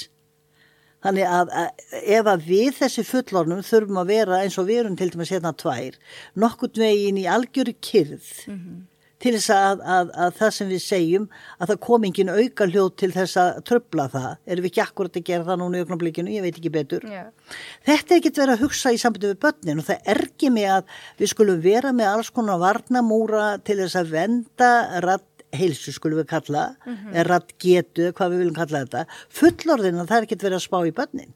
Þannig 1.05 1.29
að, 1.29 1.51
að 1.53 1.99
ef 2.17 2.31
að 2.31 2.49
við 2.49 2.71
þessi 2.79 3.05
fullornum 3.05 3.61
þurfum 3.65 4.01
að 4.01 4.11
vera 4.15 4.41
eins 4.41 4.57
og 4.57 4.69
við 4.69 4.81
erum 4.81 4.97
til 4.97 5.11
dæmis 5.13 5.33
hérna 5.35 5.53
tvær, 5.53 5.99
nokkurt 6.41 6.81
veginn 6.81 7.21
í 7.21 7.27
algjöru 7.29 7.75
kyrð 7.77 8.29
mm 8.49 8.59
-hmm 8.59 8.83
til 9.25 9.33
þess 9.33 9.51
að, 9.55 9.83
að, 9.95 10.09
að 10.21 10.33
það 10.39 10.51
sem 10.57 10.71
við 10.71 10.81
segjum 10.85 11.27
að 11.57 11.71
það 11.71 11.79
kom 11.87 12.07
engin 12.09 12.31
auka 12.31 12.67
hljóð 12.69 12.89
til 13.01 13.11
þess 13.15 13.39
að 13.41 13.61
tröfla 13.69 14.07
það, 14.13 14.31
erum 14.45 14.65
við 14.65 14.71
ekki 14.71 14.83
akkurat 14.83 15.19
að 15.19 15.27
gera 15.29 15.47
það 15.47 15.61
núna 15.61 15.79
í 15.79 15.85
ögnablikinu, 15.85 16.33
ég 16.35 16.45
veit 16.45 16.59
ekki 16.59 16.73
betur. 16.73 17.07
Yeah. 17.09 17.31
þetta 17.87 18.13
er 18.13 18.21
ekkert 18.21 18.41
verið 18.41 18.55
að 18.55 18.65
hugsa 18.65 18.93
í 18.93 18.99
sambundu 19.01 19.31
við 19.31 19.39
börnin 19.45 19.81
og 19.81 19.87
það 19.87 20.11
er 20.13 20.21
ekki 20.27 20.51
með 20.53 20.73
að 20.75 20.99
við 21.21 21.31
skulum 21.33 21.63
vera 21.63 21.93
með 21.95 22.11
alls 22.11 22.33
konar 22.35 22.61
varnamúra 22.61 23.47
til 23.65 23.79
þess 23.81 23.97
að 24.01 24.13
venda 24.13 24.69
ratt 25.05 25.31
heilsu 25.55 25.93
skulum 25.95 26.19
við 26.19 26.29
kalla, 26.29 26.67
mm 26.83 26.93
-hmm. 26.93 27.23
ratt 27.29 27.55
getu 27.61 28.11
hvað 28.11 28.31
við 28.31 28.43
viljum 28.43 28.59
kalla 28.59 28.83
þetta, 28.85 29.05
fullorðin 29.39 30.01
að 30.01 30.07
það 30.11 30.17
er 30.17 30.27
ekkert 30.27 30.47
verið 30.47 30.59
að 30.59 30.67
spá 30.67 30.79
í 30.83 30.95
börnin. 30.99 31.33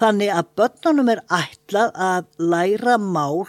Þannig 0.00 0.32
að 0.34 0.48
börnunum 0.58 1.10
er 1.12 1.22
ætlað 1.30 1.92
að 1.94 2.24
læra 2.38 2.98
mál 2.98 3.46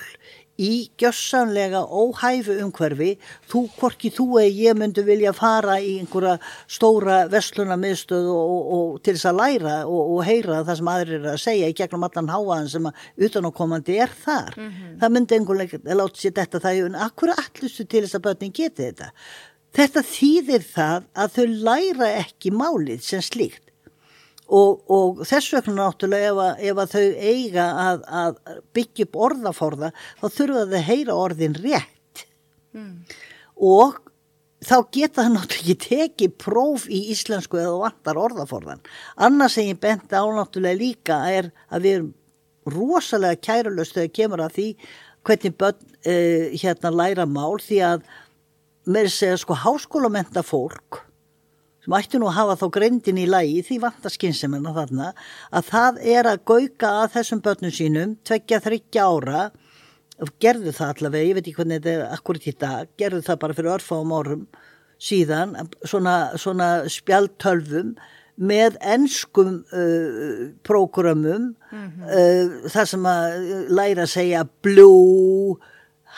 í 0.62 0.90
gjössanlega 1.02 1.82
óhæfu 1.90 2.58
umhverfi. 2.62 3.14
Þú, 3.50 3.64
hvorki 3.80 4.12
þú 4.14 4.28
eða 4.44 4.52
ég 4.54 4.78
myndi 4.78 5.04
vilja 5.06 5.34
fara 5.34 5.80
í 5.82 5.96
einhverja 6.02 6.38
stóra 6.70 7.24
vestluna 7.32 7.78
miðstöð 7.80 8.30
og, 8.34 8.44
og, 8.54 8.68
og 8.78 9.00
til 9.06 9.16
þess 9.18 9.30
að 9.32 9.40
læra 9.42 9.78
og, 9.88 10.14
og 10.18 10.22
heyra 10.28 10.62
það 10.68 10.80
sem 10.80 10.92
aðrir 10.94 11.18
er 11.22 11.32
að 11.34 11.42
segja 11.46 11.72
í 11.72 11.78
gegnum 11.80 12.08
allan 12.10 12.32
háaðan 12.34 12.70
sem 12.76 12.90
að 12.90 13.28
utanákomandi 13.28 13.98
er 14.06 14.14
þar. 14.26 14.54
Mm 14.58 14.70
-hmm. 14.70 14.94
það 15.02 15.18
myndi 15.18 15.40
einhverlega 15.40 15.98
láta 15.98 16.22
sér 16.22 16.38
þetta 16.38 16.64
það 16.68 16.86
en 16.86 17.02
akkur 17.08 17.34
allustu 17.34 17.86
til 17.86 18.06
þess 18.06 18.16
að 18.20 18.26
börnin 18.30 18.54
geti 18.54 18.84
þetta? 18.84 19.12
Þetta 19.74 20.02
þýðir 20.06 20.64
það 20.70 21.06
að 21.18 21.30
þau 21.36 21.46
læra 21.66 22.10
ekki 22.22 22.52
málið 22.54 23.02
sem 23.02 23.22
slíkt 23.22 23.73
Og, 24.54 24.82
og 24.92 25.22
þess 25.26 25.54
vegna 25.56 25.76
náttúrulega 25.80 26.30
ef 26.30 26.40
að, 26.44 26.64
ef 26.70 26.82
að 26.84 26.92
þau 26.94 27.30
eiga 27.32 27.68
að, 27.84 28.02
að 28.22 28.42
byggja 28.78 29.08
upp 29.08 29.22
orðaforða 29.28 29.92
þá 30.20 30.26
þurfa 30.38 30.66
þau 30.66 30.76
að 30.78 30.90
heyra 30.90 31.16
orðin 31.18 31.56
rétt 31.58 32.26
mm. 32.76 32.92
og 33.58 34.02
þá 34.64 34.76
geta 34.94 35.24
það 35.24 35.32
náttúrulega 35.38 35.64
ekki 35.64 35.78
tekið 35.88 36.36
próf 36.44 36.86
í 36.88 37.00
íslensku 37.14 37.60
eða 37.60 37.80
vantar 37.82 38.20
orðaforðan. 38.22 38.84
Annars 39.26 39.58
sem 39.58 39.72
ég 39.72 39.80
bent 39.82 40.14
á 40.14 40.24
náttúrulega 40.24 40.80
líka 40.80 41.20
er 41.32 41.50
að 41.70 41.88
við 41.88 41.98
erum 41.98 42.12
rosalega 42.74 43.42
kærulöst 43.44 43.98
þegar 43.98 44.14
kemur 44.20 44.44
að 44.44 44.60
því 44.60 44.68
hvernig 45.28 45.58
börn 45.60 45.80
uh, 45.80 46.54
hérna 46.60 46.94
læra 46.94 47.26
mál 47.28 47.58
því 47.64 47.80
að 47.88 48.06
með 48.84 49.10
þess 49.10 49.26
að 49.32 49.42
sko 49.44 49.58
háskólamenta 49.64 50.44
fólk 50.46 51.04
sem 51.84 51.96
ætti 51.98 52.20
nú 52.22 52.30
að 52.30 52.38
hafa 52.38 52.56
þá 52.62 52.66
greindin 52.78 53.20
í 53.20 53.26
lægi 53.28 53.64
því 53.68 53.80
vantar 53.84 54.14
skynsefnina 54.14 54.74
þarna 54.78 55.10
að 55.52 55.70
það 55.72 56.00
er 56.16 56.30
að 56.32 56.44
gauka 56.48 56.92
að 57.02 57.12
þessum 57.18 57.44
börnum 57.44 57.76
sínum 57.76 58.16
tveggja 58.24 58.62
þryggja 58.64 59.08
ára 59.10 59.44
og 60.24 60.32
gerðu 60.40 60.72
það 60.72 60.94
allavega, 60.94 61.28
ég 61.28 61.38
veit 61.38 61.48
ekki 61.48 61.58
hvernig 61.58 61.82
þetta 61.82 61.94
er 61.94 62.16
akkurat 62.16 62.48
í 62.48 62.56
dag, 62.64 62.92
gerðu 63.02 63.24
það 63.26 63.40
bara 63.42 63.58
fyrir 63.58 63.74
örfáum 63.74 64.14
árum 64.16 64.44
síðan 65.04 65.56
svona, 65.84 66.16
svona 66.40 66.68
spjaltölfum 66.92 67.96
með 68.40 68.78
ennskum 68.80 69.60
uh, 69.76 70.48
prógramum 70.66 71.52
mm 71.52 71.84
-hmm. 71.84 72.08
uh, 72.08 72.70
þar 72.72 72.88
sem 72.90 73.06
að 73.06 73.36
læra 73.70 74.08
að 74.08 74.14
segja 74.16 74.48
blue 74.64 75.60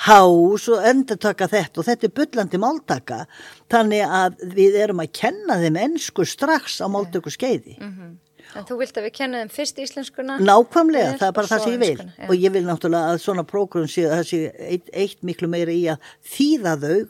hás 0.03 0.67
og 0.71 0.83
endur 0.89 1.19
taka 1.21 1.47
þetta 1.51 1.81
og 1.81 1.87
þetta 1.87 2.07
er 2.07 2.13
byllandi 2.19 2.59
máltaka 2.61 3.23
þannig 3.71 4.03
að 4.03 4.45
við 4.57 4.77
erum 4.83 5.01
að 5.03 5.13
kenna 5.21 5.59
þeim 5.61 5.79
ennsku 5.85 6.27
strax 6.27 6.81
á 6.83 6.87
máltöku 6.91 7.31
skeiði 7.33 7.77
mm 7.79 7.91
-hmm. 7.91 8.13
En 8.55 8.63
þú 8.63 8.77
vilt 8.79 8.97
að 8.97 9.07
við 9.07 9.13
kenna 9.17 9.41
þeim 9.41 9.49
fyrst 9.51 9.79
íslenskuna? 9.83 10.37
Nákvæmlega, 10.39 11.17
það 11.19 11.27
er 11.27 11.33
bara 11.33 11.47
það 11.47 11.63
sem 11.63 11.73
ég 11.73 11.79
vil 11.79 11.99
ja. 11.99 12.27
og 12.29 12.35
ég 12.35 12.53
vil 12.53 12.63
náttúrulega 12.63 13.11
að 13.11 13.21
svona 13.23 13.43
prógrum 13.43 13.87
sé 13.87 14.05
að 14.05 14.15
það 14.15 14.27
sé 14.29 14.39
eitt, 14.59 14.89
eitt 14.93 15.23
miklu 15.23 15.49
meira 15.51 15.71
í 15.71 15.87
að 15.91 15.97
þýða 16.23 16.75
þau 16.83 17.07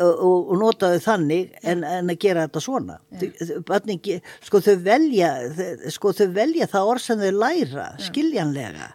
og, 0.00 0.50
og, 0.50 0.52
nota 0.58 0.90
þau 0.94 1.00
þannig 1.04 1.54
en, 1.62 1.84
en 1.84 2.10
að 2.10 2.20
gera 2.26 2.46
þetta 2.46 2.62
svona 2.64 2.98
ja. 3.20 3.30
Bönningi, 3.66 4.20
sko, 4.42 4.60
þau 4.60 4.76
velja, 4.84 5.30
sko 5.94 6.12
þau 6.12 6.28
velja 6.34 6.68
það 6.70 6.92
orð 6.92 7.06
sem 7.06 7.24
þau 7.24 7.32
læra 7.40 7.88
ja. 7.88 8.04
skiljanlega 8.08 8.92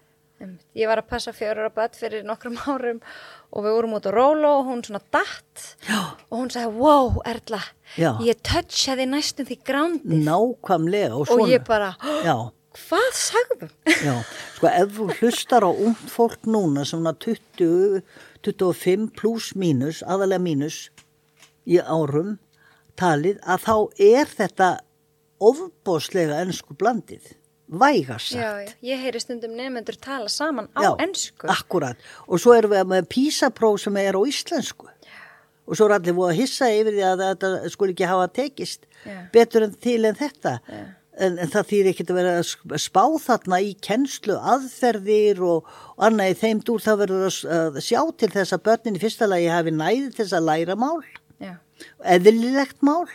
Ég 0.78 0.88
var 0.88 1.02
að 1.02 1.10
passa 1.12 1.34
fjörur 1.36 1.68
á 1.68 1.72
bætt 1.74 1.98
fyrir 2.00 2.24
nokkrum 2.28 2.56
árum 2.72 3.02
og 3.50 3.66
við 3.66 3.76
vorum 3.76 3.96
út 3.98 4.08
á 4.08 4.12
rólo 4.14 4.52
og 4.60 4.70
hún 4.70 4.84
svona 4.86 5.02
datt 5.12 5.66
Já. 5.88 6.16
og 6.30 6.36
hún 6.38 6.52
sagði, 6.54 6.72
wow 6.80 7.20
Erla, 7.28 7.62
Já. 7.98 8.14
ég 8.24 8.40
touchaði 8.46 9.08
næstum 9.10 9.50
því 9.50 9.60
grándið. 9.68 10.24
Nákvæmlega 10.28 11.12
og 11.18 11.28
svona. 11.28 11.44
Og 11.44 11.54
ég 11.54 11.66
bara, 11.68 11.92
hvað 12.80 13.10
sagðum? 13.20 13.74
Já, 14.08 14.16
sko 14.56 14.72
ef 14.72 14.94
þú 14.98 15.10
hlustar 15.20 15.66
á 15.68 15.72
ungd 15.72 16.06
fólk 16.14 16.46
núna 16.48 16.86
svona 16.88 17.16
20, 17.18 18.04
25 18.46 19.10
pluss 19.18 19.56
mínus, 19.60 20.04
aðalega 20.06 20.46
mínus 20.46 20.84
í 21.70 21.82
árum 21.82 22.38
talið 23.00 23.40
að 23.48 23.66
þá 23.66 23.76
er 24.04 24.32
þetta 24.38 24.70
ofbóslega 25.40 26.42
ennsku 26.44 26.76
blandið 26.80 27.34
vægast 27.70 28.34
já, 28.34 28.66
já. 28.66 28.74
ég 28.82 29.02
heyri 29.04 29.22
stundum 29.22 29.56
nefnendur 29.58 29.98
tala 30.02 30.30
saman 30.30 30.70
á 30.74 30.82
já, 30.82 30.92
ennsku 31.06 31.48
akkurat. 31.48 31.98
Og 32.28 32.42
svo 32.42 32.56
erum 32.58 32.74
við 32.74 32.88
með 32.90 33.10
písapróf 33.14 33.82
sem 33.84 33.98
er 34.02 34.18
á 34.18 34.22
íslensku. 34.26 34.90
Og 35.70 35.78
svo 35.78 35.86
er 35.86 36.00
allir 36.00 36.16
búið 36.18 36.32
að 36.34 36.40
hissa 36.42 36.70
yfir 36.74 36.96
því 36.96 37.04
að 37.06 37.26
þetta 37.26 37.52
skul 37.70 37.92
ekki 37.92 38.08
hafa 38.10 38.32
tekist 38.34 38.88
betur 39.34 39.68
en 39.68 39.76
til 39.78 40.02
en 40.10 40.18
þetta. 40.18 40.56
En, 41.20 41.36
en 41.36 41.52
það 41.52 41.70
þýðir 41.70 41.92
ekki 41.92 42.06
að 42.08 42.18
vera 42.18 42.34
að 42.40 42.76
spá 42.80 43.04
þarna 43.20 43.60
í 43.62 43.74
kennslu 43.84 44.38
aðferðir 44.40 45.42
og, 45.44 45.68
og 45.98 46.06
annað 46.08 46.32
í 46.32 46.38
þeim 46.42 46.62
dúr. 46.66 46.84
Það 46.86 47.02
verður 47.04 47.26
að 47.28 47.80
sjá 47.84 48.00
til 48.18 48.32
þess 48.34 48.56
að 48.56 48.66
börnin 48.70 48.98
í 48.98 49.02
fyrsta 49.04 49.28
lagi 49.28 49.50
hafi 49.52 49.74
næði 49.76 50.14
þess 50.16 50.38
að 50.40 50.48
læra 50.48 50.78
mál. 50.80 51.04
Eðlilegt 52.08 52.80
mál. 52.86 53.06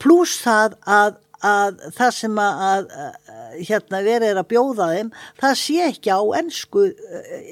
Pluss 0.00 0.40
það 0.42 0.76
að 0.88 1.20
að 1.46 1.80
það 1.96 2.12
sem 2.16 2.40
að, 2.42 2.60
að, 2.70 2.90
að 3.34 3.54
hérna 3.70 4.00
verið 4.04 4.28
er 4.28 4.40
að 4.40 4.50
bjóða 4.52 4.88
þeim 4.94 5.12
það 5.40 5.56
sé 5.62 5.78
ekki 5.86 6.12
á 6.12 6.20
ennsku 6.40 6.84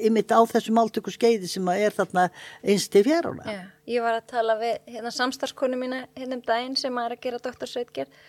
ymitt 0.05 0.33
á 0.33 0.39
þessu 0.49 0.75
máltöku 0.75 1.13
skeiði 1.13 1.49
sem 1.49 1.71
er 1.73 1.95
þarna 1.95 2.29
einst 2.63 2.91
til 2.93 3.05
fjáruna 3.07 3.45
yeah. 3.49 3.67
Ég 3.89 4.03
var 4.05 4.19
að 4.19 4.27
tala 4.29 4.53
við 4.59 4.75
hérna, 4.85 5.09
samstarskonu 5.09 5.77
mína 5.79 6.03
hérna 6.13 6.37
um 6.37 6.43
daginn 6.45 6.75
sem 6.77 6.97
er 7.01 7.15
að 7.15 7.23
gera 7.23 7.39
doktorsveitgerð 7.41 8.19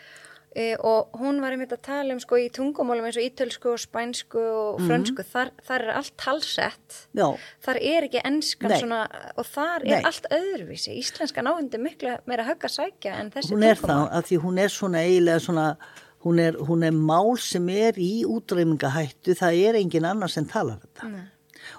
e, 0.57 0.75
og 0.83 1.15
hún 1.21 1.39
var 1.43 1.55
einmitt 1.55 1.73
að 1.75 1.83
tala 1.87 2.15
um 2.15 2.21
sko 2.23 2.39
í 2.41 2.49
tungumálum 2.55 3.07
eins 3.07 3.19
og 3.21 3.27
ítölsku 3.27 3.71
og 3.75 3.81
spænsku 3.83 4.41
og 4.41 4.81
mhm. 4.81 4.89
frönsku, 4.89 5.23
mm 5.23 5.25
-hmm. 5.25 5.33
þar, 5.33 5.51
þar 5.63 5.81
er 5.85 5.93
allt 5.95 6.15
talsett, 6.17 7.09
Já. 7.15 7.39
þar 7.63 7.79
er 7.81 8.03
ekki 8.09 8.21
ennskan 8.25 8.71
Nei. 8.71 8.81
svona 8.81 9.01
og 9.37 9.47
þar 9.47 9.81
er 9.85 9.97
Nei. 9.97 10.03
allt 10.05 10.27
öðruvísi, 10.31 10.99
íslenska 10.99 11.43
náhundi 11.43 11.79
miklu 11.79 12.17
meira 12.27 12.45
högg 12.45 12.65
að 12.65 12.77
sækja 12.79 13.21
en 13.21 13.31
þessi 13.31 13.51
tungumál. 13.51 13.63
Hún 13.63 13.71
er 13.71 13.77
tungumál. 13.77 14.09
það, 14.09 14.13
af 14.19 14.25
því 14.25 14.37
hún 14.37 14.59
er 14.59 14.69
svona 14.69 14.99
eiginlega 14.99 15.39
svona, 15.39 15.77
hún 16.25 16.39
er, 16.39 16.53
hún 16.55 16.83
er 16.83 16.93
mál 16.93 17.39
sem 17.39 17.69
er 17.69 17.93
í 17.97 18.25
útreymingahættu, 18.25 19.35
það 19.35 19.53
er 19.69 19.75
engin 19.75 20.05
annar 20.05 20.29
sem 20.29 20.47
talar 20.47 20.79
þetta. 20.79 21.09
Nei. 21.09 21.27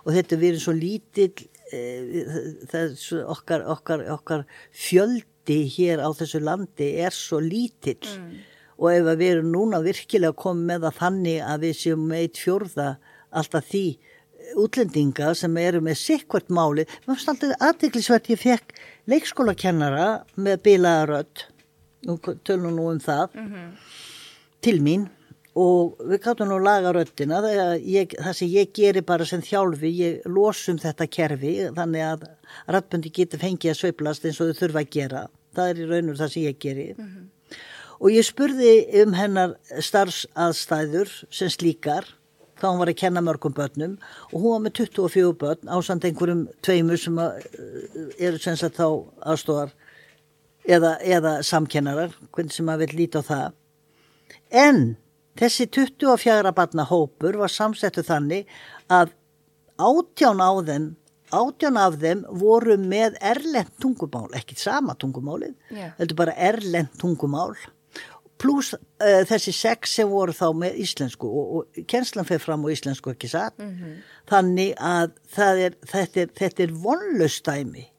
Og 0.05 0.13
þetta 0.13 0.37
verður 0.37 0.61
svo 0.61 0.73
lítill, 0.73 1.47
e, 1.73 1.79
okkar, 3.25 3.65
okkar, 3.65 3.99
okkar 4.11 4.45
fjöldi 4.71 5.65
hér 5.67 5.99
á 5.99 6.09
þessu 6.13 6.39
landi 6.39 6.95
er 7.01 7.11
svo 7.11 7.39
lítill. 7.39 8.07
Mm 8.17 8.50
og 8.81 8.89
ef 8.91 9.11
við 9.13 9.27
erum 9.27 9.51
núna 9.53 9.81
virkilega 9.85 10.33
komið 10.33 10.65
með 10.71 10.87
það 10.87 10.99
þannig 11.01 11.43
að 11.45 11.67
við 11.67 11.77
séum 11.83 12.07
meitt 12.09 12.41
fjórða 12.41 12.89
alltaf 13.29 13.69
því 13.69 13.85
útlendinga 14.57 15.31
sem 15.37 15.57
eru 15.61 15.79
með 15.85 15.99
sikkvart 16.01 16.49
máli 16.51 16.83
mér 16.83 17.13
finnst 17.13 17.29
alltaf 17.31 17.67
aðdeklisvert 17.69 18.31
ég 18.33 18.41
fekk 18.41 18.73
leikskólakennara 19.11 20.07
með 20.35 20.63
bilaðarödd 20.65 21.45
tölnum 22.43 22.75
nú 22.75 22.91
um 22.91 22.99
það. 22.99 23.29
Mm 23.33 23.47
-hmm. 23.47 23.71
til 24.61 24.81
mín. 24.81 25.09
Og 25.53 25.97
við 25.99 26.21
gáttum 26.23 26.47
nú 26.47 26.59
laga 26.59 26.93
röddina 26.93 27.41
ég, 27.77 28.07
það 28.07 28.33
sem 28.33 28.47
ég 28.47 28.71
gerir 28.73 29.01
bara 29.01 29.25
sem 29.25 29.41
þjálfi 29.41 29.89
ég 29.99 30.21
losum 30.25 30.77
þetta 30.77 31.07
kerfi 31.07 31.69
þannig 31.75 32.01
að 32.01 32.29
röddbundi 32.67 33.11
getur 33.11 33.39
fengið 33.39 33.71
að 33.71 33.77
sveiplast 33.77 34.25
eins 34.25 34.39
og 34.41 34.47
þau 34.47 34.59
þurfa 34.59 34.79
að 34.79 34.89
gera. 34.89 35.27
Það 35.53 35.69
er 35.69 35.75
í 35.75 35.85
raunur 35.85 36.15
það 36.15 36.29
sem 36.31 36.43
ég 36.43 36.57
gerir 36.59 36.95
mm 36.97 37.05
-hmm 37.05 37.40
og 38.01 38.09
ég 38.09 38.25
spurði 38.25 38.73
um 39.03 39.13
hennar 39.13 39.53
starfsaðstæður 39.77 41.11
sem 41.29 41.51
slíkar 41.53 42.07
þá 42.61 42.67
hún 42.69 42.81
var 42.81 42.91
að 42.91 42.99
kenna 43.01 43.23
mörgum 43.25 43.53
börnum 43.57 43.95
og 44.31 44.35
hún 44.37 44.55
var 44.55 44.63
með 44.65 44.75
24 44.81 45.33
börn 45.41 45.69
á 45.69 45.77
samt 45.85 46.05
einhverjum 46.05 46.47
tveimur 46.65 46.99
sem 47.01 47.17
að, 47.21 47.45
eh, 47.45 48.25
eru 48.27 48.41
sem 48.41 48.57
sagt 48.57 48.77
þá 48.77 49.05
aðstofar 49.21 49.73
eða, 50.65 50.97
eða 51.01 51.33
samkennarar, 51.45 52.13
hvernig 52.31 52.53
sem 52.53 52.65
maður 52.65 52.87
vil 52.87 52.97
líta 53.01 53.21
á 53.21 53.29
það. 53.29 53.53
En 54.51 54.97
þessi 55.37 55.67
24 55.69 56.53
barna 56.53 56.85
hópur 56.85 57.37
var 57.37 57.49
samsettu 57.49 58.03
þannig 58.05 58.45
að 58.89 59.13
átján 59.77 60.41
á 60.41 60.51
þeim 60.61 60.95
átján 61.31 61.77
af 61.79 61.95
þeim 62.01 62.25
voru 62.27 62.75
með 62.77 63.15
erlend 63.21 63.71
tungumál, 63.79 64.27
ekki 64.35 64.57
sama 64.59 64.97
tungumálið, 64.99 65.53
yeah. 65.71 65.93
heldur 65.97 66.17
bara 66.19 66.35
erlend 66.35 66.91
tungumál 66.99 67.55
pluss 68.41 68.73
uh, 68.75 69.21
þessi 69.29 69.53
sex 69.55 69.95
sem 69.99 70.09
voru 70.09 70.33
þá 70.35 70.47
með 70.57 70.81
íslensku 70.85 71.29
og, 71.29 71.55
og 71.61 71.85
kjenslan 71.91 72.27
fyrir 72.27 72.43
fram 72.43 72.65
á 72.65 72.73
íslensku 72.73 73.13
ekki 73.13 73.29
satt? 73.31 73.57
Mm 73.61 73.71
-hmm. 73.77 73.95
þannig 74.31 74.75
að 74.77 75.15
er, 75.37 75.79
þetta 75.93 76.25
er, 76.25 76.61
er 76.65 76.77
vonlustæmi 76.83 77.91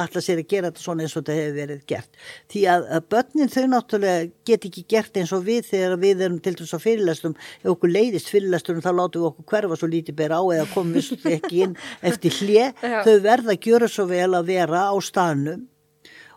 alltaf 0.00 0.24
sér 0.24 0.40
að 0.40 0.50
gera 0.50 0.70
þetta 0.70 0.82
svona 0.82 1.04
eins 1.04 1.14
og 1.14 1.24
þetta 1.24 1.36
hefur 1.36 1.56
verið 1.56 1.80
gert. 1.90 2.20
Því 2.52 2.62
að, 2.72 2.86
að 2.96 3.08
börnin 3.14 3.52
þau 3.52 3.64
náttúrulega 3.72 4.28
get 4.48 4.66
ekki 4.68 4.84
gert 4.94 5.20
eins 5.20 5.32
og 5.36 5.44
við 5.48 5.68
þegar 5.70 5.96
við 6.04 6.24
erum 6.26 6.38
til 6.44 6.54
þess 6.60 6.76
að 6.76 6.84
fyrirlæstum 6.86 7.36
ef 7.40 7.72
okkur 7.74 7.94
leiðist 7.94 8.32
fyrirlæstum 8.32 8.82
þá 8.84 8.90
látum 8.92 9.24
við 9.24 9.28
okkur 9.30 9.48
hverfa 9.54 9.80
svo 9.80 9.90
lítið 9.90 10.18
bera 10.20 10.40
á 10.40 10.44
eða 10.56 10.68
komum 10.74 10.96
við 10.96 11.28
ekki 11.36 11.64
inn 11.66 11.76
eftir 12.10 12.38
hlje 12.40 12.70
þau 12.80 13.16
verða 13.26 13.56
að 13.56 13.68
gjöra 13.68 13.90
svo 13.90 14.08
vel 14.10 14.30
að 14.38 14.52
vera 14.54 14.86
á 14.88 14.94
stanum 15.04 15.66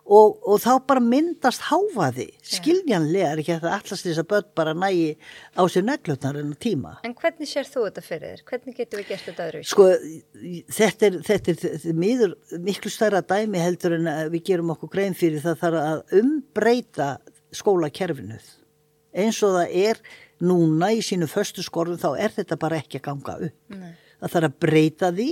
og, 0.03 0.39
og 0.43 0.59
þá 0.59 0.71
bara 0.87 1.03
myndast 1.03 1.63
háfaði 1.69 2.27
skiljanlega 2.43 3.29
er 3.31 3.41
ekki 3.43 3.53
að 3.55 3.65
það 3.65 3.75
allast 3.77 4.07
þess 4.07 4.21
að 4.23 4.29
börn 4.33 4.49
bara 4.59 4.73
nægi 4.75 5.13
á 5.55 5.63
sér 5.71 5.85
neglutnar 5.87 6.39
en 6.41 6.55
tíma. 6.59 6.95
En 7.07 7.15
hvernig 7.15 7.49
sér 7.49 7.69
þú 7.69 7.85
þetta 7.87 8.03
fyrir 8.03 8.33
þér? 8.33 8.43
Hvernig 8.49 8.79
getur 8.81 9.01
við 9.01 9.13
gert 9.13 9.29
þetta 9.29 9.45
öðru? 9.47 9.61
Sko 9.69 9.87
þetta 10.79 11.07
er, 11.07 11.19
þetta 11.29 11.53
er, 11.53 11.61
þetta 11.63 11.93
er 11.93 12.01
miður, 12.03 12.35
miklu 12.67 12.91
stærra 12.91 13.23
dæmi 13.23 13.63
heldur 13.63 13.95
en 13.99 14.11
við 14.33 14.43
gerum 14.51 14.75
okkur 14.75 14.91
grein 14.97 15.15
fyrir 15.17 15.43
það 15.45 15.63
þarf 15.63 15.85
að 15.85 16.19
umbreyta 16.19 17.09
skólakerfinuð 17.53 18.51
eins 19.13 19.39
og 19.45 19.55
það 19.55 19.73
er 19.85 20.03
núna 20.43 20.91
í 20.91 21.01
sínu 21.05 21.29
förstu 21.31 21.63
skorðum 21.63 22.01
þá 22.01 22.09
er 22.25 22.33
þetta 22.35 22.59
bara 22.59 22.79
ekki 22.81 22.99
að 22.99 23.07
ganga 23.07 23.35
upp. 23.47 23.57
Nei. 23.71 23.91
Það 24.19 24.35
þarf 24.35 24.49
að 24.49 24.61
breyta 24.65 25.11
því 25.13 25.29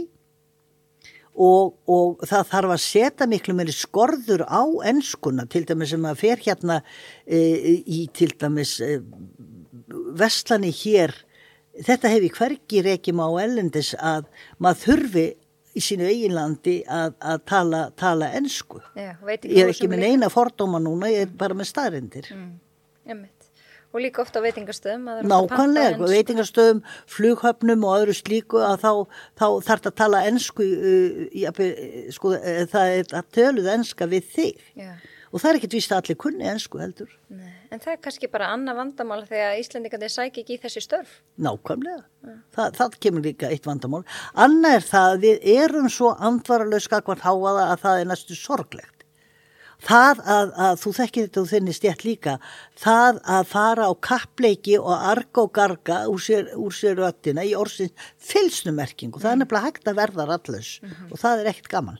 og, 1.35 1.75
og 1.87 2.23
það 2.27 2.47
þarf 2.51 2.75
að 2.75 2.81
setja 2.83 3.27
miklu 3.29 3.55
meiri 3.55 3.75
skorður 3.75 4.43
á 4.47 4.63
ennskuna 4.91 5.47
til 5.51 5.63
dæmis 5.67 5.93
sem 5.93 6.07
að 6.07 6.19
fer 6.19 6.41
hérna 6.43 6.81
e, 7.25 7.39
í 7.81 8.05
til 8.13 8.31
dæmis 8.39 8.77
e, 8.83 8.97
vestlani 10.19 10.71
hér. 10.75 11.13
Þetta 11.81 12.11
hefur 12.11 12.35
hvergi 12.41 12.81
reykjum 12.83 13.23
á 13.23 13.29
ellendis 13.45 13.93
að 13.95 14.27
maður 14.59 14.83
þurfi 14.85 15.27
í 15.71 15.83
sínu 15.83 16.07
eiginlandi 16.09 16.81
að, 16.91 17.13
að 17.23 17.43
tala, 17.47 17.81
tala 17.99 18.31
ennsku 18.35 18.81
ég 18.97 19.63
er 19.63 19.71
ekki 19.71 19.87
með 19.91 20.07
eina 20.09 20.27
fordóma 20.31 20.81
núna, 20.83 21.11
ég 21.11 21.29
er 21.29 21.37
bara 21.39 21.55
með 21.57 21.69
staðrindir 21.71 22.27
mm. 22.35 22.49
Og 23.91 23.99
líka 23.99 24.21
ofta 24.23 24.39
á 24.39 24.45
veitingastöðum. 24.45 25.07
Nákvæmlega, 25.27 25.99
veitingastöðum, 25.99 26.83
flughöfnum 27.11 27.87
og 27.87 27.95
öðru 27.99 28.15
slíku 28.15 28.61
að 28.63 28.85
þá, 28.85 28.91
þá 29.35 29.47
þarf 29.67 29.81
þetta 29.81 29.91
að 29.91 29.97
tala 30.01 30.21
ennsku, 30.29 30.67
uh, 30.91 31.65
sko, 32.15 32.35
uh, 32.37 32.61
það 32.71 32.93
er 32.99 33.17
að 33.19 33.33
töluð 33.35 33.73
ennska 33.75 34.07
við 34.11 34.29
þig. 34.37 34.69
Já. 34.79 34.93
Og 35.31 35.39
það 35.39 35.49
er 35.49 35.59
ekkert 35.59 35.75
vist 35.77 35.91
að 35.91 36.01
allir 36.01 36.19
kunni 36.19 36.47
ennsku 36.51 36.79
heldur. 36.81 37.11
Nei, 37.31 37.51
en 37.71 37.79
það 37.79 37.93
er 37.93 37.99
kannski 38.03 38.29
bara 38.31 38.49
annað 38.51 38.79
vandamál 38.81 39.21
þegar 39.29 39.59
Íslandingandi 39.61 40.09
sækir 40.11 40.43
ekki 40.43 40.57
í 40.57 40.63
þessi 40.63 40.83
störf. 40.83 41.13
Nákvæmlega, 41.39 42.01
það, 42.55 42.79
það 42.79 42.97
kemur 43.05 43.27
líka 43.27 43.51
eitt 43.51 43.67
vandamál. 43.67 44.01
Annað 44.35 44.79
er 44.79 44.89
það 44.89 45.11
að 45.11 45.27
við 45.27 45.47
erum 45.53 45.87
svo 45.91 46.11
andvaralög 46.19 46.83
skakvart 46.83 47.23
háaða 47.23 47.69
að 47.69 47.85
það 47.85 48.01
er 48.01 48.11
næstu 48.11 48.39
sorglegt 48.39 49.00
það 49.81 50.21
að, 50.29 50.53
að 50.65 50.79
þú 50.81 50.93
þekkir 50.97 51.27
þetta 51.27 51.41
og 51.41 51.49
þinni 51.51 51.75
stjætt 51.75 52.05
líka 52.05 52.35
það 52.79 53.19
að 53.35 53.49
fara 53.49 53.89
á 53.89 53.93
kappleiki 54.07 54.77
og 54.79 54.93
arga 54.93 55.45
og 55.45 55.51
garga 55.57 55.99
úr 56.11 56.21
sér, 56.21 56.51
úr 56.55 56.75
sér 56.75 56.99
röttina 56.99 57.45
í 57.47 57.53
orðsins 57.57 58.09
fylsnumerking 58.21 59.15
og 59.15 59.23
það 59.23 59.31
er 59.31 59.37
mm. 59.37 59.43
nefnilega 59.45 59.69
hægt 59.69 59.91
að 59.91 60.01
verða 60.01 60.27
rallus 60.29 60.73
mm 60.81 60.89
-hmm. 60.89 61.11
og 61.11 61.23
það 61.23 61.39
er 61.39 61.51
ekkert 61.53 61.71
gaman 61.71 61.99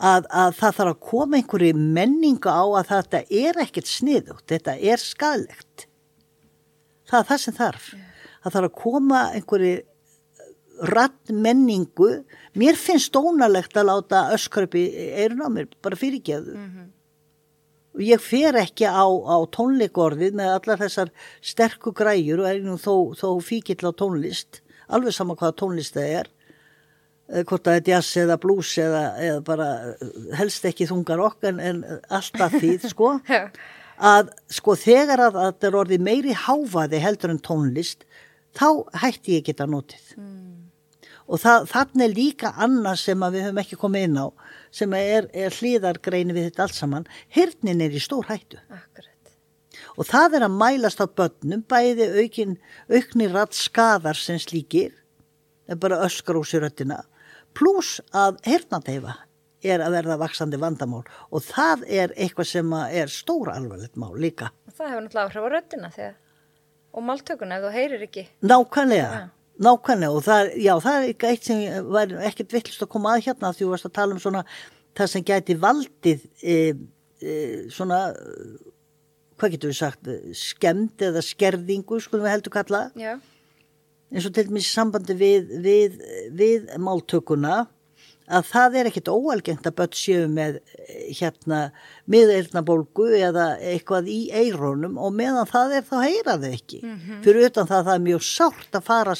að, 0.00 0.26
að 0.30 0.56
það 0.58 0.76
þarf 0.78 0.94
að 0.94 1.00
koma 1.10 1.36
einhverju 1.36 1.74
menninga 1.76 2.50
á 2.50 2.64
að 2.64 2.90
þetta 2.94 3.22
er 3.30 3.62
ekkert 3.66 3.86
sniðugt, 3.86 4.46
þetta 4.48 4.76
er 4.80 4.98
skadlegt 4.98 5.86
það 7.06 7.20
er 7.20 7.30
það 7.30 7.40
sem 7.44 7.54
þarf 7.54 7.92
yeah. 7.94 8.10
það 8.42 8.52
þarf 8.52 8.70
að 8.70 8.76
koma 8.82 9.22
einhverju 9.34 9.78
rattmenningu 10.80 12.10
mér 12.56 12.78
finnst 12.78 13.12
dónalegt 13.12 13.76
að 13.76 13.90
láta 13.90 14.22
öskröpi 14.34 14.86
eirun 15.20 15.44
á 15.44 15.48
mér, 15.52 15.68
bara 15.82 15.98
fyrirgeðu 15.98 16.54
mm 16.56 16.68
-hmm. 16.68 16.79
Og 18.00 18.06
ég 18.08 18.22
fer 18.24 18.56
ekki 18.56 18.88
á, 18.88 19.04
á 19.04 19.36
tónleikorðið 19.52 20.36
með 20.40 20.52
allar 20.56 20.80
þessar 20.80 21.10
sterku 21.44 21.92
græjur 21.96 22.40
og 22.40 22.48
er 22.48 22.60
nú 22.64 22.78
þó, 22.80 23.12
þó 23.12 23.28
fíkill 23.44 23.84
á 23.84 23.92
tónlist 23.92 24.62
alveg 24.88 25.14
sama 25.14 25.36
hvaða 25.36 25.58
tónlist 25.60 25.98
það 25.98 26.14
er 26.20 26.30
eh, 27.28 27.42
hvort 27.44 27.66
það 27.66 27.76
er 27.76 27.90
jazz 27.92 28.22
eða 28.22 28.38
blues 28.40 28.72
eða, 28.80 29.02
eða 29.26 29.42
bara 29.46 29.68
eh, 29.92 30.16
helst 30.40 30.64
ekki 30.70 30.88
þungar 30.88 31.20
okk 31.28 31.50
en, 31.52 31.60
en 31.60 31.82
alltaf 32.08 32.56
því 32.56 32.72
sko 32.94 33.12
að 34.00 34.32
sko 34.48 34.76
þegar 34.80 35.26
að 35.26 35.38
það 35.42 35.68
er 35.68 35.78
orðið 35.82 36.06
meiri 36.08 36.36
háfaði 36.46 37.02
heldur 37.04 37.34
en 37.34 37.42
tónlist 37.44 38.06
þá 38.56 38.66
hætti 39.02 39.36
ég 39.36 39.44
geta 39.46 39.68
notið. 39.68 40.14
Mm. 40.16 40.38
Og 41.30 41.38
það, 41.38 41.66
þannig 41.70 42.06
er 42.06 42.14
líka 42.16 42.50
annað 42.58 42.96
sem 43.04 43.20
við 43.28 43.44
höfum 43.46 43.60
ekki 43.62 43.78
komið 43.78 44.06
inn 44.08 44.16
á 44.18 44.26
sem 44.70 44.92
er, 44.94 45.28
er 45.34 45.54
hlýðargreinu 45.54 46.36
við 46.36 46.50
þetta 46.50 46.66
allt 46.66 46.78
saman 46.78 47.08
hirnin 47.34 47.82
er 47.84 47.94
í 47.94 48.02
stór 48.02 48.28
hættu. 48.30 48.60
Akkurat. 48.68 49.06
og 49.96 50.06
það 50.06 50.36
er 50.38 50.46
að 50.46 50.58
mælast 50.60 51.02
á 51.02 51.06
börnum 51.06 51.64
bæði 51.68 52.06
aukin, 52.22 52.58
auknir 52.90 53.32
ratt 53.34 53.54
skadar 53.54 54.18
sem 54.18 54.38
slíkir 54.38 54.94
bara 55.80 56.02
öskar 56.06 56.38
úr 56.40 56.46
sér 56.46 56.66
öttina 56.66 57.02
pluss 57.54 57.98
að 58.14 58.40
hirnateifa 58.46 59.16
er 59.60 59.82
að 59.84 59.96
verða 59.98 60.16
vaksandi 60.22 60.58
vandamál. 60.60 61.02
Og 61.30 61.44
það 61.44 61.84
er 61.88 62.14
eitthvað 62.16 62.48
sem 62.48 62.72
er 62.88 63.12
stór 63.12 63.52
alvarlegt 63.52 63.98
mál 64.00 64.14
líka. 64.16 64.50
Og 64.68 64.76
það 64.76 64.92
hefur 64.92 65.04
náttúrulega 65.04 65.26
áhrif 65.26 65.44
á 65.44 65.48
röttina 65.54 65.90
þegar 65.96 66.16
og 66.90 67.04
máltökuna 67.06 67.58
ef 67.58 67.66
þú 67.66 67.72
heyrir 67.74 68.06
ekki. 68.06 68.24
Nákvæmlega. 68.42 69.10
Ja. 69.10 69.28
Nákvæmlega 69.60 70.16
og 70.16 70.24
það, 70.24 70.52
já, 70.56 70.72
það 70.80 70.98
er 70.98 71.08
ekki 71.12 71.30
eitt 71.30 71.48
sem 71.48 71.88
var 71.92 72.14
ekkert 72.30 72.54
vittlust 72.56 72.84
að 72.86 72.92
koma 72.94 73.16
að 73.16 73.26
hérna 73.26 73.50
því 73.52 73.66
þú 73.66 73.72
varst 73.74 73.88
að 73.90 73.96
tala 73.98 74.16
um 74.16 74.22
svona 74.22 74.44
það 74.96 75.10
sem 75.12 75.26
gæti 75.28 75.56
valdið 75.60 76.22
e, 76.40 76.54
e, 77.20 77.34
svona, 77.72 77.98
hvað 79.40 79.56
getur 79.56 79.72
við 79.72 79.80
sagt, 79.80 80.08
skemmt 80.36 81.04
eða 81.04 81.24
skerðingu, 81.24 82.00
skulum 82.00 82.24
við 82.24 82.34
heldur 82.34 82.56
kalla, 82.56 82.86
eins 84.10 84.26
og 84.26 84.34
til 84.34 84.46
dæmis 84.48 84.70
sambandi 84.72 85.16
við, 85.20 85.52
við, 85.64 86.00
við 86.40 86.72
máltökuna 86.80 87.66
að 88.30 88.46
það 88.50 88.76
er 88.78 88.88
ekkit 88.90 89.10
óalgengt 89.10 89.66
að 89.66 89.76
börn 89.80 89.96
séu 89.98 90.26
með 90.30 90.60
eh, 90.60 91.10
hérna 91.18 91.60
miðeirnabólgu 92.10 93.08
eða 93.20 93.46
eitthvað 93.72 94.10
í 94.10 94.20
eirónum 94.32 94.98
og 95.00 95.14
meðan 95.16 95.48
það 95.50 95.76
er 95.78 95.86
þá 95.88 95.96
heyra 96.04 96.36
þau 96.40 96.50
ekki. 96.50 96.80
Mm 96.82 96.96
-hmm. 96.96 97.22
Fyrir 97.24 97.48
utan 97.50 97.68
það 97.70 97.84
það 97.88 97.94
er 97.94 98.04
mjög 98.06 98.22
sárt 98.30 98.78
að 98.78 98.86
fara 98.86 99.14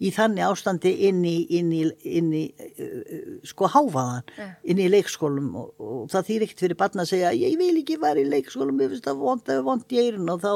í 0.00 0.10
þannig 0.10 0.44
ástandi 0.44 0.92
inn 1.08 1.24
í, 1.24 1.36
inn 1.58 1.72
í, 1.72 1.82
inn 2.02 2.32
í 2.34 2.44
uh, 2.56 3.40
sko 3.46 3.70
háfaðan, 3.70 4.26
yeah. 4.36 4.54
inn 4.64 4.80
í 4.82 4.88
leikskólum 4.90 5.54
og, 5.56 5.68
og 5.78 6.10
það 6.10 6.26
þýr 6.28 6.46
ekkert 6.46 6.64
fyrir 6.64 6.76
barna 6.80 7.02
að 7.02 7.12
segja 7.12 7.32
ég 7.32 7.56
vil 7.58 7.76
ekki 7.80 7.98
vera 8.02 8.20
í 8.20 8.26
leikskólum, 8.28 8.80
ég 8.80 8.90
finnst 8.90 9.06
það 9.06 9.22
vond, 9.22 9.52
vond 9.64 9.94
í 9.94 10.00
eirun 10.02 10.32
og 10.34 10.42
þá 10.42 10.52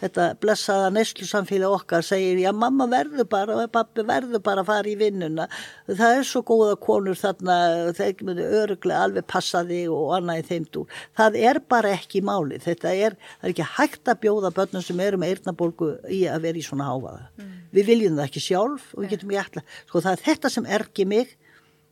þetta 0.00 0.28
blessaða 0.40 0.90
neslu 0.94 1.26
samfélag 1.26 1.74
okkar 1.80 2.06
segir 2.06 2.38
já 2.38 2.52
mamma 2.52 2.86
verður 2.90 3.28
bara, 3.28 3.66
pappi 3.72 4.04
verður 4.06 4.42
bara 4.44 4.62
að 4.64 4.70
fara 4.70 4.90
í 4.90 4.96
vinnuna. 4.98 5.48
Það 5.88 6.18
er 6.18 6.26
svo 6.28 6.42
góða 6.46 6.76
konur 6.80 7.18
þarna, 7.18 7.56
þeir 7.96 8.24
myndu 8.26 8.46
öruglega 8.62 9.04
alveg 9.06 9.26
passaði 9.30 9.82
og 9.92 10.14
annað 10.18 10.42
í 10.42 10.46
þeim 10.50 10.68
dúr. 10.74 10.98
Það 11.18 11.27
það 11.28 11.40
er 11.50 11.60
bara 11.70 11.92
ekki 11.96 12.22
máli 12.24 12.60
þetta 12.62 12.94
er, 12.94 13.16
er 13.42 13.52
ekki 13.52 13.66
hægt 13.76 14.08
að 14.10 14.22
bjóða 14.24 14.52
börnum 14.56 14.84
sem 14.84 15.02
eru 15.04 15.20
með 15.20 15.34
eirnabolgu 15.34 15.90
í 16.14 16.24
að 16.30 16.48
vera 16.48 16.60
í 16.60 16.64
svona 16.64 16.88
háfaða 16.88 17.28
mm. 17.28 17.52
við 17.76 17.92
viljum 17.92 18.16
það 18.18 18.24
ekki 18.28 18.44
sjálf 18.44 18.88
og 18.94 19.04
við 19.04 19.14
getum 19.14 19.34
ekki 19.34 19.44
alltaf 19.44 19.76
sko 19.90 20.02
það 20.06 20.16
er 20.16 20.24
þetta 20.26 20.52
sem 20.54 20.72
ergi 20.78 21.08
mig 21.08 21.36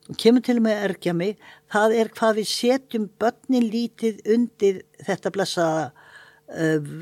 og 0.06 0.18
kemur 0.22 0.44
til 0.46 0.58
með 0.62 0.76
að 0.78 0.88
ergja 0.88 1.14
mig 1.18 1.46
það 1.72 1.96
er 2.00 2.12
hvað 2.16 2.40
við 2.40 2.50
setjum 2.52 3.06
börnin 3.20 3.70
lítið 3.72 4.20
undir 4.36 4.82
þetta 5.06 5.32
blessaða 5.34 5.86
uh, 5.86 6.92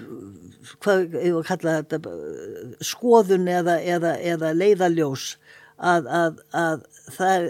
hvað 0.81 1.19
ég 1.21 1.35
var 1.37 1.43
að 1.43 1.51
kalla 1.51 1.77
þetta 1.83 2.15
skoðun 2.93 3.51
eða, 3.53 3.79
eða, 3.83 4.17
eða 4.35 4.55
leiðaljós 4.57 5.35
að, 5.79 6.11
að, 6.21 6.43
að 6.55 6.85
það 7.15 7.49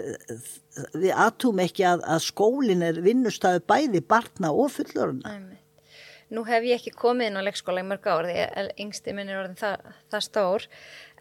við 0.95 1.11
aðtúm 1.15 1.61
ekki 1.63 1.85
að, 1.87 2.05
að 2.15 2.23
skólin 2.25 2.85
er 2.85 3.03
vinnustæðu 3.05 3.63
bæði 3.69 4.01
barna 4.07 4.51
og 4.51 4.73
fulloruna. 4.75 5.37
Nú 6.33 6.41
hef 6.47 6.65
ég 6.65 6.79
ekki 6.79 6.91
komið 6.97 7.29
inn 7.29 7.37
á 7.37 7.45
leikskóla 7.45 7.83
í 7.83 7.85
mörg 7.85 8.07
ár 8.09 8.25
því 8.25 8.35
að 8.43 8.69
yngsti 8.81 9.13
minn 9.13 9.29
er 9.29 9.43
orðin 9.43 9.59
það, 9.59 9.91
það 10.09 10.23
stór 10.25 10.63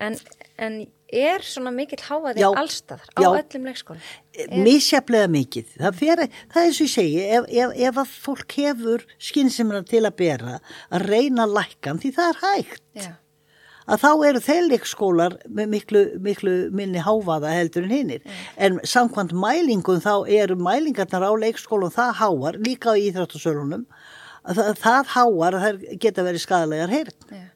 en, 0.01 0.17
en 0.57 0.79
er 1.13 1.45
svona 1.45 1.75
mikill 1.77 2.01
háaði 2.07 2.47
allstaðar 2.49 3.11
á 3.13 3.21
já, 3.21 3.29
öllum 3.29 3.69
leikskóla? 3.69 4.01
Er... 4.33 4.55
Mísjaflega 4.65 5.29
mikill. 5.31 5.67
Það, 5.77 5.99
fer, 6.01 6.25
það 6.55 6.63
er 6.63 6.73
og 6.73 6.81
ég 6.81 6.95
segi, 6.95 7.27
ef, 7.37 7.51
ef, 7.53 7.75
ef 7.91 8.01
að 8.01 8.15
fólk 8.25 8.57
hefur 8.63 9.05
skynnsimra 9.29 9.83
til 9.93 10.03
að 10.09 10.17
bera 10.25 10.57
að 10.89 11.07
reyna 11.13 11.47
lækkan 11.53 12.01
því 12.01 12.15
það 12.17 12.33
er 12.33 12.43
hægt. 12.47 12.83
Já 12.97 13.13
að 13.85 14.03
þá 14.05 14.11
eru 14.29 14.43
þeir 14.45 14.67
leikskólar 14.71 15.39
með 15.49 15.71
miklu, 15.75 16.03
miklu 16.25 16.55
minni 16.75 17.03
háfaða 17.05 17.53
heldur 17.55 17.87
en 17.87 17.95
hinnir. 17.95 18.37
En 18.57 18.81
samkvæmt 18.85 19.35
mælingum 19.37 20.03
þá 20.05 20.29
eru 20.29 20.57
mælingarnar 20.57 21.27
á 21.29 21.33
leikskólum 21.45 21.93
það 21.95 22.15
háar 22.21 22.61
líka 22.65 22.95
á 22.97 23.01
íþráttasölunum 23.01 23.85
að 24.45 24.61
það, 24.61 24.71
það 24.85 25.13
háar 25.17 25.59
að 25.59 25.67
það 25.67 25.99
geta 26.05 26.27
verið 26.27 26.45
skadalegar 26.45 26.93
heyrn. 26.93 27.51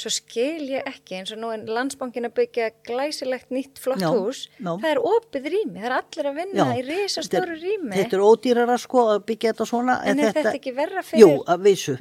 Svo 0.00 0.08
skil 0.14 0.70
ég 0.70 0.86
ekki 0.88 1.18
eins 1.18 1.30
og 1.34 1.40
nú 1.42 1.50
en 1.52 1.66
landsbankin 1.68 2.24
að 2.24 2.38
byggja 2.38 2.70
glæsilegt 2.88 3.50
nýtt 3.52 3.80
flott 3.82 4.00
já, 4.00 4.08
hús, 4.08 4.46
já. 4.56 4.70
það 4.70 4.88
er 4.90 5.00
opið 5.10 5.48
rými, 5.52 5.76
það 5.76 5.88
er 5.90 5.94
allir 5.98 6.28
að 6.30 6.38
vinna 6.40 6.66
já, 6.70 6.78
í 6.78 6.84
risastóru 6.86 7.56
rými. 7.58 7.92
Þetta 7.98 8.16
er 8.16 8.24
ódýrar 8.24 8.72
að 8.72 8.80
sko 8.86 9.02
að 9.12 9.20
byggja 9.28 9.52
þetta 9.52 9.66
svona. 9.68 9.98
En, 10.00 10.16
er 10.16 10.30
þetta, 10.30 10.44
þetta 10.46 10.56
ekki 10.60 10.74
verra 10.78 11.04
fyrir? 11.04 11.24
Jú, 11.26 11.38
að 11.52 11.66
vissu. 11.68 11.96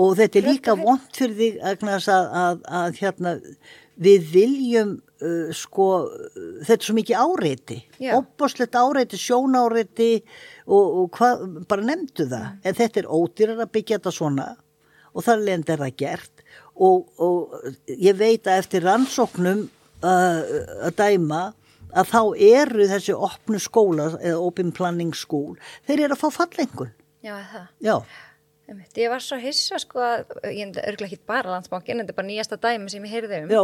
Og 0.00 0.16
þetta 0.20 0.40
er 0.40 0.48
líka 0.48 0.76
vond 0.80 1.18
fyrir 1.18 1.36
því 1.40 1.50
að, 1.68 2.08
að, 2.40 2.64
að 2.80 3.00
hérna, 3.02 3.34
við 4.08 4.26
viljum 4.32 4.96
uh, 4.96 5.54
sko, 5.60 5.88
þetta 6.64 6.80
er 6.80 6.88
svo 6.88 6.98
mikið 7.02 7.22
áreiti, 7.28 7.80
opboslegt 8.16 8.80
áreiti, 8.80 9.20
sjónáreiti 9.20 10.12
og, 10.64 10.84
og 10.84 11.08
hvað, 11.18 11.48
bara 11.68 11.90
nefndu 11.92 12.30
það. 12.32 12.52
En 12.64 12.80
þetta 12.80 13.04
er 13.04 13.10
ódýrar 13.20 13.66
að 13.66 13.74
byggja 13.76 14.00
þetta 14.00 14.14
svona 14.22 14.54
og 15.14 15.22
þar 15.22 15.44
lend 15.46 15.68
er 15.70 15.82
það 15.84 15.98
gert 16.00 16.33
og, 16.74 17.06
og 17.22 17.54
ég 17.86 18.16
veit 18.18 18.46
að 18.46 18.64
eftir 18.64 18.84
rannsóknum 18.86 19.66
uh, 20.02 20.40
að 20.88 20.96
dæma 20.98 21.42
að 21.94 22.10
þá 22.10 22.20
eru 22.50 22.86
þessi 22.90 23.14
opnu 23.14 23.60
skóla 23.62 24.10
eða 24.18 24.38
open 24.42 24.72
planning 24.74 25.14
skól 25.14 25.54
þeir 25.86 26.08
eru 26.08 26.16
að 26.16 26.22
fá 26.24 26.40
fallengun 26.42 26.94
Já, 27.24 27.38
það? 27.48 27.68
Já. 27.80 27.94
Ég 28.96 29.12
var 29.12 29.22
svo 29.24 29.36
hissa 29.40 29.78
sko 29.80 30.00
að, 30.04 30.34
ég 30.48 30.72
er 30.72 30.90
örglega 30.90 31.12
ekki 31.12 31.28
bara 31.28 31.54
landsbankin, 31.54 31.98
en 31.98 32.04
þetta 32.04 32.12
er 32.14 32.18
bara 32.18 32.28
nýjasta 32.28 32.58
dæmi 32.60 32.92
sem 32.92 33.06
ég 33.06 33.14
heyrði 33.14 33.40
um 33.44 33.52
Já. 33.52 33.62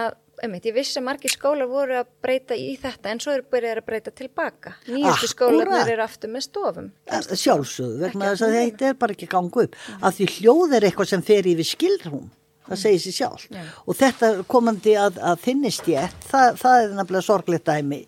að, 0.00 0.18
einmitt, 0.42 0.66
ég 0.66 0.76
vissi 0.76 0.98
að 1.00 1.06
margir 1.06 1.32
skólar 1.32 1.70
voru 1.70 1.96
að 2.00 2.12
breyta 2.24 2.58
í 2.58 2.74
þetta 2.82 3.12
en 3.12 3.22
svo 3.22 3.34
eru 3.36 3.46
byrjað 3.52 3.80
að 3.80 3.88
breyta 3.88 4.12
tilbaka. 4.18 4.74
Nýjastu 4.90 5.30
skólarnir 5.30 5.94
eru 5.94 6.04
aftur 6.04 6.32
með 6.32 6.46
stofum. 6.48 6.92
Sjálfsögðu, 7.30 7.98
vegna 8.02 8.32
þess 8.32 8.46
að 8.46 8.56
þetta 8.58 8.88
er 8.90 9.00
bara 9.00 9.16
ekki 9.16 9.30
gangu 9.30 9.66
upp, 9.66 9.76
mm. 9.78 9.98
að 10.02 10.16
því 10.18 10.30
hljóð 10.36 10.78
er 10.78 10.88
eitthvað 10.88 11.12
sem 11.14 11.26
fer 11.30 11.50
yfir 11.52 11.68
skilrún 11.72 12.30
það 12.68 12.78
segir 12.78 13.02
sér 13.02 13.16
sjálf 13.16 13.44
yeah. 13.50 13.74
og 13.86 13.98
þetta 13.98 14.30
komandi 14.50 14.94
að, 14.98 15.18
að 15.18 15.42
finnist 15.42 15.88
ég 15.90 16.14
það, 16.28 16.58
það 16.60 16.78
er 16.78 16.96
nefnilega 16.98 17.26
sorgleitt 17.26 17.66
dæmi. 17.68 18.00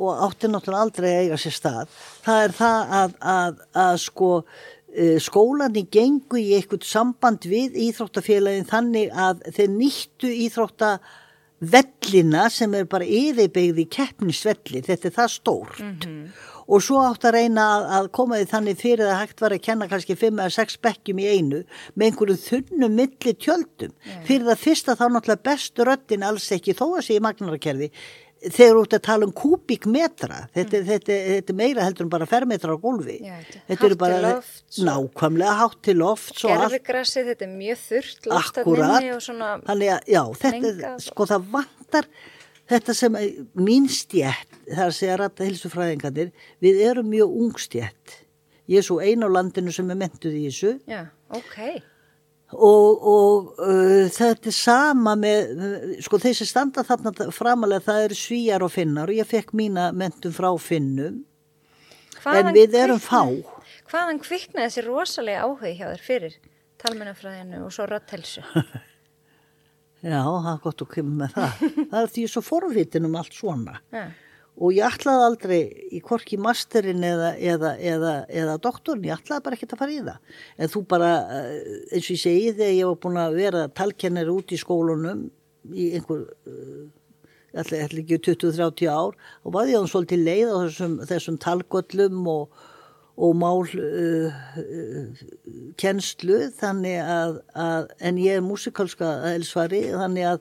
Og 0.00 0.20
átti 0.24 0.48
náttúrulega 0.48 0.84
aldrei 0.86 1.08
að 1.10 1.22
eiga 1.24 1.38
sér 1.40 1.54
stað. 1.54 1.96
Það 2.24 2.42
er 2.44 2.52
það 2.56 2.92
að, 2.98 3.16
að, 3.32 3.64
að 3.82 3.96
sko 4.00 4.28
e, 4.40 5.08
skólani 5.20 5.82
gengu 5.92 6.40
í 6.40 6.54
eitthvað 6.56 6.86
samband 6.88 7.48
við 7.50 7.76
íþróttafélagin 7.88 8.68
þannig 8.70 9.10
að 9.12 9.42
þeir 9.58 9.74
nýttu 9.74 10.30
íþróttavellina 11.60 12.48
sem 12.50 12.74
er 12.74 12.86
bara 12.88 13.04
yfirbegði 13.04 13.84
keppnisvelli, 13.92 14.80
þetta 14.86 15.08
er 15.08 15.14
það 15.18 15.34
stórt. 15.34 15.80
Mm 15.80 15.98
-hmm 16.00 16.48
og 16.70 16.82
svo 16.84 17.00
átt 17.02 17.26
að 17.26 17.34
reyna 17.34 17.64
að, 17.74 17.86
að 17.98 18.08
koma 18.14 18.38
því 18.38 18.48
þannig 18.52 18.80
fyrir 18.80 19.10
að 19.10 19.20
hægt 19.24 19.42
var 19.42 19.54
að 19.54 19.62
kenna 19.64 19.88
kannski 19.90 20.16
5 20.18 20.38
eða 20.38 20.54
6 20.54 20.78
bekkjum 20.86 21.22
í 21.22 21.26
einu 21.26 21.62
með 21.94 22.06
einhverju 22.06 22.36
þunnum 22.44 22.96
milli 23.00 23.34
tjöldum. 23.34 23.94
Yeah. 24.06 24.24
fyrir 24.28 24.48
það 24.50 24.62
fyrsta 24.64 24.96
þá 24.98 25.04
náttúrulega 25.08 25.46
bestu 25.50 25.86
röttin 25.88 26.26
alls 26.26 26.50
ekki 26.54 26.76
þó 26.78 26.84
að 26.92 27.06
sé 27.08 27.18
í 27.18 27.24
magnarakerfi 27.24 27.90
þegar 28.46 28.74
þú 28.76 28.82
ert 28.84 28.96
að 28.96 29.04
tala 29.10 29.28
um 29.28 29.32
kubíkmetra 29.36 30.40
þetta, 30.54 30.80
mm. 30.80 30.88
þetta, 30.90 31.20
þetta 31.28 31.54
er 31.54 31.60
meira 31.60 31.86
heldur 31.86 32.06
en 32.06 32.12
bara 32.16 32.28
fermetra 32.30 32.76
á 32.76 32.78
gólfi 32.80 33.18
Já, 33.20 33.36
þetta 33.68 33.88
er 33.90 33.96
bara 34.00 34.20
loft, 34.24 34.66
nákvæmlega 34.80 35.54
hátt 35.60 35.80
til 35.86 35.96
loft 36.00 36.34
gerfigrassi, 36.40 37.24
þetta 37.28 37.46
er 37.46 37.54
mjög 37.54 37.80
þurrt 37.84 38.28
akkurat, 38.40 39.08
þannig 39.68 39.94
að 39.96 40.12
já, 40.14 40.22
þetta, 40.44 40.94
sko 41.04 41.28
það 41.30 41.48
vantar 41.56 42.12
þetta 42.70 42.94
sem 42.96 43.16
mín 43.58 43.88
stjætt, 43.90 44.58
það 44.68 44.82
er 44.82 44.88
að 44.88 44.96
segja 44.96 45.20
rætta 45.20 45.46
hilsufræðingarnir, 45.46 46.34
við 46.62 46.82
erum 46.86 47.08
mjög 47.10 47.38
ungstjætt. 47.44 48.18
Ég 48.70 48.82
er 48.82 48.86
svo 48.86 49.00
ein 49.02 49.26
á 49.26 49.28
landinu 49.30 49.74
sem 49.74 49.88
er 49.90 49.98
mentuð 49.98 50.36
í 50.38 50.44
þessu. 50.46 50.76
Já, 50.90 51.02
ok. 51.34 51.56
Og, 52.50 53.04
og 53.06 53.50
uh, 53.62 54.08
þetta 54.10 54.50
er 54.50 54.54
sama 54.56 55.14
með, 55.18 55.52
sko 56.02 56.18
þessi 56.18 56.48
standa 56.48 56.82
þarna 56.86 57.30
framalega 57.30 57.84
það 57.86 58.06
eru 58.08 58.18
svíjar 58.18 58.64
og 58.66 58.72
finnar 58.74 59.12
og 59.12 59.20
ég 59.20 59.28
fekk 59.28 59.54
mína 59.54 59.90
mentum 59.94 60.34
frá 60.34 60.50
finnum. 60.58 61.20
Hvaðan 62.20 62.50
en 62.50 62.56
við 62.58 62.74
erum 62.80 63.02
fá. 63.02 63.22
Hvaðan 63.90 64.18
kviknaði 64.22 64.66
þessi 64.66 64.86
rosalega 64.88 65.46
áhug 65.46 65.62
hjá 65.78 65.86
þér 65.86 66.02
fyrir 66.04 66.40
talmennafræðinu 66.82 67.62
og 67.66 67.74
svo 67.74 67.86
rötthelsu? 67.90 68.42
Já, 70.00 70.24
það 70.24 70.50
er 70.50 70.60
gott 70.64 70.82
að 70.82 70.90
kemur 70.94 71.16
með 71.20 71.34
það. 71.36 71.64
það 71.90 72.02
er 72.02 72.12
því 72.14 72.26
svo 72.32 72.42
forvitin 72.44 73.06
um 73.08 73.16
allt 73.20 73.34
svona. 73.36 73.78
Ja. 73.92 74.04
Og 74.60 74.76
ég 74.76 74.84
ætlaði 74.84 75.24
aldrei 75.24 75.60
í 75.96 76.02
korki 76.04 76.36
masterinn 76.40 77.04
eða, 77.06 77.32
eða, 77.40 77.74
eða, 77.80 78.14
eða 78.28 78.56
doktorinn, 78.60 79.06
ég 79.08 79.16
ætlaði 79.16 79.44
bara 79.46 79.56
ekki 79.56 79.68
að 79.70 79.80
fara 79.80 79.94
í 79.94 80.00
það. 80.04 80.34
En 80.60 80.72
þú 80.72 80.82
bara, 80.90 81.10
eh, 81.38 81.60
eins 81.94 82.08
og 82.10 82.14
ég 82.16 82.22
segi 82.26 82.50
þegar 82.58 82.74
ég 82.76 82.90
var 82.90 82.98
búin 83.04 83.20
að 83.22 83.38
vera 83.40 83.66
talkennari 83.80 84.34
út 84.34 84.52
í 84.52 84.60
skólunum 84.60 85.22
í 85.72 85.86
einhver, 85.96 86.26
ég 87.54 87.62
ætla 87.64 87.84
ekki 87.86 88.20
20-30 88.28 88.92
ár, 88.92 89.16
og 89.44 89.56
var 89.56 89.70
ég 89.72 89.80
á 89.80 89.88
svolítið 89.88 90.26
leið 90.28 90.52
á 90.52 90.56
þessum, 90.66 91.00
þessum 91.08 91.40
talgöllum 91.40 92.28
og 92.28 92.60
og 93.20 93.36
mál 93.36 93.66
uh, 93.66 94.32
uh, 94.56 95.24
kennslu 95.80 96.38
þannig 96.56 97.00
að, 97.04 97.38
að 97.52 97.90
en 98.08 98.20
ég 98.20 98.38
er 98.38 98.44
músikalska 98.44 99.10
elsvari 99.34 99.82
þannig 99.92 100.28
að 100.30 100.38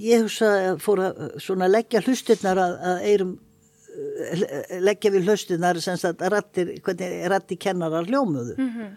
ég 0.00 0.24
hugsa 0.24 0.74
fór 0.82 1.02
að 1.08 1.22
svona 1.42 1.68
leggja 1.70 2.02
hlustinnar 2.04 2.60
að, 2.60 2.74
að 2.90 3.06
eirum 3.10 3.32
uh, 3.36 4.44
leggja 4.88 5.14
við 5.14 5.30
hlustinnar 5.30 5.80
sem 5.84 6.00
að 6.10 6.26
rattir, 6.34 6.74
hvernig 6.84 7.24
ratti 7.32 7.58
kennarar 7.60 8.08
hljómuðu 8.08 8.58
mm 8.58 8.70
-hmm. 8.74 8.90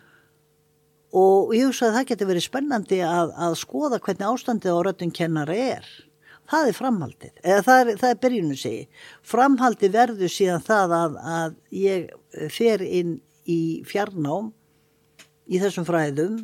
og 1.21 1.55
ég 1.55 1.69
hugsa 1.69 1.91
að 1.91 1.99
það 1.99 2.09
getur 2.11 2.31
verið 2.33 2.49
spennandi 2.49 3.01
að, 3.05 3.33
að 3.35 3.61
skoða 3.61 3.99
hvernig 3.99 4.27
ástandið 4.27 4.77
á 4.77 4.79
rattin 4.85 5.11
kennara 5.11 5.55
er 5.55 5.87
það 6.47 6.69
er 6.69 6.77
framhaldið, 6.77 7.31
eða 7.43 7.63
það 7.65 7.79
er, 7.81 7.89
það 8.01 8.09
er 8.09 8.19
byrjunu 8.23 8.57
segi. 8.57 8.83
Framhaldið 9.27 9.95
verður 9.97 10.31
síðan 10.31 10.63
það 10.63 10.93
að, 10.97 11.17
að 11.37 11.57
ég 11.75 12.51
fer 12.53 12.83
inn 12.85 13.17
í 13.47 13.61
fjarnám 13.87 14.51
í 15.47 15.59
þessum 15.61 15.87
fræðum 15.87 16.39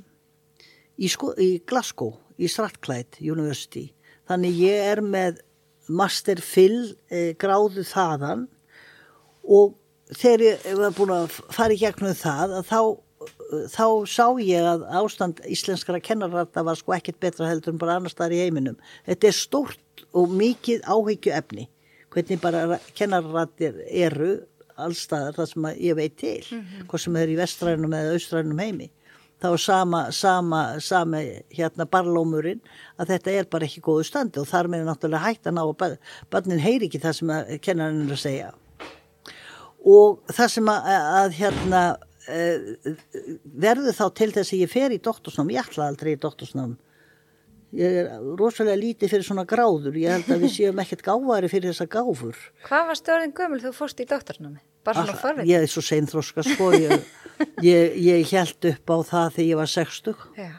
í, 0.97 1.09
sko, 1.11 1.33
í 1.39 1.57
Glasgow, 1.67 2.15
í 2.37 2.49
Strathclyde 2.51 3.23
University. 3.23 3.89
Þannig 4.29 4.59
ég 4.63 4.89
er 4.93 5.01
með 5.03 5.41
Master 5.91 6.39
Phil 6.39 6.95
eh, 7.11 7.33
gráðu 7.39 7.83
þaðan 7.87 8.45
og 9.43 9.73
þegar 10.15 10.45
ég 10.47 10.77
var 10.79 10.95
búin 10.95 11.15
að 11.15 11.39
fara 11.51 11.75
í 11.75 11.81
gegnum 11.81 12.15
það 12.15 12.55
að 12.59 12.69
þá, 12.69 12.79
þá 13.73 13.87
sá 14.07 14.25
ég 14.39 14.69
að 14.69 14.85
ástand 15.01 15.43
íslenskara 15.51 15.99
kennarrata 16.03 16.63
var 16.63 16.79
sko 16.79 16.95
ekkert 16.95 17.19
betra 17.23 17.51
heldur 17.51 17.73
en 17.73 17.81
bara 17.81 17.97
annar 17.99 18.13
staðar 18.13 18.37
í 18.37 18.43
heiminum. 18.45 18.79
Þetta 19.09 19.29
er 19.29 19.37
stórt 19.37 20.05
og 20.15 20.31
mikið 20.31 20.87
áhyggju 20.87 21.35
efni 21.35 21.67
hvernig 22.13 22.41
bara 22.41 22.79
kennarratir 22.95 23.79
eru 23.89 24.35
allstaðar 24.79 25.35
það 25.37 25.49
sem 25.51 25.69
ég 25.83 25.97
veit 25.97 26.15
til 26.17 26.41
mm 26.41 26.59
-hmm. 26.59 26.85
hvort 26.87 27.01
sem 27.01 27.15
er 27.15 27.29
í 27.29 27.37
vestrænum 27.37 27.93
eða 27.93 28.13
austrænum 28.13 28.59
heimi 28.59 28.89
þá 29.43 29.49
sama, 29.59 30.01
sama, 30.15 30.61
sama 30.79 31.19
hérna 31.51 31.87
barlómurinn 31.89 32.61
að 33.01 33.13
þetta 33.13 33.33
er 33.33 33.49
bara 33.51 33.67
ekki 33.67 33.83
góðu 33.83 34.05
standi 34.07 34.39
og 34.39 34.47
þar 34.47 34.69
með 34.71 34.83
er 34.83 34.89
náttúrulega 34.89 35.25
hægt 35.27 35.49
að 35.49 35.57
ná 35.57 35.63
og 35.65 35.75
barnin 36.31 36.63
heyri 36.63 36.87
ekki 36.87 37.01
það 37.03 37.17
sem 37.19 37.33
kennarinn 37.65 38.05
er 38.07 38.15
að 38.15 38.23
segja. 38.23 38.53
Og 39.83 40.21
það 40.31 40.53
sem 40.55 40.71
að, 40.71 40.89
að 41.19 41.37
hérna 41.41 41.83
uh, 41.97 42.95
verður 43.67 43.99
þá 43.99 44.05
til 44.21 44.31
þess 44.31 44.55
að 44.55 44.63
ég 44.63 44.71
fer 44.71 44.95
í 44.95 45.01
doktorsnám, 45.03 45.51
ég 45.51 45.67
ætla 45.67 45.89
aldrei 45.91 46.13
í 46.15 46.21
doktorsnám 46.23 46.77
ég 47.77 47.95
er 48.03 48.11
rosalega 48.39 48.77
lítið 48.79 49.13
fyrir 49.13 49.25
svona 49.27 49.45
gráður 49.49 49.97
ég 49.97 50.13
held 50.13 50.29
að 50.35 50.45
við 50.45 50.53
séum 50.57 50.81
ekkert 50.83 51.03
gáðari 51.05 51.49
fyrir 51.51 51.71
þessa 51.71 51.89
gáfur 51.89 52.37
Hvað 52.67 52.89
var 52.89 52.99
stjórnin 52.99 53.33
gömul 53.37 53.61
þú 53.63 53.73
fórst 53.77 54.03
í 54.03 54.07
doktornámi? 54.09 54.61
Bara 54.83 55.05
svona 55.05 55.17
farveit? 55.17 55.47
Ég 55.47 55.63
er 55.63 55.71
svo 55.71 55.81
seinþróska 55.85 56.43
sko 56.45 56.69
ég, 56.75 57.07
ég, 57.63 57.97
ég 58.03 58.33
held 58.35 58.69
upp 58.73 58.93
á 58.93 58.97
það 59.09 59.35
þegar 59.37 59.49
ég 59.49 59.61
var 59.61 59.73
60 59.73 60.23
Já. 60.37 60.51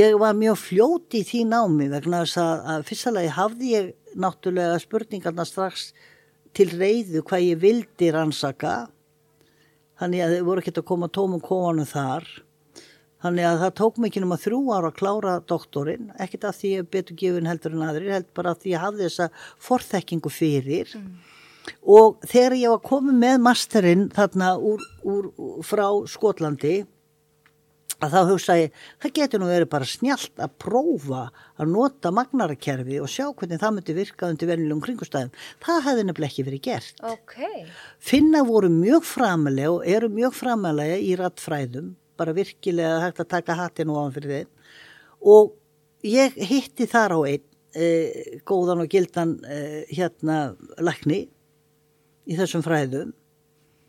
ég 0.00 0.18
var 0.24 0.38
mjög 0.38 0.60
fljóti 0.64 1.22
í 1.22 1.28
því 1.28 1.42
námi 1.52 1.88
vegna 1.92 2.22
þess 2.24 2.42
að, 2.42 2.66
að 2.74 2.86
fyrstulega 2.90 3.36
hafði 3.38 3.72
ég 3.74 3.90
náttúrulega 4.18 4.78
spurningarna 4.82 5.46
strax 5.46 5.90
til 6.56 6.70
reyðu 6.72 7.22
hvað 7.22 7.44
ég 7.44 7.62
vildi 7.62 8.10
rannsaka 8.14 8.74
þannig 10.00 10.24
að 10.24 10.34
þau 10.34 10.46
voru 10.48 10.62
ekkert 10.64 10.82
að 10.82 10.88
koma 10.88 11.10
tómum 11.12 11.42
komanum 11.44 11.88
þar 11.88 12.26
Þannig 13.18 13.48
að 13.48 13.62
það 13.64 13.72
tók 13.80 13.96
mikið 14.04 14.26
um 14.26 14.34
að 14.34 14.44
þrjú 14.44 14.58
ára 14.70 14.90
að 14.92 14.98
klára 15.00 15.32
doktorinn, 15.50 16.10
ekkert 16.22 16.44
að 16.46 16.60
því 16.60 16.68
ég 16.76 16.92
betur 16.92 17.18
gefin 17.18 17.48
heldur 17.50 17.74
en 17.74 17.88
aðrir, 17.88 18.12
held 18.14 18.28
bara 18.38 18.52
að 18.54 18.60
því 18.62 18.74
ég 18.74 18.84
hafði 18.84 19.08
þessa 19.08 19.26
forþekkingu 19.68 20.30
fyrir 20.30 20.92
mm. 20.94 21.08
og 21.96 22.20
þegar 22.30 22.56
ég 22.60 22.76
var 22.76 22.84
komið 22.86 23.18
með 23.24 23.42
masterinn 23.48 24.06
þarna 24.14 24.52
úr, 24.70 24.86
úr, 25.02 25.32
frá 25.66 25.84
Skotlandi 26.06 26.76
að 27.98 28.14
þá 28.14 28.18
hugsa 28.30 28.58
ég, 28.60 28.80
það 29.02 29.16
getur 29.18 29.42
nú 29.42 29.50
verið 29.50 29.72
bara 29.74 29.90
snjált 29.90 30.38
að 30.38 30.56
prófa 30.62 31.26
að 31.58 31.72
nota 31.74 32.12
magnarakerfi 32.14 33.00
og 33.02 33.10
sjá 33.10 33.24
hvernig 33.32 33.58
það 33.58 33.78
myndi 33.80 33.96
virka 33.96 34.30
undir 34.30 34.52
vennilegum 34.52 34.82
kringustæðum. 34.84 35.32
Það 35.64 35.86
hefði 35.88 36.04
nefnileg 36.06 36.30
ekki 36.30 36.44
verið 36.46 36.66
gert. 36.68 37.06
Okay. 37.16 37.64
Finna 37.98 38.46
voru 38.46 38.70
mjög 38.70 39.02
framalega 39.10 39.72
og 39.74 39.88
eru 39.96 40.12
mjög 40.14 40.38
framalega 40.38 41.00
í 41.02 41.16
rattfræðum 41.18 41.96
bara 42.18 42.34
virkilega 42.36 42.98
hægt 43.06 43.22
að 43.22 43.30
taka 43.36 43.56
hattin 43.58 43.92
og 43.92 44.00
áfram 44.02 44.16
fyrir 44.16 44.34
þeim. 44.34 44.50
Og 45.34 45.54
ég 46.06 46.36
hitti 46.50 46.88
þar 46.90 47.16
á 47.16 47.20
einn 47.30 47.44
e, 47.74 47.86
góðan 48.46 48.84
og 48.84 48.90
gildan 48.92 49.38
e, 49.44 49.60
hérna 49.90 50.40
lakni 50.82 51.24
í 52.28 52.38
þessum 52.38 52.64
fræðum. 52.66 53.14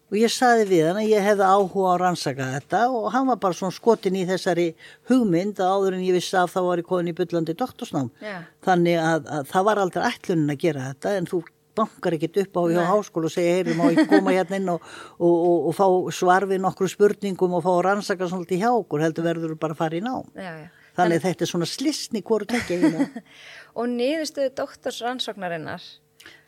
Og 0.10 0.18
ég 0.18 0.32
saði 0.34 0.66
við 0.72 0.88
hann 0.88 1.04
að 1.04 1.12
ég 1.12 1.22
hefði 1.22 1.46
áhuga 1.46 1.92
að 1.92 2.00
rannsaka 2.02 2.48
þetta 2.56 2.80
og 2.90 3.12
hann 3.14 3.28
var 3.30 3.38
bara 3.44 3.58
svona 3.60 3.76
skotin 3.76 4.18
í 4.18 4.26
þessari 4.26 4.72
hugmynd 5.10 5.62
að 5.62 5.74
áður 5.76 5.98
en 6.00 6.06
ég 6.08 6.18
vissi 6.18 6.38
að 6.40 6.50
það 6.56 6.70
var 6.70 6.82
í 6.82 6.86
konin 6.88 7.12
í 7.12 7.18
byllandi 7.20 7.54
doktorsnám. 7.60 8.10
Yeah. 8.24 8.48
þannig 8.66 8.98
að, 9.04 9.30
að 9.30 9.52
það 9.52 9.68
var 9.70 9.82
aldrei 9.84 10.08
ætlunin 10.10 10.56
að 10.56 10.62
gera 10.64 10.88
þetta 10.90 11.14
en 11.20 11.30
þú 11.30 11.44
bankar 11.78 12.16
ekkert 12.18 12.42
upp 12.44 12.60
á 12.60 12.62
hjá 12.72 12.82
háskólu 12.90 13.30
og 13.30 13.34
segja, 13.34 13.60
heyri, 13.60 13.76
má 13.78 13.88
ég 13.94 14.10
koma 14.10 14.34
hérna 14.36 14.60
inn 14.60 14.72
og, 14.74 14.84
og, 15.20 15.36
og, 15.36 15.70
og 15.70 15.78
fá 15.78 15.88
svar 16.16 16.48
við 16.50 16.64
nokkru 16.66 16.90
spurningum 16.92 17.56
og 17.58 17.66
fá 17.66 17.72
rannsaka 17.86 18.30
svolítið 18.32 18.64
hjá 18.66 18.70
okkur, 18.72 19.06
heldur 19.06 19.28
verður 19.30 19.56
bara 19.60 19.78
að 19.78 19.82
fara 19.84 20.00
í 20.00 20.04
ná. 20.06 20.14
Já, 20.36 20.52
já. 20.64 20.68
Þannig 21.00 21.20
að 21.20 21.26
þetta 21.28 21.46
er 21.46 21.52
svona 21.54 21.70
slisni 21.70 22.22
hvort 22.28 22.54
ekki 22.58 22.80
hérna. 22.82 23.24
og 23.80 23.92
niðurstöðu 23.94 24.54
doktorsrannsóknarinnar? 24.58 25.86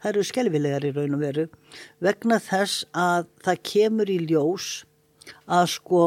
Það 0.02 0.10
eru 0.12 0.26
skelvilegar 0.28 0.88
í 0.88 0.92
raun 0.96 1.16
og 1.16 1.22
veru 1.22 1.46
vegna 2.04 2.42
þess 2.44 2.84
að 2.98 3.30
það 3.46 3.62
kemur 3.70 4.12
í 4.12 4.18
ljós 4.28 4.72
að 5.48 5.70
sko 5.78 6.02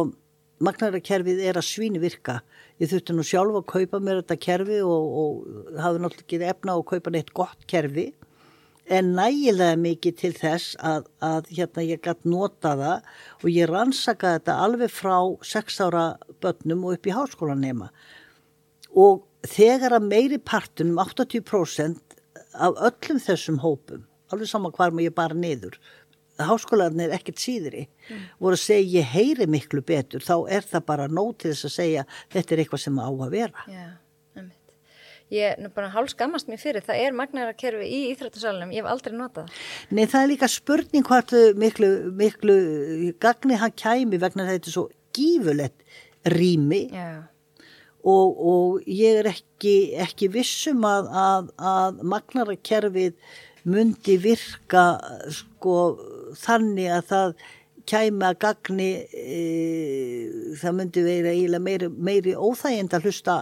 magnarakerfið 0.64 1.40
er 1.48 1.58
að 1.58 1.66
svíni 1.68 2.02
virka. 2.02 2.40
Ég 2.82 2.90
þurfti 2.90 3.14
nú 3.14 3.24
sjálf 3.26 3.56
að 3.60 3.66
kaupa 3.70 4.00
mér 4.02 4.20
þetta 4.22 4.36
kerfi 4.42 4.80
og, 4.82 5.16
og 5.22 5.80
hafi 5.80 6.02
náttúrulega 6.02 6.26
ekki 6.26 6.40
efna 6.50 6.76
að 6.76 6.86
kaupa 6.90 7.14
neitt 7.14 7.32
gott 7.36 7.66
kerfi 7.70 8.08
en 8.92 9.14
nægilega 9.16 9.76
mikið 9.80 10.16
til 10.20 10.32
þess 10.36 10.74
að, 10.84 11.06
að 11.24 11.50
hérna 11.56 11.84
ég 11.86 12.02
gætt 12.04 12.26
nota 12.28 12.74
það 12.76 13.06
og 13.40 13.46
ég 13.52 13.70
rannsaka 13.70 14.34
þetta 14.36 14.58
alveg 14.66 14.92
frá 14.92 15.16
6 15.54 15.80
ára 15.86 16.04
börnum 16.44 16.84
og 16.84 16.98
upp 16.98 17.08
í 17.08 17.14
háskólanema 17.16 17.90
og 18.92 19.24
þegar 19.48 19.96
að 19.98 20.10
meiri 20.10 20.38
partunum 20.38 21.00
80% 21.00 22.18
af 22.54 22.76
öllum 22.90 23.22
þessum 23.24 23.60
hópum 23.64 24.04
alveg 24.32 24.50
saman 24.50 24.74
hvar 24.76 24.92
maður 24.92 25.08
ég 25.08 25.16
bara 25.16 25.38
niður 25.38 25.80
háskólanir 26.44 27.08
er 27.08 27.18
ekkert 27.18 27.40
síðri 27.40 27.86
mm. 27.86 28.22
voru 28.42 28.58
að 28.58 28.64
segja 28.66 29.00
ég 29.00 29.12
heyri 29.14 29.48
miklu 29.48 29.84
betur 29.86 30.24
þá 30.24 30.36
er 30.50 30.66
það 30.66 30.88
bara 30.90 31.08
nót 31.08 31.40
til 31.40 31.54
þess 31.54 31.70
að 31.70 31.76
segja 31.78 32.08
þetta 32.34 32.54
er 32.54 32.64
eitthvað 32.64 32.82
sem 32.84 32.98
á 32.98 33.08
að 33.08 33.30
vera. 33.32 33.68
Yeah 33.70 33.92
ég 35.32 35.54
er 35.54 35.70
bara 35.74 35.92
hálf 35.94 36.12
skammast 36.12 36.50
mér 36.50 36.60
fyrir, 36.60 36.84
það 36.84 37.04
er 37.06 37.16
magnæra 37.16 37.54
kerfi 37.56 37.86
í 37.86 38.00
Íþrættarsalunum, 38.12 38.74
ég 38.74 38.84
hef 38.84 38.90
aldrei 38.92 39.16
notað 39.16 39.52
Nei, 39.90 40.04
það 40.04 40.20
er 40.20 40.32
líka 40.32 40.50
spurning 40.52 41.06
hvort 41.06 41.32
miklu, 41.60 41.92
miklu 42.18 42.58
gagni 43.22 43.60
hann 43.60 43.72
kæmi 43.72 44.20
vegna 44.20 44.48
þetta 44.50 44.70
er 44.70 44.76
svo 44.76 44.88
gífulett 45.14 45.84
rými. 46.34 46.88
Og, 48.04 48.36
og 48.36 48.88
ég 48.90 49.22
er 49.22 49.30
ekki, 49.30 49.94
ekki 50.04 50.28
vissum 50.34 50.84
að, 50.84 51.08
að, 51.08 51.50
að 51.56 52.02
magnæra 52.04 52.56
kerfið 52.60 53.14
myndi 53.64 54.18
virka 54.20 54.84
sko 55.32 55.76
þannig 56.36 56.90
að 56.92 57.06
það 57.08 57.36
kæmi 57.88 58.24
að 58.26 58.38
gagni 58.44 58.90
e, 59.12 59.40
það 60.60 60.76
myndi 60.78 61.04
vera 61.04 61.32
eiginlega 61.34 61.64
meiri, 61.64 61.88
meiri 61.88 62.34
óþægind 62.36 62.96
að 62.96 63.08
hlusta 63.08 63.34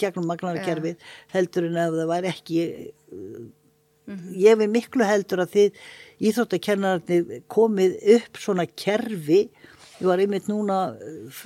gegnum 0.00 0.28
magnarkerfið 0.30 0.94
ja. 0.94 1.10
heldur 1.34 1.68
en 1.68 1.80
að 1.82 1.98
það 2.00 2.12
væri 2.12 2.32
ekki 2.32 2.62
mm 2.62 4.16
-hmm. 4.16 4.32
ég 4.46 4.58
við 4.62 4.72
miklu 4.76 5.04
heldur 5.04 5.44
að 5.44 5.54
þið 5.56 5.82
íþróttakennarnir 6.30 7.42
komið 7.48 7.96
upp 8.16 8.38
svona 8.38 8.66
kerfi 8.66 9.50
ég 10.00 10.06
var 10.06 10.18
einmitt 10.18 10.48
núna 10.48 10.96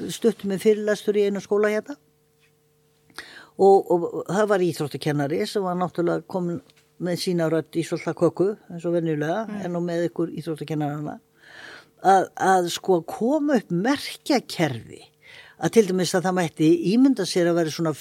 stuttum 0.09 0.51
með 0.51 0.62
fyrirlastur 0.64 1.16
í 1.16 1.26
einu 1.26 1.40
skóla 1.40 1.68
hérna 1.68 1.97
og, 3.59 3.90
og 3.90 4.24
það 4.28 4.49
var 4.49 4.61
íþróttakennari 4.61 5.47
sem 5.47 5.62
var 5.62 5.76
náttúrulega 5.76 6.26
komin 6.26 6.61
með 6.97 7.16
sína 7.20 7.49
rött 7.53 7.76
í 7.76 7.84
svolítið 7.84 8.16
köku 8.16 8.49
eins 8.72 8.84
og 8.88 8.94
venjulega 8.97 9.44
mm. 9.44 9.62
en 9.66 9.76
og 9.76 9.84
með 9.84 10.07
ykkur 10.09 10.32
íþróttakennarana 10.40 11.18
að, 12.05 12.28
að 12.36 12.70
sko 12.74 13.01
koma 13.09 13.61
upp 13.61 13.70
merkjakerfi 13.72 15.03
að 15.57 15.72
til 15.72 15.86
dæmis 15.88 16.12
að 16.14 16.26
það 16.28 16.36
mætti 16.36 16.68
ímynda 16.92 17.24
sér 17.28 17.51
að 17.51 17.59
vera 17.61 17.72
svona 17.72 17.94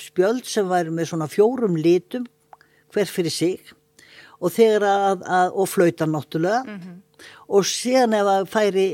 spjöld 0.00 0.44
sem 0.48 0.68
væri 0.68 0.92
með 0.92 1.10
svona 1.12 1.30
fjórum 1.32 1.78
litum 1.80 2.26
hver 2.92 3.08
fyrir 3.08 3.32
sig 3.32 3.72
og 4.40 4.52
þegar 4.52 4.84
að, 4.90 5.24
að 5.24 5.56
og 5.62 5.68
flauta 5.70 6.06
náttúrulega. 6.10 6.62
Mm 6.66 6.80
-hmm 6.80 7.13
og 7.48 7.66
síðan 7.68 8.14
ef 8.16 8.28
að 8.30 8.46
færi 8.52 8.84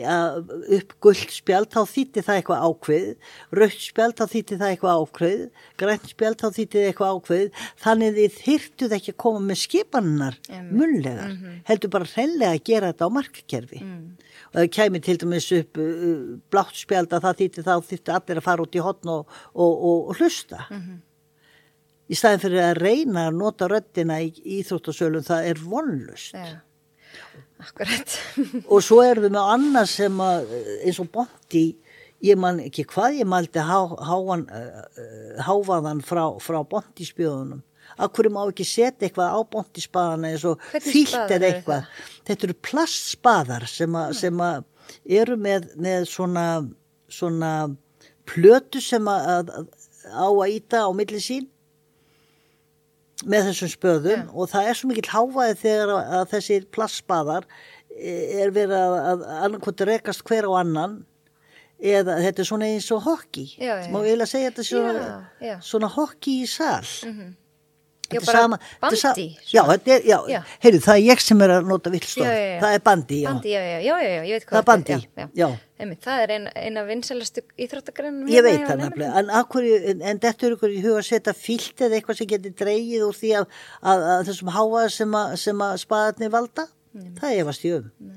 upp 0.79 0.95
gullt 1.03 1.35
spjald 1.35 1.71
þá 1.71 1.81
þýtti 1.91 2.25
það 2.27 2.39
eitthvað 2.41 2.65
ákveð 2.67 3.35
rautt 3.59 3.83
spjald 3.85 4.17
þá 4.19 4.25
þýtti 4.35 4.59
það 4.61 4.73
eitthvað 4.75 5.03
ákveð 5.03 5.43
grænt 5.83 6.09
spjald 6.11 6.41
þá 6.41 6.47
þýtti 6.57 6.79
það 6.81 6.89
eitthvað 6.89 7.19
ákveð 7.19 7.67
þannig 7.85 8.17
þið 8.17 8.39
þyrtuð 8.39 8.97
ekki 8.99 9.15
að 9.15 9.19
koma 9.25 9.43
með 9.47 9.61
skipannar 9.65 10.39
munlegar 10.71 11.29
mm 11.31 11.37
-hmm. 11.37 11.61
heldur 11.69 11.95
bara 11.95 12.11
hreinlega 12.15 12.57
að 12.57 12.65
gera 12.71 12.91
þetta 12.91 13.07
á 13.07 13.17
markkerfi 13.19 13.83
mm. 13.85 14.01
og 14.51 14.57
það 14.59 14.73
kæmi 14.79 15.03
til 15.05 15.19
dæmis 15.21 15.53
upp 15.61 15.79
uh, 15.79 16.17
blátt 16.51 16.81
spjald 16.81 17.13
að 17.13 17.29
það 17.29 17.39
þýtti 17.43 17.67
þá 17.69 17.75
þýtti 17.93 18.17
allir 18.17 18.43
að 18.43 18.49
fara 18.49 18.67
út 18.67 18.75
í 18.75 18.83
hotn 18.83 19.15
og, 19.15 19.39
og, 19.55 19.71
og, 19.71 20.11
og 20.11 20.19
hlusta 20.19 20.67
mm 20.71 20.81
-hmm. 20.81 20.99
í 22.11 22.19
staðin 22.19 22.43
fyrir 22.43 22.65
að 22.67 22.83
reyna 22.83 23.29
að 23.29 23.39
nota 23.39 23.69
röttina 23.71 24.19
í 24.23 24.35
Íþróttasölun 24.59 25.27
það 25.27 25.47
er 25.47 25.63
vonlust 25.63 26.35
yeah. 26.35 26.59
Akkurat. 27.61 28.17
og 28.73 28.83
svo 28.85 29.01
erum 29.05 29.27
við 29.27 29.35
með 29.37 29.55
annað 29.55 29.89
sem 29.93 30.21
að, 30.25 30.53
eins 30.85 31.01
og 31.03 31.11
Bondi, 31.15 31.65
ég 32.25 32.39
man 32.41 32.61
ekki 32.65 32.87
hvað 32.91 33.21
ég 33.21 33.29
maldi 33.29 33.65
há, 33.65 33.81
háan, 34.11 34.47
uh, 34.49 35.43
hávaðan 35.47 36.03
frá, 36.05 36.25
frá 36.43 36.61
Bondi 36.69 37.09
spjóðunum. 37.09 37.63
Akkur 38.01 38.29
má 38.33 38.43
ekki 38.45 38.65
setja 38.69 39.09
eitthvað 39.09 39.35
á 39.35 39.41
Bondi 39.51 39.83
spaðana 39.83 40.31
eins 40.31 40.47
og 40.49 40.63
fílt 40.79 41.33
eða 41.33 41.49
eitthvað. 41.51 41.89
Þetta 42.29 42.47
eru 42.49 42.59
plastspaðar 42.65 43.67
sem, 43.69 43.97
a, 43.99 44.05
sem 44.17 44.45
a, 44.45 44.51
eru 45.21 45.37
með, 45.41 45.73
með 45.81 46.07
svona, 46.13 46.47
svona 47.11 47.55
plötu 48.31 48.83
sem 48.85 49.09
að, 49.11 49.51
á 50.07 50.29
að 50.29 50.53
íta 50.55 50.85
á 50.87 50.91
milli 50.95 51.21
sín 51.23 51.49
með 53.27 53.51
þessum 53.51 53.73
spöðum 53.75 54.17
yeah. 54.17 54.33
og 54.33 54.51
það 54.53 54.71
er 54.71 54.79
svo 54.79 54.91
mikill 54.91 55.11
háfaði 55.13 55.59
þegar 55.61 55.95
að 55.99 56.25
þessir 56.35 56.67
plastspaðar 56.75 57.47
er 58.01 58.53
verið 58.55 58.77
að, 58.79 58.97
að 59.13 59.25
annarkvöldi 59.45 59.89
rekast 59.89 60.25
hver 60.29 60.49
á 60.49 60.53
annan 60.61 61.01
eða 61.81 62.19
þetta 62.21 62.43
er 62.43 62.49
svona 62.49 62.69
eins 62.69 62.89
og 62.95 63.05
hokki 63.07 63.47
má 63.59 63.99
ég 64.05 64.11
eiginlega 64.13 64.29
segja 64.29 64.51
þetta 64.51 64.67
svona, 64.69 65.05
svona 65.65 65.91
hokki 65.95 66.41
í 66.45 66.49
sal 66.49 66.85
mm 66.85 67.13
-hmm. 67.13 67.31
Já, 68.11 68.21
bara 68.27 68.43
sama, 68.43 68.59
bandi. 68.83 69.27
Já, 69.53 69.63
er. 69.71 70.47
Heyru, 70.65 70.81
það 70.83 70.95
er 70.97 71.03
ég 71.07 71.23
sem 71.23 71.43
er 71.47 71.53
að 71.55 71.69
nota 71.71 71.93
villstóð. 71.93 72.31
Það 72.61 72.77
er 72.77 72.85
bandi, 72.89 73.19
já. 73.23 73.29
Bandi, 73.31 73.53
já, 73.55 73.61
já, 73.71 73.95
já, 74.03 74.23
ég 74.27 74.33
veit 74.35 74.47
hvað 74.49 74.57
það 74.57 74.61
er. 74.61 74.71
Bandi, 74.71 75.29
já. 75.41 75.49
Einmitt, 75.81 76.01
það 76.05 76.23
er 76.25 76.33
eina, 76.37 76.83
vinsalastu 76.89 77.45
íþróttagrænum. 77.57 78.27
Ég 78.29 78.45
veit 78.45 78.67
það 78.67 78.83
nefnilega, 78.83 79.13
en, 79.23 79.31
akkur, 79.41 79.69
en, 79.95 80.03
en 80.11 80.21
þetta 80.21 80.49
er 80.49 80.57
ykkur 80.59 80.75
í 80.75 80.83
huga 80.85 81.01
að 81.01 81.07
setja 81.09 81.35
fílt 81.39 81.81
eða 81.87 81.97
eitthvað 82.01 82.19
sem 82.21 82.31
getur 82.35 82.57
dreyið 82.61 83.07
úr 83.07 83.17
því 83.17 83.31
að, 83.39 83.47
að, 83.81 84.05
að 84.17 84.27
þessum 84.29 84.53
háað 84.59 84.91
sem, 84.99 85.17
sem 85.41 85.65
að 85.65 85.79
spaðarni 85.87 86.33
valda. 86.35 86.67
Nei, 86.93 87.09
það 87.17 87.31
er 87.31 87.45
efast 87.47 87.65
í 87.65 87.73
öðum. 87.79 88.13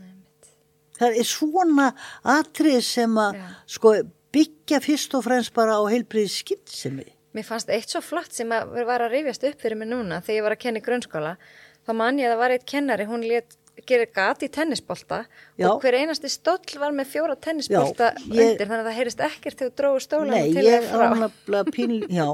Það 1.00 1.18
er 1.22 1.28
svona 1.30 1.88
atrið 2.36 2.80
sem 2.86 3.18
að 3.24 3.39
sko, 3.78 3.96
byggja 4.34 4.80
fyrst 4.84 5.16
og 5.18 5.24
fremst 5.26 5.54
bara 5.56 5.78
á 5.80 5.82
heilbriði 5.89 6.32
skynnsemi. 6.34 7.08
Mér 7.34 7.47
fannst 7.47 7.71
eitt 7.73 7.89
svo 7.89 8.03
flott 8.05 8.36
sem 8.36 8.51
að 8.53 8.77
var 8.86 9.01
að 9.01 9.15
rifjast 9.17 9.45
upp 9.49 9.61
fyrir 9.63 9.79
mig 9.79 9.89
núna 9.89 10.21
þegar 10.21 10.38
ég 10.38 10.47
var 10.47 10.55
að 10.55 10.63
kenna 10.65 10.81
í 10.81 10.86
grunnskóla. 10.86 11.36
Þá 11.84 11.91
man 11.99 12.19
ég 12.21 12.29
að 12.29 12.36
það 12.36 12.41
var 12.43 12.55
eitt 12.55 12.65
kennari, 12.69 13.07
hún 13.09 13.25
let 13.27 13.57
gera 13.88 14.05
gat 14.13 14.43
í 14.45 14.49
tennisbolta 14.53 15.23
Já. 15.57 15.67
og 15.69 15.81
hver 15.81 15.97
einasti 15.97 16.29
stóll 16.31 16.77
var 16.79 16.93
með 16.95 17.09
fjóra 17.09 17.36
tennisbolta 17.41 18.11
já, 18.13 18.21
ég, 18.29 18.51
undir 18.53 18.69
þannig 18.69 18.84
að 18.84 18.89
það 18.89 18.97
heyrist 18.99 19.23
ekkert 19.25 19.57
þegar 19.59 19.71
þú 19.71 19.77
dróður 19.79 20.03
stólan 20.05 20.36
til 20.36 20.65
það 20.67 20.86
frá. 20.91 21.05
Nei, 21.15 21.23
ég 21.23 21.57
er 21.59 21.71
pínl, 21.73 21.97
já, 22.19 22.27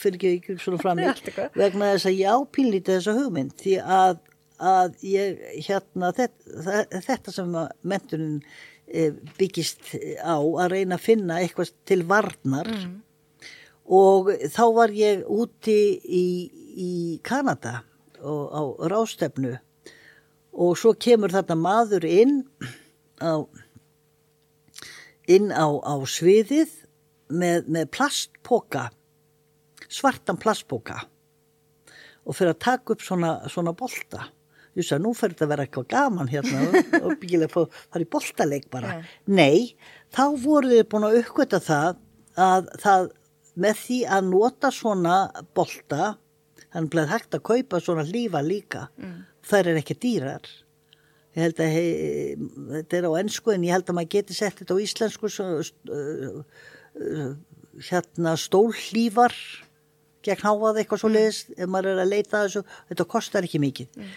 fyrir 0.00 0.18
ekki 0.18 0.32
ekki 0.38 0.56
svona 0.64 0.80
fram 0.82 1.02
í 1.02 1.10
vegna 1.60 1.90
þess 1.92 2.08
að 2.08 2.16
ég 2.16 2.32
á 2.32 2.36
pínlítið 2.56 2.98
þessa 2.98 3.16
hugmynd 3.18 3.54
því 3.60 3.76
að, 3.98 4.22
að 4.72 5.04
ég 5.10 5.44
hérna 5.68 6.12
þetta, 6.16 6.78
þetta 7.10 7.36
sem 7.36 7.58
mentunin 7.92 8.40
eh, 8.88 9.12
byggist 9.38 9.92
á 10.24 10.40
að 10.40 10.72
reyna 10.72 10.96
að 10.96 11.04
finna 11.04 11.42
eitthvað 11.44 11.76
til 11.88 12.00
varnar 12.08 12.72
mm 12.72 12.96
og 13.88 14.30
þá 14.52 14.64
var 14.76 14.92
ég 14.92 15.24
úti 15.32 15.78
í, 16.04 16.26
í 16.76 16.92
Kanada 17.24 17.82
og, 18.20 18.44
á 18.52 18.62
rástefnu 18.92 19.54
og 20.58 20.76
svo 20.78 20.94
kemur 20.98 21.32
þarna 21.32 21.56
maður 21.58 22.06
inn 22.08 22.40
á, 23.22 23.46
inn 25.30 25.52
á, 25.54 25.66
á 25.66 25.94
sviðið 26.04 26.72
með, 27.28 27.68
með 27.68 27.92
plastpoka, 27.94 28.88
svartan 29.88 30.40
plastpoka 30.40 31.04
og 32.28 32.36
fyrir 32.36 32.52
að 32.52 32.64
taka 32.64 32.92
upp 32.92 33.04
svona, 33.04 33.38
svona 33.48 33.72
bolta. 33.76 34.28
Þú 34.68 34.82
veist 34.82 34.94
að 34.94 35.00
nú 35.02 35.12
fyrir 35.16 35.32
þetta 35.34 35.46
að 35.46 35.52
vera 35.52 35.64
eitthvað 35.64 35.86
gaman 35.90 36.28
hérna 36.30 36.82
og 37.00 37.14
byggilega 37.22 37.64
fara 37.64 38.04
í 38.04 38.10
boltaleik 38.12 38.68
bara. 38.70 38.98
Nei, 39.26 39.72
þá 40.14 40.24
voru 40.42 40.70
þið 40.74 40.84
búin 40.92 41.06
að 41.08 41.16
uppgöta 41.22 41.62
það 41.64 42.02
að 42.38 42.68
það 42.82 43.08
með 43.58 43.82
því 43.82 43.98
að 44.16 44.30
nota 44.30 44.70
svona 44.74 45.18
bolta, 45.56 46.14
þannig 46.72 47.02
er 47.02 47.12
hægt 47.12 47.36
að 47.36 47.44
kaupa 47.50 47.82
svona 47.82 48.06
lífa 48.06 48.42
líka, 48.44 48.86
mm. 49.00 49.20
þær 49.48 49.72
er 49.72 49.80
ekki 49.82 49.98
dýrar. 50.02 50.48
Ég 51.36 51.44
held 51.44 51.62
að 51.62 51.74
hei, 51.74 51.90
þetta 52.72 52.98
er 52.98 53.06
á 53.06 53.12
ennsku 53.20 53.52
en 53.54 53.66
ég 53.66 53.76
held 53.76 53.90
að 53.90 53.98
maður 53.98 54.14
geti 54.16 54.36
sett 54.36 54.58
þetta 54.58 54.74
á 54.74 54.82
íslensku 54.82 55.30
svo, 55.30 55.60
uh, 55.62 56.40
uh, 56.98 57.30
hérna 57.88 58.34
stólhlífar 58.40 59.36
gegn 60.26 60.42
háað 60.42 60.80
eitthvað 60.82 61.02
svo 61.04 61.12
leiðis 61.12 61.44
mm. 61.46 61.60
ef 61.62 61.70
maður 61.70 61.92
er 61.92 62.02
að 62.02 62.12
leita 62.14 62.42
þessu, 62.46 62.64
þetta 62.90 63.08
kostar 63.14 63.46
ekki 63.46 63.62
mikið. 63.62 63.90
Mm. 63.94 64.16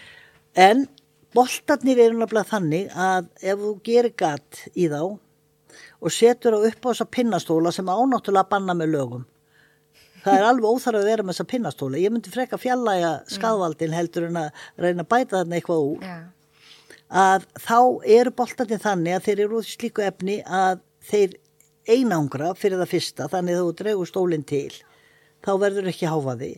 En 0.62 0.86
boltarnir 1.32 2.00
eru 2.02 2.18
náttúrulega 2.18 2.50
þannig 2.50 2.90
að 2.92 3.28
ef 3.40 3.60
þú 3.62 3.74
gerir 3.86 4.16
gatt 4.18 4.64
í 4.74 4.88
þá 4.92 5.02
og 6.02 6.12
setur 6.12 6.58
á 6.58 6.60
upp 6.60 6.82
á 6.84 6.90
þessa 6.90 7.08
pinnastóla 7.08 7.72
sem 7.72 7.88
ánáttúrulega 7.88 8.50
banna 8.50 8.76
með 8.76 8.96
lögum 8.96 9.28
það 10.22 10.38
er 10.38 10.46
alveg 10.46 10.68
óþarf 10.68 11.00
að 11.00 11.08
vera 11.10 11.24
með 11.24 11.34
þessa 11.34 11.48
pinnastóla 11.50 12.00
ég 12.00 12.14
myndi 12.14 12.32
freka 12.32 12.58
fjallæga 12.60 13.12
skadvaldin 13.30 13.96
heldur 13.96 14.28
en 14.28 14.40
að 14.44 14.64
reyna 14.80 15.04
að 15.04 15.10
bæta 15.10 15.38
þarna 15.40 15.58
eitthvað 15.58 15.86
úr. 15.88 16.06
Yeah. 16.06 16.24
að 17.22 17.46
þá 17.60 17.78
eru 18.18 18.34
boltandi 18.38 18.80
þannig 18.80 19.16
að 19.16 19.24
þeir 19.28 19.44
eru 19.46 19.60
út 19.60 19.68
í 19.68 19.76
slíku 19.76 20.04
efni 20.06 20.38
að 20.46 20.82
þeir 21.08 21.38
einangra 21.90 22.52
fyrir 22.58 22.80
það 22.80 22.92
fyrsta 22.92 23.30
þannig 23.32 23.58
að 23.58 23.64
þú 23.64 23.72
dregur 23.80 24.10
stólinn 24.10 24.46
til 24.48 24.70
þá 25.42 25.52
verður 25.64 25.90
ekki 25.90 26.10
háfaði 26.10 26.52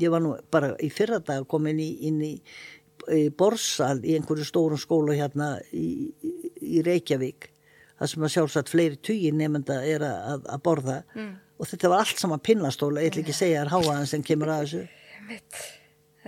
ég 0.00 0.12
var 0.12 0.22
nú 0.22 0.34
bara 0.52 0.74
í 0.80 0.90
fyrra 0.92 1.20
dag 1.24 1.46
komin 1.48 1.80
í, 1.80 1.90
inn 2.08 2.20
í, 2.22 2.34
í 3.08 3.28
Borsal 3.32 3.98
í 4.04 4.18
einhverju 4.18 4.44
stórum 4.46 4.80
skólu 4.80 5.16
hérna 5.16 5.56
í, 5.72 6.12
í 6.60 6.84
Reykjavík 6.84 7.48
það 8.00 8.12
sem 8.12 8.26
að 8.26 8.34
sjálfsagt 8.36 8.72
fleiri 8.72 9.00
tugi 9.00 9.32
nefnda 9.36 9.80
er 9.84 10.04
að, 10.06 10.44
að 10.48 10.62
borða. 10.64 11.00
Mm 11.16 11.38
og 11.60 11.68
þetta 11.68 11.90
var 11.92 12.02
allt 12.04 12.22
saman 12.22 12.40
pinnastóla, 12.40 13.04
ég 13.04 13.12
ætl 13.12 13.22
ekki 13.22 13.34
að 13.34 13.42
segja 13.42 13.60
að 13.66 13.74
háaðan 13.74 14.08
sem 14.08 14.24
kemur 14.24 14.50
að 14.54 14.64
þessu. 14.64 14.82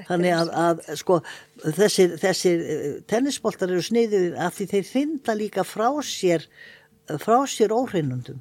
Þannig 0.09 0.35
að, 0.37 0.51
að 0.57 0.79
sko 1.01 1.19
þessir, 1.77 2.15
þessir 2.21 2.63
eh, 2.75 2.85
tennisboltar 3.09 3.73
eru 3.73 3.83
sniður 3.85 4.39
af 4.41 4.57
því 4.57 4.69
þeir 4.71 4.87
finna 4.89 5.35
líka 5.37 5.65
frá 5.69 5.89
sér 6.07 6.47
frá 7.21 7.43
sér 7.51 7.75
óhreinundum. 7.75 8.41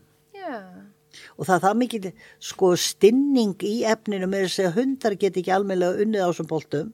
Og 1.35 1.47
það 1.47 1.55
er 1.55 1.63
það 1.65 1.79
mikið 1.81 2.05
sko 2.51 2.69
stinning 2.79 3.65
í 3.67 3.81
efninu 3.87 4.29
með 4.31 4.45
þess 4.45 4.63
að 4.63 4.77
hundar 4.79 5.17
get 5.19 5.39
ekki 5.39 5.53
almeinlega 5.55 6.05
unnið 6.05 6.23
á 6.23 6.29
þessum 6.29 6.49
boltum. 6.51 6.93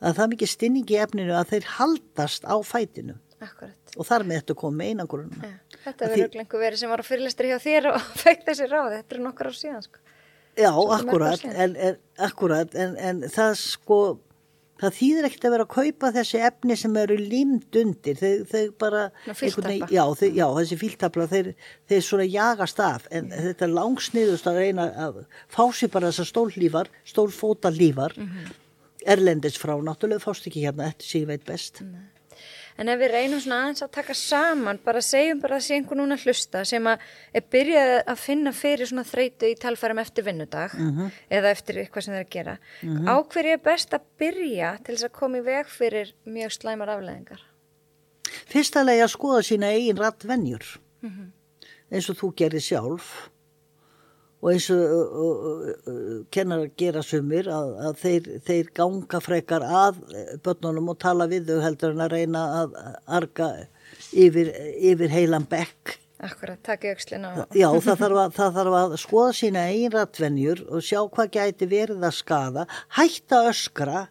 Að 0.00 0.14
það 0.16 0.22
er 0.24 0.32
mikið 0.34 0.52
stinning 0.54 0.92
í 0.92 1.00
efninu 1.00 1.34
að 1.36 1.50
þeir 1.54 1.68
haldast 1.76 2.46
á 2.46 2.56
fætinu 2.64 3.18
Akkurat. 3.40 3.79
Og 3.96 4.06
þar 4.06 4.26
með 4.28 4.40
þetta 4.40 4.56
kom 4.62 4.78
með 4.78 4.94
einanguruna 4.94 5.50
ja. 5.50 5.56
Þetta 5.80 6.08
verður 6.12 6.32
því... 6.32 6.40
einhver 6.42 6.64
verið 6.64 6.82
sem 6.82 6.92
var 6.92 7.02
á 7.02 7.06
fyrirlistri 7.06 7.50
hjá 7.50 7.58
þér 7.62 7.92
og 7.94 8.08
fekk 8.24 8.48
þessi 8.48 8.70
ráð, 8.70 8.96
þetta 8.98 9.16
er 9.16 9.22
nokkur 9.26 9.50
á 9.50 9.52
síðan 9.56 9.86
sko. 9.86 10.02
Já, 10.58 10.72
akkurat. 10.74 11.44
en, 11.46 11.76
en, 11.78 12.02
akkurat, 12.26 12.74
en, 12.74 12.98
en 12.98 13.22
það 13.30 13.54
sko 13.60 14.00
það 14.80 14.96
þýðir 14.96 15.28
ekkert 15.28 15.46
að 15.46 15.54
vera 15.54 15.66
að 15.66 15.72
kaupa 15.74 16.10
þessi 16.16 16.40
efni 16.48 16.76
sem 16.80 16.94
eru 17.00 17.16
límd 17.20 17.78
undir. 17.80 18.16
Þau, 18.18 18.46
þau 18.50 18.62
bara 18.80 19.02
já, 19.28 20.04
þau, 20.16 20.26
já, 20.26 20.46
þessi 20.56 20.78
fíltapla 20.80 21.26
þeir, 21.30 21.50
þeir 21.90 22.06
svona 22.06 22.26
jagast 22.28 22.80
af. 22.84 23.08
En 23.12 23.28
yeah. 23.28 23.50
þetta 23.50 23.66
er 23.66 23.74
langsniðust 23.76 24.48
að 24.50 24.62
reyna 24.64 24.88
að 25.06 25.20
fá 25.52 25.62
sér 25.76 25.92
bara 25.92 26.10
þessar 26.10 26.90
stólfótalífar 27.12 28.16
mm 28.16 28.30
-hmm. 28.30 28.56
erlendis 29.16 29.60
frá, 29.60 29.76
náttúrulega 29.76 30.24
fást 30.24 30.48
ekki 30.48 30.64
hérna 30.64 30.88
eftir 30.90 31.12
síðan 31.12 31.34
veit 31.34 31.46
best. 31.52 31.84
Nei 31.84 32.09
en 32.78 32.88
ef 32.88 33.00
við 33.00 33.12
reynum 33.14 33.40
svona 33.42 33.60
aðeins 33.64 33.84
að 33.84 33.92
taka 33.96 34.14
saman 34.14 34.80
bara 34.84 35.02
segjum 35.04 35.40
bara 35.42 35.56
að 35.58 35.66
sé 35.66 35.78
einhver 35.78 35.98
núna 36.00 36.18
hlusta 36.20 36.64
sem 36.68 36.86
að 36.90 37.04
er 37.34 37.46
byrjað 37.54 37.94
að 38.00 38.22
finna 38.24 38.52
fyrir 38.56 38.90
svona 38.90 39.06
þreytu 39.08 39.50
í 39.50 39.58
talfærum 39.60 40.02
eftir 40.02 40.26
vinnudag 40.26 40.76
mm 40.78 40.90
-hmm. 40.90 41.10
eða 41.30 41.50
eftir 41.50 41.80
eitthvað 41.82 42.04
sem 42.04 42.14
þeir 42.14 42.26
að 42.26 42.34
gera 42.36 42.56
mm 42.82 42.96
-hmm. 42.96 43.08
á 43.10 43.14
hverju 43.32 43.52
er 43.52 43.64
best 43.64 43.94
að 43.94 44.06
byrja 44.18 44.78
til 44.84 44.94
þess 44.94 45.08
að 45.08 45.18
koma 45.20 45.38
í 45.38 45.44
veg 45.44 45.66
fyrir 45.66 46.14
mjög 46.24 46.52
slæmar 46.52 46.88
afleðingar? 46.88 47.40
Fyrstalega 48.46 49.04
að 49.04 49.14
skoða 49.16 49.42
sína 49.42 49.72
eigin 49.74 49.96
rattvenjur 49.96 50.64
mm 51.02 51.10
-hmm. 51.10 51.28
eins 51.90 52.10
og 52.10 52.16
þú 52.16 52.34
gerir 52.36 52.60
sjálf 52.60 53.30
og 54.40 54.52
eins 54.54 54.66
og 54.72 56.26
kennar 56.32 56.64
að 56.64 56.76
gera 56.80 57.02
sumir 57.04 57.48
að, 57.52 57.72
að 57.88 57.98
þeir, 58.00 58.28
þeir 58.46 58.70
ganga 58.76 59.20
frekar 59.20 59.64
að 59.64 59.98
börnunum 60.44 60.92
og 60.94 61.00
tala 61.02 61.28
við 61.30 61.50
þau 61.52 61.64
heldur 61.66 61.96
en 61.96 62.04
að 62.06 62.14
reyna 62.16 62.44
að 62.62 62.78
arga 63.20 63.50
yfir, 64.12 64.54
yfir 64.76 65.12
heilan 65.12 65.48
bekk 65.50 65.98
Akkurat, 66.20 66.58
takk 66.60 66.84
í 66.84 66.90
aukslina 66.92 67.32
Já, 67.56 67.68
það 67.80 68.00
þarf, 68.02 68.16
að, 68.22 68.32
það 68.36 68.56
þarf 68.58 68.78
að 68.80 68.96
skoða 69.00 69.36
sína 69.38 69.66
einn 69.72 69.92
rattvenjur 69.94 70.64
og 70.68 70.84
sjá 70.84 70.98
hvað 71.08 71.30
gæti 71.36 71.68
verið 71.70 72.04
að 72.04 72.16
skada 72.18 72.66
hætta 72.98 73.44
öskra 73.48 74.02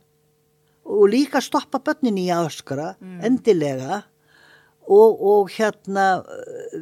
og 0.90 1.04
líka 1.14 1.42
stoppa 1.46 1.82
börnin 1.86 2.18
í 2.18 2.30
að 2.34 2.50
öskra 2.50 2.88
mm. 2.98 3.20
endilega 3.30 4.02
og, 4.90 5.20
og 5.22 5.52
hérna 5.54 6.08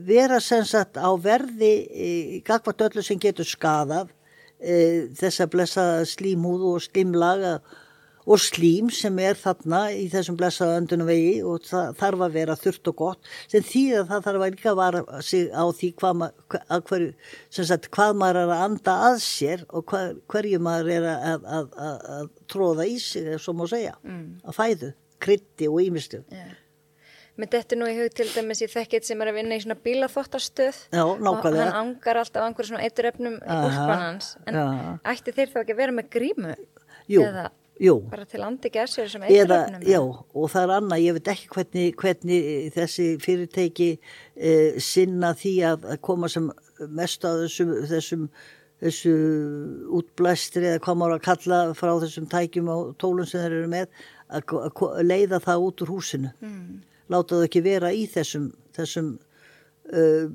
vera 0.07 0.39
sem 0.43 0.63
sagt 0.67 0.99
á 0.99 1.11
verði 1.19 1.73
í 1.87 2.13
gagvart 2.47 2.85
öllu 2.87 3.03
sem 3.03 3.19
getur 3.19 3.47
skadað 3.47 4.13
e, 4.59 5.09
þess 5.17 5.43
að 5.43 5.51
blessa 5.55 5.89
slímhúð 6.07 6.63
og 6.71 6.85
slímlaga 6.87 7.57
og 8.27 8.41
slím 8.43 8.89
sem 8.91 9.15
er 9.23 9.37
þarna 9.39 9.85
í 9.95 10.07
þessum 10.11 10.35
blessaða 10.39 10.81
öndunum 10.81 11.07
vegi 11.07 11.37
og 11.47 11.63
það 11.67 11.93
þarf 12.01 12.23
að 12.25 12.35
vera 12.35 12.57
þurft 12.59 12.91
og 12.91 12.97
gott 12.99 13.29
sem 13.47 13.63
því 13.63 13.83
að 14.01 14.11
það 14.11 14.25
þarf 14.27 14.43
að 14.43 14.53
líka 14.55 14.69
að 14.71 14.79
vara 14.81 15.03
sig 15.23 15.47
á 15.51 15.63
því 15.79 15.91
hvað, 16.01 16.19
mað, 16.21 16.43
hverju, 16.89 17.09
sagt, 17.59 17.89
hvað 17.95 18.21
maður 18.21 18.41
er 18.41 18.53
að 18.55 18.63
anda 18.67 18.97
að 19.09 19.17
sér 19.23 19.65
og 19.69 19.87
hver, 19.91 20.15
hverju 20.31 20.61
maður 20.67 20.93
er 20.97 21.09
að, 21.13 21.49
að, 21.59 21.67
að, 21.87 22.07
að 22.17 22.31
tróða 22.51 22.87
í 22.87 22.99
sig, 23.03 23.31
ef 23.35 23.43
svo 23.43 23.55
má 23.55 23.67
segja, 23.71 23.95
mm. 24.03 24.27
að 24.43 24.59
fæðu, 24.59 24.93
krytti 25.23 25.71
og 25.71 25.83
ímistu. 25.87 26.23
Yeah. 26.31 26.55
Með 27.37 27.53
þetta 27.53 27.77
nú 27.77 27.89
í 27.89 27.93
hug 27.99 28.15
til 28.17 28.27
dæmis 28.31 28.63
ég 28.63 28.71
þekkit 28.73 29.05
sem 29.05 29.21
er 29.21 29.31
að 29.31 29.37
vinna 29.37 29.57
í 29.57 29.61
svona 29.61 29.77
bílaþóttastöð 29.85 30.81
og 31.03 31.45
hann 31.45 31.61
angar 31.67 32.21
alltaf 32.23 32.47
einhverjum 32.47 32.71
svona 32.71 32.87
eituröfnum 32.87 33.37
í 33.37 33.59
úrspannans 33.67 34.33
en 34.49 34.57
já. 34.57 34.65
ætti 35.13 35.35
þeir 35.37 35.53
þá 35.53 35.61
ekki 35.61 35.75
að 35.75 35.81
vera 35.83 35.95
með 35.99 36.11
grímu? 36.17 36.57
Jú, 37.07 37.23
Eða... 37.27 37.47
Jú. 37.77 37.99
Bara 38.09 38.25
til 38.25 38.41
andi 38.41 38.71
gæsir 38.73 39.09
sem 39.13 39.21
eituröfnum? 39.27 39.85
Já, 39.85 40.01
og 40.01 40.49
það 40.49 40.63
er 40.63 40.75
annað, 40.79 41.03
ég 41.05 41.17
veit 41.19 41.33
ekki 41.35 41.49
hvernig, 41.53 41.87
hvernig 42.01 42.51
þessi 42.73 43.09
fyrirtæki 43.21 43.91
eh, 43.93 44.79
sinna 44.81 45.35
því 45.37 45.55
að, 45.75 45.89
koma 46.01 46.31
sem 46.33 46.49
mest 46.89 47.21
á 47.21 47.37
þessum, 47.43 47.75
þessum 47.85 48.29
þessu 48.81 49.13
útblæstri 49.97 50.67
eða 50.73 50.81
hvað 50.85 50.99
maður 50.99 51.15
að 51.15 51.23
kalla 51.25 51.61
frá 51.77 51.91
þessum 52.03 52.27
tækjum 52.29 52.69
og 52.73 52.91
tólum 53.01 53.25
sem 53.25 53.41
þeir 53.41 53.55
eru 53.61 53.71
með 53.71 53.87
að, 54.27 54.53
að 54.53 55.01
leiða 55.05 55.39
það 55.43 55.65
út 55.69 55.83
úr 55.83 55.93
húsinu 55.95 56.33
mm. 56.43 56.67
Láta 57.11 57.37
það 57.37 57.47
ekki 57.47 57.63
vera 57.65 57.91
í 57.95 58.03
þessum 58.11 58.49
þessum 58.77 59.11
uh, 59.93 60.27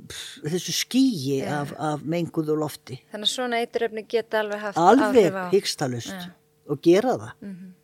þessu 0.44 0.74
skýji 0.76 1.40
yeah. 1.40 1.60
af, 1.60 1.74
af 1.78 2.06
menguðu 2.08 2.56
lofti 2.58 3.00
Þannig 3.12 3.28
að 3.28 3.34
svona 3.34 3.62
eituröfni 3.62 4.06
geta 4.08 4.42
alveg 4.42 4.64
haft 4.66 4.82
alveg 4.82 5.38
hyggstælust 5.54 6.14
yeah. 6.14 6.32
og 6.68 6.82
gera 6.84 7.16
það 7.16 7.32
mm 7.40 7.54
-hmm. 7.54 7.78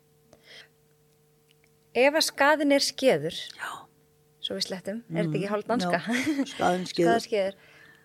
Ef 1.99 2.13
að 2.13 2.25
skaðin 2.27 2.71
er 2.71 2.83
skeður 2.85 3.35
Já. 3.57 3.69
svo 4.39 4.55
við 4.55 4.67
slettum, 4.67 5.03
er 5.09 5.25
þetta 5.25 5.37
ekki 5.37 5.49
hálf 5.49 5.65
danska? 5.67 5.99
Skaðin 6.45 6.87
skeður 7.25 7.57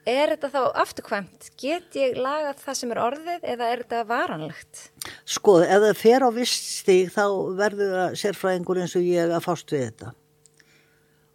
Er 0.04 0.34
þetta 0.34 0.50
þá 0.52 0.62
afturkvæmt? 0.82 1.46
Get 1.56 1.96
ég 1.96 2.18
lagað 2.20 2.58
það 2.60 2.76
sem 2.76 2.90
er 2.92 2.98
orðið 3.00 3.46
eða 3.54 3.68
er 3.72 3.82
þetta 3.84 4.00
varanlegt? 4.10 4.82
Sko, 5.24 5.54
ef 5.64 5.80
það 5.80 5.94
fer 5.96 6.26
á 6.28 6.30
vist 6.36 6.66
stíg 6.82 7.08
þá 7.14 7.24
verður 7.56 8.18
sérfræðingur 8.20 8.82
eins 8.82 8.96
og 9.00 9.06
ég 9.08 9.32
að 9.32 9.46
fást 9.46 9.72
við 9.72 9.86
þetta. 9.86 10.12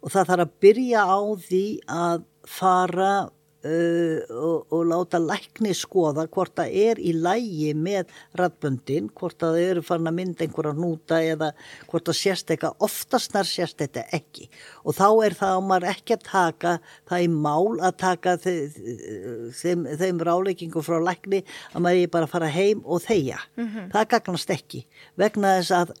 Og 0.00 0.14
það 0.14 0.32
þarf 0.32 0.46
að 0.46 0.56
byrja 0.64 1.04
á 1.04 1.20
því 1.48 1.64
að 2.00 2.24
fara 2.48 3.12
Uh, 3.60 4.22
og, 4.32 4.70
og 4.72 4.86
láta 4.88 5.18
lækni 5.20 5.74
skoða 5.76 6.22
hvort 6.32 6.54
það 6.56 6.70
er 6.80 7.00
í 7.04 7.10
lægi 7.12 7.74
með 7.76 8.08
ræðböndin, 8.40 9.10
hvort 9.12 9.36
það 9.42 9.58
eru 9.60 9.82
farin 9.84 10.08
að 10.08 10.16
mynda 10.16 10.46
einhverja 10.46 10.72
núta 10.78 11.18
eða 11.20 11.50
hvort 11.90 12.08
það 12.08 12.16
sést 12.16 12.54
eitthvað, 12.54 12.78
oftast 12.88 13.36
nær 13.36 13.50
sést 13.50 13.76
þetta 13.82 14.06
ekki. 14.16 14.48
Og 14.80 14.96
þá 14.96 15.04
er 15.26 15.36
það 15.42 15.58
að 15.58 15.68
maður 15.68 15.88
ekki 15.90 16.16
að 16.16 16.24
taka 16.30 16.72
það 17.12 17.26
í 17.26 17.28
mál 17.34 17.84
að 17.84 17.98
taka 18.00 18.34
þeim, 18.46 19.84
þeim 20.06 20.24
ráleikingum 20.30 20.88
frá 20.88 20.96
lækni 21.10 21.42
að 21.74 21.84
maður 21.84 22.06
er 22.06 22.14
bara 22.16 22.30
að 22.30 22.34
fara 22.38 22.50
heim 22.56 22.80
og 22.86 23.04
þeia, 23.04 23.44
mm 23.60 23.66
-hmm. 23.66 23.92
það 23.92 24.10
gagnast 24.16 24.56
ekki. 24.56 24.86
Vegna 25.20 25.52
þess 25.60 25.76
að 25.82 25.94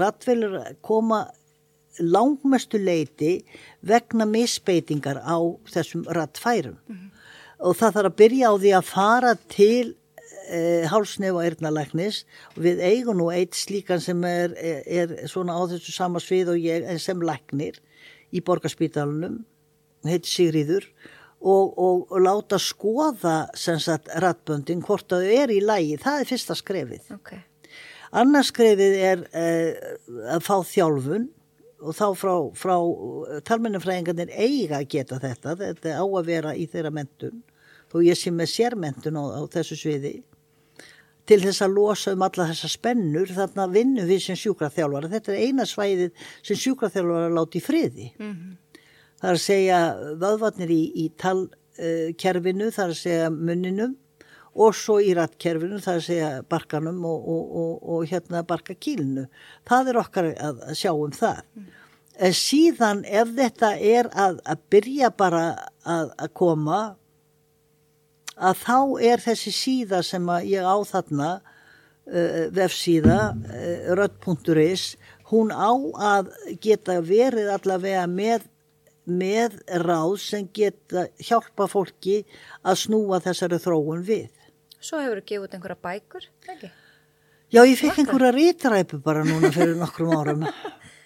ræðvelur 0.00 0.56
koma 0.80 1.26
langmestu 1.98 2.80
leiti 2.80 3.42
vegna 3.86 4.26
misbeitingar 4.28 5.20
á 5.20 5.36
þessum 5.68 6.06
rattfærum 6.08 6.78
mm 6.86 6.94
-hmm. 6.94 7.10
og 7.58 7.76
það 7.76 7.94
þarf 7.96 8.10
að 8.10 8.18
byrja 8.20 8.46
á 8.48 8.54
því 8.56 8.70
að 8.78 8.84
fara 8.88 9.34
til 9.48 9.94
e, 10.48 10.84
hálsnef 10.88 11.34
og 11.34 11.44
erðnalæknis 11.44 12.24
og 12.56 12.62
við 12.64 12.80
eigum 12.80 13.18
nú 13.18 13.30
eitt 13.32 13.54
slíkan 13.54 14.00
sem 14.00 14.24
er, 14.24 14.54
er, 14.56 14.82
er 14.86 15.28
svona 15.28 15.56
á 15.56 15.62
þessu 15.68 15.92
sama 15.92 16.20
svið 16.20 16.54
og 16.54 16.58
ég 16.58 16.98
sem 16.98 17.20
læknir 17.20 17.80
í 18.32 18.40
borgarspítalunum 18.40 19.44
heit 20.08 20.26
Sigriður 20.26 20.86
og, 21.42 21.78
og, 21.78 22.06
og 22.10 22.20
láta 22.22 22.58
skoða 22.58 23.48
rattböndin 24.22 24.82
hvort 24.82 25.08
það 25.10 25.28
er 25.34 25.50
í 25.50 25.60
lægi, 25.60 25.98
það 26.02 26.20
er 26.20 26.30
fyrsta 26.30 26.56
skrefið. 26.58 27.08
Okay. 27.18 27.42
annars 28.12 28.52
skrefið 28.52 28.98
er 29.10 29.24
e, 29.32 29.46
að 30.34 30.44
fá 30.46 30.56
þjálfun 30.66 31.28
og 31.82 31.96
þá 31.98 32.06
frá, 32.18 32.34
frá 32.58 32.74
talmennafræðingarnir 33.48 34.32
eiga 34.32 34.80
að 34.80 34.90
geta 34.94 35.18
þetta, 35.22 35.56
þetta 35.58 35.96
á 35.98 36.04
að 36.04 36.28
vera 36.28 36.54
í 36.54 36.66
þeirra 36.70 36.92
mentun, 36.94 37.42
þó 37.92 37.96
ég 38.06 38.18
sé 38.18 38.32
með 38.34 38.52
sérmentun 38.52 39.18
á, 39.18 39.24
á 39.36 39.40
þessu 39.52 39.78
sviði, 39.78 40.14
til 41.28 41.38
þess 41.42 41.62
að 41.64 41.76
losa 41.76 42.14
um 42.16 42.24
alla 42.26 42.48
þessa 42.50 42.70
spennur, 42.70 43.30
þarna 43.30 43.68
vinnum 43.70 44.08
við 44.08 44.24
sem 44.26 44.38
sjúkraþjálfara, 44.38 45.10
þetta 45.12 45.34
er 45.34 45.46
eina 45.46 45.66
svæðið 45.68 46.26
sem 46.42 46.58
sjúkraþjálfara 46.64 47.30
láti 47.36 47.62
friði. 47.62 48.10
Mm 48.18 48.32
-hmm. 48.32 48.80
Það 49.22 49.30
er 49.30 49.38
að 49.38 49.44
segja 49.44 49.80
vöðvarnir 50.18 50.70
í, 50.74 50.82
í 50.98 51.04
talkerfinu, 51.22 52.70
það 52.74 52.84
er 52.84 52.94
að 52.94 53.02
segja 53.02 53.30
munninum, 53.30 53.96
og 54.52 54.74
svo 54.76 54.98
í 55.00 55.12
rattkerfinu, 55.16 55.80
það 55.80 55.92
er 55.94 56.00
að 56.00 56.06
segja 56.06 56.30
barkanum 56.52 57.04
og, 57.08 57.28
og, 57.34 57.44
og, 57.62 57.76
og 57.94 58.10
hérna 58.10 58.42
barkakílinu. 58.48 59.26
Það 59.68 59.92
er 59.92 60.00
okkar 60.02 60.28
að, 60.32 60.58
að 60.68 60.80
sjá 60.82 60.90
um 60.92 61.14
það. 61.16 61.40
Mm. 61.56 61.70
En 62.22 62.34
síðan 62.36 63.00
ef 63.08 63.32
þetta 63.38 63.70
er 63.80 64.10
að, 64.12 64.42
að 64.44 64.66
byrja 64.74 65.12
bara 65.16 65.46
að, 65.88 66.12
að 66.20 66.34
koma, 66.36 66.82
að 68.36 68.60
þá 68.60 68.76
er 69.08 69.24
þessi 69.24 69.54
síða 69.56 70.02
sem 70.04 70.28
ég 70.44 70.68
á 70.68 70.76
þarna, 70.88 71.32
uh, 72.12 72.44
vefsíða, 72.52 73.18
uh, 73.32 73.90
rött.is, 73.96 74.86
hún 75.32 75.48
á 75.48 75.72
að 76.12 76.28
geta 76.60 77.00
verið 77.00 77.54
allavega 77.56 78.04
með 78.10 78.50
með 79.02 79.56
ráð 79.82 80.12
sem 80.22 80.44
geta 80.54 81.08
hjálpa 81.18 81.66
fólki 81.66 82.20
að 82.62 82.78
snúa 82.84 83.18
þessari 83.24 83.58
þróun 83.58 84.04
við. 84.06 84.28
Svo 84.82 84.98
hefur 84.98 85.20
þú 85.20 85.26
gefið 85.30 85.44
út 85.46 85.56
einhverja 85.56 85.82
bækur, 85.86 86.28
ekki? 86.50 86.70
Já, 87.52 87.60
ég 87.62 87.76
fekk 87.78 88.00
einhverja 88.02 88.32
rítræpu 88.34 88.98
bara 89.04 89.22
núna 89.26 89.52
fyrir 89.54 89.76
nokkrum 89.78 90.14
árum. 90.16 90.46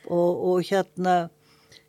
Og, 0.06 0.42
og 0.46 0.60
hérna 0.62 1.14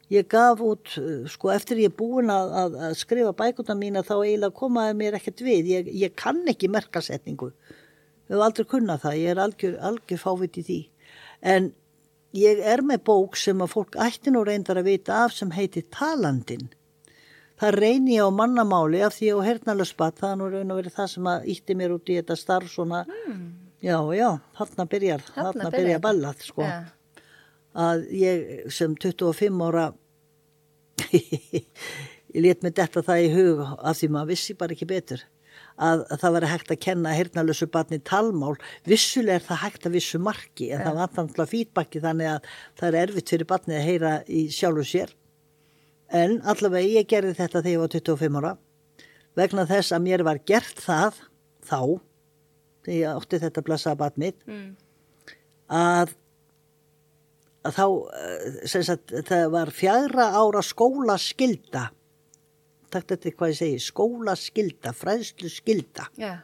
ég 0.09 0.25
gaf 0.25 0.61
út, 0.65 0.95
sko 1.29 1.51
eftir 1.53 1.83
ég 1.83 1.91
er 1.91 1.93
búin 1.93 2.31
að, 2.33 2.53
að, 2.61 2.77
að 2.87 2.95
skrifa 2.97 3.33
bækuna 3.37 3.75
mína 3.77 4.01
þá 4.07 4.15
eiginlega 4.15 4.55
komaði 4.57 4.95
mér 4.97 5.17
ekkert 5.19 5.43
við, 5.45 5.69
ég, 5.69 5.91
ég 6.01 6.15
kann 6.17 6.39
ekki 6.49 6.71
merkasetningu, 6.73 7.51
við 8.25 8.33
hefum 8.33 8.45
aldrei 8.47 8.69
kunnað 8.71 9.03
það, 9.03 9.19
ég 9.21 9.35
er 9.35 9.43
algjör, 9.43 9.75
algjör 9.91 10.23
fávit 10.23 10.57
í 10.57 10.63
því, 10.65 10.79
en 11.53 11.69
ég 12.41 12.63
er 12.73 12.81
með 12.89 13.03
bók 13.11 13.37
sem 13.37 13.61
að 13.61 13.75
fólk 13.75 13.99
ætti 14.07 14.33
nú 14.33 14.41
reyndar 14.47 14.81
að 14.81 14.89
vita 14.95 15.21
af 15.27 15.37
sem 15.37 15.53
heitir 15.53 15.85
Talandin 15.93 16.71
það 17.61 17.77
reyni 17.81 18.17
ég 18.17 18.27
á 18.27 18.31
mannamáli 18.33 19.01
af 19.05 19.15
því 19.17 19.29
ég 19.31 19.39
á 19.39 19.47
hernalöspat, 19.47 20.19
það 20.21 20.33
er 20.33 20.39
nú 20.39 20.49
raun 20.51 20.73
og 20.73 20.81
verið 20.81 20.97
það 20.97 21.13
sem 21.13 21.29
að 21.31 21.47
ítti 21.53 21.77
mér 21.77 21.95
út 21.95 22.11
í 22.11 22.17
þetta 22.19 22.37
starf 22.39 22.73
svona, 22.73 23.03
mm. 23.07 23.47
já, 23.85 23.97
já, 24.17 24.27
þarna 24.59 24.87
byrjar, 24.93 25.23
þarna 25.35 25.71
byrjar 25.77 26.03
ballað, 26.03 26.43
sko. 26.45 26.67
Ja. 26.67 27.23
Að 27.77 28.05
ég 28.17 28.69
sem 28.73 28.93
25 28.97 29.65
ára, 29.67 29.87
ég 31.13 32.41
let 32.41 32.63
mig 32.65 32.77
detta 32.77 33.05
það 33.05 33.25
í 33.25 33.33
hug 33.33 33.65
af 33.65 33.97
því 33.97 34.13
maður 34.13 34.31
vissi 34.33 34.57
bara 34.57 34.77
ekki 34.77 34.89
betur. 34.89 35.25
Að, 35.77 36.07
að 36.09 36.21
það 36.23 36.33
veri 36.33 36.47
hægt 36.49 36.71
að 36.73 36.79
kenna 36.81 37.11
hernalösu 37.13 37.67
barni 37.69 37.99
talmál, 38.01 38.55
vissuleg 38.89 39.37
er 39.37 39.43
það 39.45 39.59
hægt 39.61 39.85
að 39.85 39.97
vissu 39.97 40.17
marki 40.21 40.71
en 40.71 40.81
ja. 40.81 40.87
það 40.87 40.95
var 40.97 41.19
alltaf 41.21 41.51
fítbakki 41.53 42.01
þannig 42.01 42.31
að 42.31 42.47
það 42.79 42.87
er 42.87 42.97
erfitt 43.03 43.33
fyrir 43.33 43.49
barni 43.51 43.77
að 43.77 43.85
heyra 43.85 44.13
í 44.25 44.47
sjálfu 44.53 44.85
sér 44.89 45.13
en 46.13 46.37
allavega 46.47 46.99
ég 46.99 47.09
gerði 47.09 47.35
þetta 47.37 47.61
þegar 47.61 47.73
ég 47.73 47.81
var 47.83 47.93
25 47.95 48.39
ára 48.41 48.53
vegna 49.37 49.65
þess 49.69 49.93
að 49.95 50.05
mér 50.07 50.23
var 50.27 50.39
gert 50.47 50.79
það 50.81 51.19
þá 51.67 51.81
þegar 52.85 52.97
ég 52.97 53.19
átti 53.19 53.41
þetta 53.43 53.65
blessaða 53.67 53.99
bat 53.99 54.17
mitt 54.21 54.39
mm. 54.47 54.69
að, 55.75 56.15
að 57.67 57.77
þá 57.77 57.85
eh, 58.21 58.57
sagt, 58.71 59.15
það 59.27 59.45
var 59.57 59.73
fjara 59.75 60.31
ára 60.39 60.63
skólaskilda 60.65 61.87
takk 62.87 63.09
þetta 63.11 63.27
er 63.27 63.35
hvað 63.35 63.51
ég 63.51 63.59
segi 63.59 63.79
skólaskilda, 63.83 64.93
fræðslu 64.95 65.51
skilda 65.51 66.07
yeah. 66.15 66.39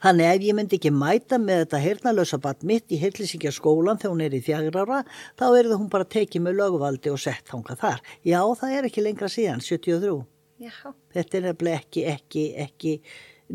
Þannig 0.00 0.30
ef 0.30 0.44
ég 0.46 0.56
myndi 0.56 0.78
ekki 0.78 0.92
mæta 0.96 1.36
með 1.40 1.64
þetta 1.64 1.80
hernalösa 1.84 2.38
bat 2.40 2.62
mitt 2.64 2.92
í 2.92 2.98
heilísingja 3.02 3.52
skólan 3.52 4.00
þegar 4.00 4.14
hún 4.14 4.24
er 4.24 4.36
í 4.36 4.42
þjagrara, 4.46 5.02
þá 5.36 5.46
er 5.48 5.68
það 5.68 5.76
hún 5.76 5.90
bara 5.92 6.08
tekið 6.16 6.44
með 6.46 6.60
lögvaldi 6.62 7.12
og 7.12 7.20
sett 7.20 7.50
þánga 7.50 7.76
þar. 7.82 8.00
Já, 8.24 8.40
það 8.62 8.76
er 8.78 8.88
ekki 8.88 9.04
lengra 9.04 9.28
síðan, 9.32 9.60
73. 9.66 10.14
Já. 10.60 10.76
Þetta 11.16 11.36
er 11.36 11.46
nefnilega 11.48 11.82
ekki, 11.82 12.04
ekki, 12.08 12.44
ekki 12.64 12.94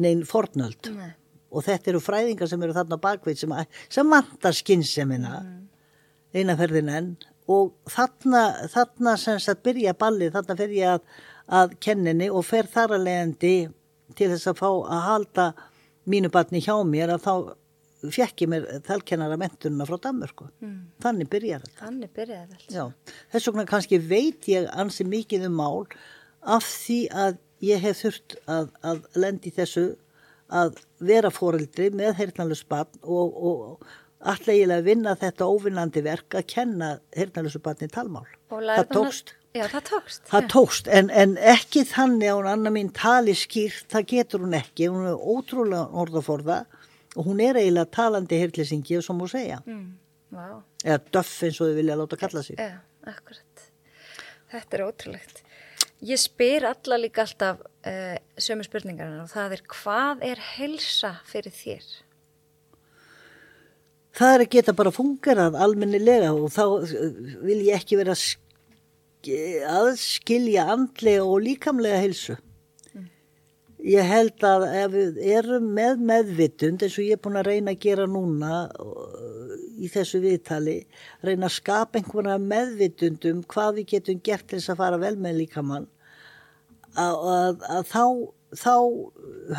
neinn 0.06 0.26
fornöld. 0.28 0.92
Nei. 0.94 1.14
Og 1.56 1.66
þetta 1.66 1.94
eru 1.94 2.02
fræðingar 2.04 2.50
sem 2.52 2.64
eru 2.66 2.76
þarna 2.76 3.00
bakveit 3.02 3.40
sem, 3.40 3.54
sem 3.90 4.10
vantar 4.12 4.58
skynnsemina 4.58 5.38
mm. 5.40 5.62
einaferðin 6.36 6.92
enn 6.92 7.14
og 7.52 7.76
þarna, 7.90 8.42
þarna 8.74 9.14
sem 9.22 9.40
sagt 9.42 9.64
byrja 9.66 9.94
ballið, 9.98 10.34
þarna 10.34 10.58
fer 10.60 10.74
ég 10.76 10.96
að, 10.96 11.06
að 11.62 11.78
kenninni 11.86 12.30
og 12.30 12.46
fer 12.48 12.70
þar 12.70 12.98
að 12.98 13.08
leiðandi 13.08 13.56
til 14.18 14.30
þess 14.34 14.50
að 14.50 14.60
fá 14.62 14.70
að 14.70 15.06
halda 15.06 15.46
mínu 16.10 16.32
batni 16.34 16.62
hjá 16.64 16.76
mér 16.88 17.16
að 17.16 17.26
þá 17.26 17.34
fekk 18.16 18.44
ég 18.46 18.52
mér 18.52 18.68
þalkennara 18.86 19.38
mentununa 19.40 19.88
frá 19.90 19.98
Danmörku. 20.04 20.50
Mm. 20.62 20.80
Þannig 21.04 21.30
byrjar 21.32 21.64
þetta. 21.66 21.82
Þannig 21.82 22.14
byrjar 22.16 22.48
þetta. 22.52 22.74
Já, 22.76 23.18
þess 23.34 23.50
vegna 23.50 23.68
kannski 23.70 24.00
veit 24.02 24.50
ég 24.52 24.70
ansi 24.76 25.08
mikið 25.08 25.48
um 25.50 25.60
mál 25.60 25.86
af 26.46 26.66
því 26.68 27.00
að 27.26 27.38
ég 27.66 27.82
hef 27.82 28.02
þurft 28.04 28.36
að, 28.52 28.74
að 28.86 29.06
lendi 29.18 29.54
þessu 29.56 29.86
að 30.54 30.82
vera 31.02 31.32
fóreldri 31.34 31.90
með 31.96 32.20
heyrnalus 32.20 32.62
batn 32.70 33.00
og, 33.02 33.34
og 33.34 33.88
alltaf 34.26 34.54
ég 34.54 34.70
að 34.74 34.86
vinna 34.86 35.16
þetta 35.18 35.48
óvinnandi 35.50 36.04
verk 36.06 36.38
að 36.38 36.48
kenna 36.54 36.92
heyrnalusu 37.16 37.62
batni 37.64 37.90
talmál. 37.92 38.28
Það 38.52 38.92
tókst. 38.94 39.36
Já, 39.56 39.66
það 39.72 39.84
tókst. 39.88 40.26
Það 40.28 40.48
tókst, 40.52 40.88
en, 40.92 41.10
en 41.16 41.38
ekki 41.40 41.86
þannig 41.88 42.28
að 42.28 42.40
hún 42.42 42.50
annar 42.52 42.74
mín 42.76 42.90
tali 42.96 43.36
skýrt, 43.40 43.86
það 43.94 44.10
getur 44.10 44.44
hún 44.44 44.58
ekki, 44.58 44.90
hún 44.92 45.08
er 45.08 45.16
ótrúlega 45.16 45.86
orðaforða 46.04 46.66
og 47.16 47.30
hún 47.30 47.42
er 47.44 47.60
eiginlega 47.60 47.92
talandi 47.96 48.40
hirtlisingi 48.40 49.00
sem 49.04 49.20
hún 49.22 49.32
segja 49.32 49.62
mm. 49.64 49.84
wow. 50.36 50.62
eða 50.84 51.00
döff 51.16 51.34
eins 51.48 51.60
og 51.62 51.72
þau 51.72 51.80
vilja 51.80 51.98
láta 52.00 52.20
kalla 52.20 52.44
sig 52.46 52.60
ja, 52.60 52.80
akkurat 53.08 53.68
þetta 54.52 54.78
er 54.78 54.86
ótrúlegt 54.86 55.44
ég 56.06 56.22
spyr 56.22 56.68
alla 56.70 57.00
líka 57.00 57.24
alltaf 57.26 57.62
uh, 57.64 58.18
sömu 58.38 58.68
spurningarna 58.68 59.24
og 59.24 59.32
það 59.32 59.58
er 59.58 59.64
hvað 59.76 60.26
er 60.28 60.42
helsa 60.56 61.16
fyrir 61.30 61.56
þér? 61.56 61.86
Það 64.16 64.34
er 64.34 64.42
að 64.46 64.52
geta 64.54 64.76
bara 64.76 64.92
fungerað 64.96 65.58
almennilega 65.60 66.32
og 66.36 66.52
þá 66.56 66.64
vil 67.44 67.62
ég 67.66 67.80
ekki 67.80 67.98
vera 68.00 68.14
að 68.16 68.22
skilja 70.00 70.68
andlega 70.74 71.24
og 71.26 71.42
líkamlega 71.46 72.02
helsu 72.04 72.38
Ég 73.86 74.08
held 74.10 74.42
að 74.42 74.64
ef 74.66 74.94
við 74.96 75.18
erum 75.36 75.66
með 75.78 76.00
meðvitund 76.10 76.82
eins 76.82 76.96
og 76.98 77.06
ég 77.06 77.18
er 77.18 77.22
búin 77.22 77.38
að 77.38 77.50
reyna 77.52 77.74
að 77.76 77.84
gera 77.84 78.08
núna 78.10 78.62
í 79.78 79.90
þessu 79.94 80.22
viðtali, 80.24 80.80
reyna 81.22 81.46
að 81.46 81.58
skapa 81.60 82.00
einhverja 82.00 82.40
meðvitund 82.42 83.28
um 83.30 83.44
hvað 83.52 83.82
við 83.82 83.90
getum 83.92 84.24
gert 84.26 84.48
til 84.50 84.58
þess 84.58 84.74
að 84.74 84.80
fara 84.80 85.00
vel 85.04 85.14
með 85.22 85.38
líkamann, 85.44 85.86
að, 86.98 87.20
að, 87.36 87.68
að 87.76 87.92
þá, 87.92 88.06
þá 88.64 88.76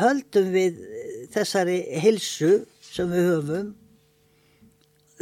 höldum 0.03 0.51
við 0.57 0.83
þessari 1.37 1.77
hilsu 2.03 2.51
sem 2.83 3.13
við 3.13 3.31
höfum. 3.31 3.73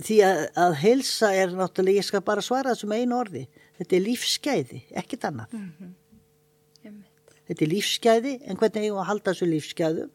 Því 0.02 0.22
að, 0.28 0.42
að 0.66 0.80
hilsa 0.82 1.30
er 1.36 1.54
náttúrulega, 1.54 2.02
ég 2.02 2.10
skal 2.10 2.26
bara 2.26 2.44
svara 2.44 2.74
þessum 2.74 2.98
einu 2.98 3.20
orði, 3.20 3.46
þetta 3.80 3.96
er 3.96 4.04
lífsgæði, 4.06 4.82
ekkit 5.04 5.30
annað. 5.30 5.54
Mm 5.56 5.70
-hmm 5.80 5.94
þetta 7.50 7.66
er 7.66 7.72
lífsgæði 7.72 8.36
en 8.46 8.60
hvernig 8.60 8.86
eigum 8.86 8.96
við 8.96 9.02
að 9.02 9.10
halda 9.10 9.34
þessu 9.34 9.50
lífsgæðum? 9.50 10.14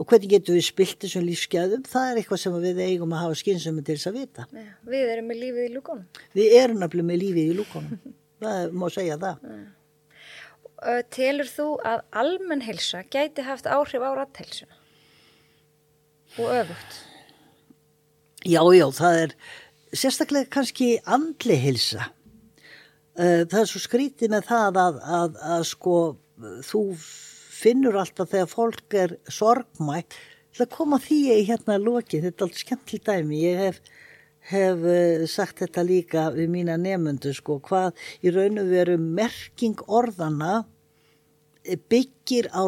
Og 0.00 0.08
hvernig 0.08 0.30
getum 0.32 0.56
við 0.56 0.64
spilt 0.64 1.02
þessum 1.04 1.26
lífsgæðum? 1.26 1.82
Það 1.90 2.06
er 2.10 2.20
eitthvað 2.20 2.40
sem 2.40 2.54
við 2.62 2.80
eigum 2.86 3.12
að 3.12 3.22
hafa 3.26 3.36
skynsum 3.42 3.80
til 3.84 3.96
þess 3.98 4.08
að 4.08 4.16
vita. 4.16 4.46
Ja, 4.56 4.70
Við 4.94 5.12
erum 5.14 5.28
með 5.28 5.40
lífið 5.42 5.66
í 5.66 5.74
lúkonum 5.74 6.22
Við 6.38 6.56
erum 6.60 6.80
nefnilega 6.80 7.08
með 7.10 7.20
lífið 7.24 7.50
í 7.50 7.58
lúkonum 7.58 8.14
það 8.44 8.74
má 8.80 8.86
segja 8.94 9.18
það. 9.20 9.44
Ja. 9.50 10.96
Telur 11.12 11.50
þú 11.50 11.66
að 11.84 12.04
almennhelsa 12.22 13.02
gæti 13.12 13.44
haft 13.44 13.68
áhrif 13.68 14.00
á 14.00 14.10
ratthelsu 14.16 14.70
og 16.40 16.54
öfugt? 16.54 17.00
Já, 18.48 18.62
já, 18.72 18.86
það 18.96 19.18
er 19.26 19.34
sérstaklega 19.92 20.48
kannski 20.54 20.94
andli 21.04 21.58
helsa 21.60 22.06
það 23.16 23.56
er 23.60 23.68
svo 23.68 23.80
skrítið 23.82 24.30
með 24.32 24.44
það 24.48 24.82
að, 24.84 25.00
að, 25.20 25.40
að 25.54 25.64
sko 25.68 25.96
þú 26.64 26.82
finnur 27.60 27.98
alltaf 28.00 28.30
þegar 28.32 28.52
fólk 28.54 28.96
er 28.96 29.16
sorgmætt 29.28 30.16
það 30.56 30.70
koma 30.74 30.98
því 31.00 31.20
í 31.34 31.46
hérna 31.48 31.78
loki 31.80 32.20
þetta 32.22 32.44
er 32.44 32.48
allt 32.48 32.60
skemmtileg 32.60 33.06
dæmi. 33.06 33.40
Ég 33.44 33.60
hef, 33.64 33.80
hef 34.50 34.84
uh, 34.84 35.24
sagt 35.30 35.62
þetta 35.62 35.86
líka 35.86 36.26
við 36.34 36.52
mína 36.52 36.76
nefnundu 36.80 37.32
sko 37.36 37.60
hvað 37.66 37.96
í 38.24 38.34
raun 38.34 38.62
og 38.62 38.70
veru 38.72 38.98
merking 39.00 39.80
orðana 39.86 40.64
byggir 41.90 42.50
á 42.56 42.62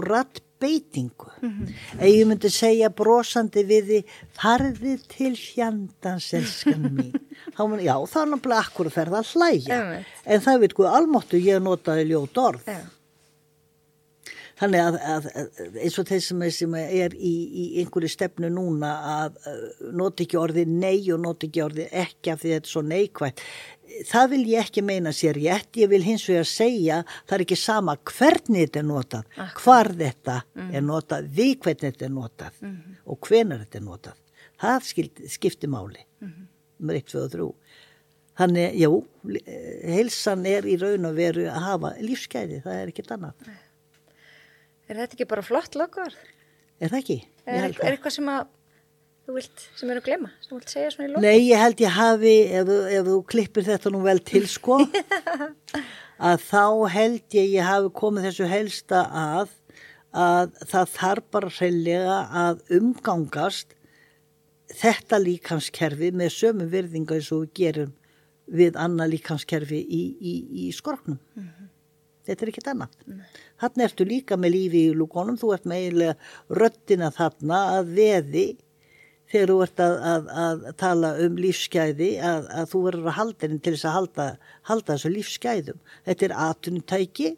rattbeitingu 0.62 1.30
mm 1.42 1.50
-hmm. 1.50 2.00
ef 2.00 2.06
ég 2.06 2.26
myndi 2.26 2.50
segja 2.50 2.88
brosandi 2.90 3.64
við 3.64 3.84
því 3.90 4.00
farði 4.38 4.96
til 5.08 5.36
fjandans 5.36 6.32
elskan 6.34 6.88
mín 6.96 7.12
þá 7.56 7.68
mun, 7.68 7.80
já 7.80 7.96
þá 8.06 8.18
er 8.22 8.28
náttúrulega 8.32 8.64
akkur 8.64 8.86
að 8.86 8.96
ferða 8.96 9.18
að 9.18 9.30
hlæja 9.34 10.02
en 10.24 10.40
það 10.40 10.60
veit 10.60 10.74
hvað 10.74 10.96
almáttu 10.96 11.36
ég 11.36 11.62
notaði 11.62 12.04
ljót 12.10 12.38
orð 12.38 12.66
yeah. 12.66 12.90
Þannig 14.62 14.78
að, 14.78 14.96
að, 15.10 15.24
að 15.34 15.78
eins 15.82 15.98
og 15.98 16.06
þeir 16.06 16.20
sem 16.22 16.42
er, 16.46 16.50
sem 16.54 16.74
er 16.78 17.14
í, 17.18 17.32
í 17.62 17.64
einhverju 17.82 18.10
stefnu 18.12 18.50
núna 18.52 18.90
að 19.16 19.38
noti 19.90 20.22
ekki 20.22 20.38
orði 20.38 20.64
nei 20.68 21.10
og 21.10 21.18
noti 21.24 21.48
ekki 21.48 21.64
orði 21.64 21.88
ekki 21.90 22.30
af 22.30 22.42
því 22.42 22.52
þetta 22.52 22.68
er 22.68 22.70
svo 22.70 22.82
neikvægt. 22.86 23.42
Það 24.08 24.30
vil 24.32 24.42
ég 24.52 24.66
ekki 24.66 24.82
meina 24.84 25.12
sér 25.14 25.36
rétt, 25.38 25.70
ég 25.80 25.90
vil 25.90 26.02
hins 26.04 26.24
vegar 26.28 26.48
segja 26.48 26.98
það 27.26 27.36
er 27.36 27.44
ekki 27.44 27.58
sama 27.58 27.96
hvernig 28.08 28.66
þetta 28.66 28.80
er 28.80 28.86
notað, 28.88 29.24
Akkur. 29.36 29.62
hvar 29.62 29.92
þetta 29.98 30.36
mm. 30.54 30.70
er 30.72 30.84
notað, 30.86 31.30
við 31.38 31.52
hvernig 31.64 31.86
þetta 31.86 32.06
er 32.08 32.14
notað 32.16 32.60
mm 32.60 32.70
-hmm. 32.72 32.98
og 33.04 33.28
hvenar 33.28 33.64
þetta 33.64 33.78
er 33.78 33.86
notað. 33.86 34.20
Það 34.62 34.88
skiptir 35.34 35.68
máli, 35.68 36.04
mm 36.20 36.28
-hmm. 36.28 36.46
með 36.78 37.00
eitt, 37.00 37.08
tvö 37.10 37.24
og 37.24 37.32
þrjú. 37.32 37.48
Þannig, 38.38 38.78
jú, 38.80 38.92
heilsan 39.84 40.46
er 40.46 40.64
í 40.64 40.78
raun 40.80 41.04
og 41.04 41.14
veru 41.16 41.44
að 41.50 41.66
hafa 41.66 41.92
lífsgæði, 42.00 42.62
það 42.64 42.78
er 42.80 42.92
ekkit 42.92 43.10
annað. 43.12 43.34
Er 44.88 44.96
þetta 44.96 45.16
ekki 45.16 45.28
bara 45.28 45.42
flott 45.42 45.74
lokar? 45.74 46.14
Er 46.80 46.88
það 46.88 46.98
ekki? 46.98 47.18
Er, 47.44 47.68
er 47.70 47.92
eitthvað 47.92 48.16
sem 48.16 48.28
að 48.32 48.46
þú 49.26 49.36
vilt, 49.36 49.64
sem 49.78 49.90
eru 49.92 50.02
að 50.02 50.08
glema, 50.08 50.30
sem 50.42 50.52
þú 50.52 50.58
vilt 50.60 50.74
segja 50.74 50.92
svona 50.92 51.08
í 51.08 51.10
lokar? 51.12 51.24
Nei, 51.26 51.40
ég 51.46 51.62
held 51.62 51.82
ég 51.84 51.96
hafi, 51.96 52.36
ef, 52.60 52.72
ef 52.98 53.08
þú 53.08 53.18
klippir 53.32 53.66
þetta 53.68 53.92
nú 53.94 54.02
vel 54.04 54.18
til 54.32 54.44
sko, 54.50 54.78
að 56.30 56.46
þá 56.48 56.64
held 56.96 57.38
ég 57.38 57.54
ég 57.56 57.68
hafi 57.68 57.92
komið 58.02 58.28
þessu 58.28 58.50
helsta 58.50 59.04
að, 59.22 59.54
að 60.12 60.58
það 60.74 60.92
þarf 60.96 61.30
bara 61.36 61.54
hreinlega 61.58 62.18
að 62.42 62.62
umgangast 62.80 63.76
þetta 64.72 65.20
líkanskerfi 65.20 66.12
með 66.16 66.32
sömu 66.36 66.68
virðinga 66.72 67.18
eins 67.18 67.32
og 67.34 67.44
við 67.44 67.52
gerum 67.60 67.92
við 68.52 68.78
annað 68.80 69.14
líkanskerfi 69.14 69.78
í, 69.80 70.02
í, 70.18 70.32
í 70.66 70.72
skorknum. 70.74 71.20
Mm 71.36 71.44
-hmm. 71.44 71.68
Þetta 72.26 72.44
er 72.44 72.50
ekkit 72.52 72.68
annað. 72.70 72.98
Þannig 73.62 73.84
ertu 73.86 74.04
líka 74.06 74.36
með 74.38 74.54
lífi 74.54 74.82
í 74.88 74.94
lúkonum, 74.94 75.38
þú 75.38 75.54
ert 75.56 75.64
með 75.66 75.80
eiginlega 75.80 76.14
röttina 76.60 77.10
þarna 77.14 77.62
að 77.78 77.94
veði 77.96 78.44
þegar 79.32 79.52
þú 79.52 79.58
ert 79.64 79.82
að, 79.82 79.94
að, 80.12 80.28
að 80.44 80.64
tala 80.82 81.12
um 81.24 81.38
lífsgæði 81.40 82.10
að, 82.20 82.50
að 82.60 82.68
þú 82.72 82.82
verður 82.86 83.10
að 83.10 83.18
halda 83.18 83.46
henni 83.46 83.62
til 83.64 83.74
þess 83.74 83.88
að 83.88 83.96
halda, 83.96 84.26
halda 84.70 84.96
þessu 84.96 85.12
lífsgæðum. 85.14 85.80
Þetta 86.08 86.28
er 86.28 86.36
atunutæki, 86.48 87.30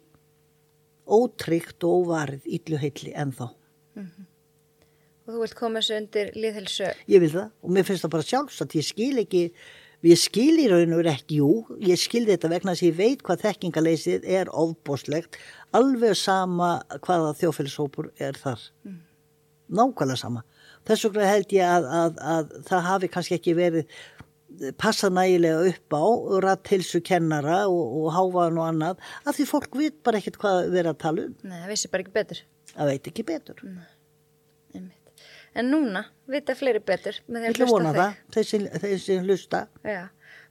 ótryggt 1.05 1.87
og 1.87 2.03
óvarið 2.03 2.51
ylluheilli 2.59 3.15
ennþá. 3.15 3.49
Mm 3.95 4.09
-hmm. 4.09 4.29
Og 5.25 5.33
þú 5.33 5.41
vilt 5.41 5.57
koma 5.57 5.81
þessu 5.81 5.97
undir 5.97 6.31
liðhelsu? 6.35 6.91
Ég 7.07 7.19
vil 7.23 7.31
það 7.31 7.49
og 7.61 7.71
mér 7.71 7.83
finnst 7.87 8.03
það 8.03 8.15
bara 8.17 8.29
sjálfsagt, 8.29 8.75
ég 8.75 8.85
skil 8.85 9.17
ekki 9.23 9.51
Ég 10.05 10.19
skil 10.21 10.59
í 10.61 10.67
raun 10.69 10.91
og 10.93 10.99
verið 10.99 11.15
ekki, 11.15 11.37
jú, 11.39 11.77
ég 11.81 11.97
skil 11.97 12.27
þetta 12.27 12.49
vegna 12.51 12.75
þess 12.75 12.83
að 12.83 12.89
ég 12.91 12.97
veit 12.99 13.21
hvað 13.25 13.39
þekkingaleysið 13.41 14.27
er 14.37 14.51
ofbóslegt, 14.53 15.39
alveg 15.73 16.13
sama 16.19 16.83
hvaða 17.07 17.31
þjófélagshópur 17.39 18.11
er 18.21 18.37
þar. 18.37 18.61
Mm. 18.85 18.99
Nákvæmlega 19.79 20.19
sama. 20.21 20.43
Þess 20.85 21.07
vegna 21.07 21.31
held 21.31 21.55
ég 21.55 21.71
að, 21.77 21.87
að, 22.01 22.19
að 22.35 22.53
það 22.69 22.85
hafi 22.89 23.11
kannski 23.15 23.39
ekki 23.39 23.57
verið 23.57 23.97
passað 24.79 25.17
nægilega 25.17 25.71
upp 25.71 25.97
á 25.97 26.05
ratthilsu 26.45 27.01
kennara 27.03 27.65
og, 27.67 27.97
og 27.99 28.13
háfaðan 28.15 28.61
og 28.61 28.69
annað, 28.69 29.09
af 29.27 29.35
því 29.35 29.49
fólk 29.49 29.75
veit 29.75 29.97
bara 30.05 30.21
ekkert 30.21 30.39
hvað 30.39 30.61
verið 30.69 30.93
að 30.93 31.01
tala 31.03 31.27
um. 31.27 31.35
Nei, 31.43 31.57
það 31.57 31.73
vissi 31.73 31.91
bara 31.91 32.05
ekki 32.05 32.15
betur. 32.15 32.45
Það 32.71 32.91
veit 32.93 33.11
ekki 33.11 33.27
betur. 33.27 33.65
Nei 33.65 33.91
en 35.55 35.71
núna 35.71 36.03
vita 36.31 36.55
fleiri 36.57 36.81
betur 36.83 37.17
með 37.31 37.45
því 37.45 37.49
að 37.49 37.59
hlusta 37.59 37.95
þig. 37.95 38.21
Þessi, 38.35 38.61
þessi 38.83 39.17
hlusta. 39.23 39.61
Já, 39.87 40.01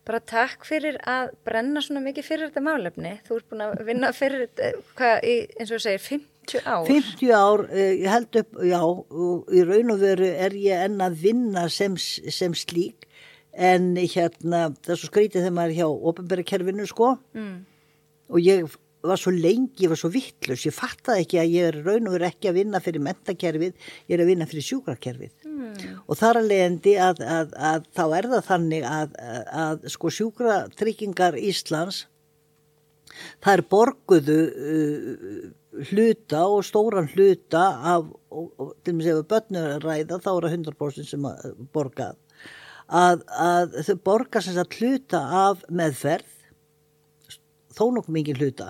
bara 0.09 0.21
takk 0.33 0.65
fyrir 0.69 0.99
að 1.11 1.35
brenna 1.47 1.83
svona 1.85 2.05
mikið 2.05 2.29
fyrir 2.29 2.51
þetta 2.51 2.65
málefni. 2.65 3.17
Þú 3.27 3.39
ert 3.39 3.51
búin 3.51 3.67
að 3.67 3.83
vinna 3.89 4.13
fyrir 4.17 4.47
hvað, 4.97 5.17
í, 5.29 5.37
eins 5.59 5.71
og 5.71 5.77
þú 5.77 5.83
segir, 5.87 6.07
50 6.09 6.34
ár. 6.65 6.85
50 6.87 7.33
ár, 7.33 7.65
eh, 7.71 7.95
ég 8.03 8.09
held 8.11 8.39
upp, 8.41 8.61
já, 8.63 8.81
í 9.55 9.65
raun 9.67 9.95
og 9.95 9.99
veru 10.03 10.29
er 10.29 10.55
ég 10.59 10.87
enn 10.89 11.01
að 11.05 11.19
vinna 11.25 11.69
sem, 11.73 11.97
sem 11.97 12.55
slík 12.55 13.09
en 13.55 13.95
hérna, 13.97 14.71
það 14.83 14.95
er 14.95 15.01
svo 15.01 15.11
skrítið 15.11 15.45
þegar 15.45 15.59
maður 15.59 15.75
er 15.75 15.79
hjá 15.79 15.89
ofinbærakerfinu 16.11 16.87
sko 16.91 17.11
mm. 17.35 17.59
og 18.35 18.41
ég 18.43 18.79
var 19.05 19.21
svo 19.21 19.35
lengi, 19.35 19.85
ég 19.85 19.93
var 19.93 20.01
svo 20.01 20.11
vittlust, 20.13 20.67
ég 20.67 20.75
fattaði 20.75 21.25
ekki 21.25 21.41
að 21.43 21.53
ég 21.53 21.69
er 21.69 21.79
raun 21.85 22.09
og 22.09 22.17
verið 22.17 22.31
ekki 22.31 22.51
að 22.51 22.59
vinna 22.59 22.81
fyrir 22.83 23.05
mentakerfið, 23.05 23.75
ég 24.09 24.17
er 24.17 24.25
að 24.25 24.31
vinna 24.33 24.49
fyrir 24.49 24.67
sjúkrakerfið 24.69 25.47
mm. 25.51 26.01
og 26.09 26.19
þar 26.19 26.41
að 26.41 26.49
leiðandi 26.53 26.97
að, 27.05 27.23
að, 27.37 27.55
að 27.73 27.87
þá 27.99 28.05
er 28.07 28.31
það 28.33 28.49
þannig 28.49 28.89
að, 28.89 29.19
að 29.65 29.87
sko 29.95 30.13
sjúkratryggingar 30.19 31.39
Íslands 31.39 32.05
það 33.45 33.53
er 33.53 33.65
borguðu 33.75 34.41
uh, 34.51 35.45
hluta 35.91 36.45
og 36.47 36.65
stóran 36.67 37.09
hluta 37.13 37.65
af, 37.95 38.11
og, 38.31 38.51
og, 38.59 38.75
til 38.85 38.95
og 38.95 38.99
með 38.99 39.09
séu 39.09 39.25
börnur 39.31 39.73
að 39.77 39.89
ræða, 39.89 40.21
þá 40.21 40.31
er 40.35 40.47
það 40.47 40.57
100% 40.59 41.11
sem 41.11 41.27
að 41.31 41.59
borgað 41.75 42.21
að 42.85 43.77
þau 43.87 43.97
borga 44.05 44.43
sem 44.45 44.57
sagt 44.57 44.77
hluta 44.81 45.21
af 45.49 45.63
meðferð 45.73 46.33
þó 47.75 47.87
nokkuð 47.91 48.15
mikið 48.15 48.43
hluta. 48.43 48.67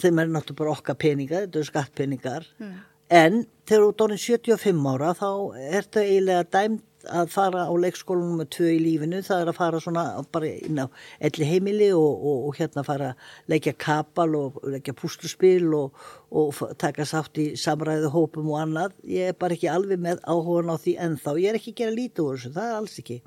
Þeim 0.00 0.18
er 0.22 0.30
náttúrulega 0.30 0.58
bara 0.58 0.72
okkar 0.74 0.96
peningar, 0.98 1.44
þetta 1.44 1.58
eru 1.60 1.68
skattpeningar. 1.68 2.46
Mm. 2.58 2.78
en 3.10 3.40
þegar 3.66 3.82
þú 3.82 3.94
dónir 3.98 4.20
75 4.22 4.84
ára 4.86 5.14
þá 5.18 5.30
er 5.58 5.82
þetta 5.82 6.02
eiginlega 6.06 6.44
dæmt 6.54 6.84
að 7.08 7.30
fara 7.32 7.64
á 7.64 7.72
leikskólanum 7.80 8.40
með 8.42 8.48
tvö 8.56 8.70
í 8.74 8.80
lífinu, 8.82 9.20
það 9.24 9.42
er 9.42 9.50
að 9.52 9.58
fara 9.58 9.80
svona 9.80 10.04
bara 10.32 10.50
inn 10.66 10.80
á 10.82 10.86
elli 11.28 11.48
heimili 11.48 11.88
og, 11.96 12.10
og, 12.10 12.42
og 12.50 12.58
hérna 12.58 12.84
fara 12.86 13.12
að 13.12 13.52
leggja 13.54 13.74
kapal 13.80 14.28
og 14.36 14.60
leggja 14.68 14.94
púsluspil 14.98 15.70
og, 15.76 15.96
og 16.30 16.60
taka 16.80 17.06
sátt 17.08 17.40
í 17.40 17.50
samræðu 17.60 18.12
hópum 18.14 18.52
og 18.52 18.60
annað. 18.64 18.96
Ég 19.08 19.32
er 19.32 19.38
bara 19.40 19.56
ekki 19.56 19.70
alveg 19.72 20.02
með 20.02 20.22
áhugan 20.28 20.72
á 20.72 20.76
því 20.76 20.96
ennþá. 21.06 21.36
Ég 21.40 21.52
er 21.52 21.60
ekki 21.60 21.74
að 21.74 21.80
gera 21.82 21.96
lítið 21.96 22.24
úr 22.26 22.38
þessu, 22.38 22.54
það 22.58 22.68
er 22.68 22.78
alls 22.80 22.98
ekki. 23.04 23.20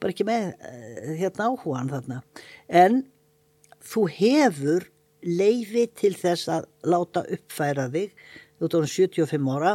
Bara 0.00 0.14
ekki 0.14 0.28
með 0.28 0.48
uh, 0.52 1.12
hérna 1.22 1.50
áhugan 1.50 1.92
þarna. 1.94 2.20
En 2.84 3.02
þú 3.86 4.06
hefur 4.16 4.90
leiði 5.26 5.86
til 5.98 6.14
þess 6.14 6.50
að 6.52 6.68
láta 6.86 7.24
uppfæra 7.34 7.88
þig, 7.90 8.12
þú 8.60 8.70
tónum 8.72 8.90
75 8.90 9.50
ára, 9.56 9.72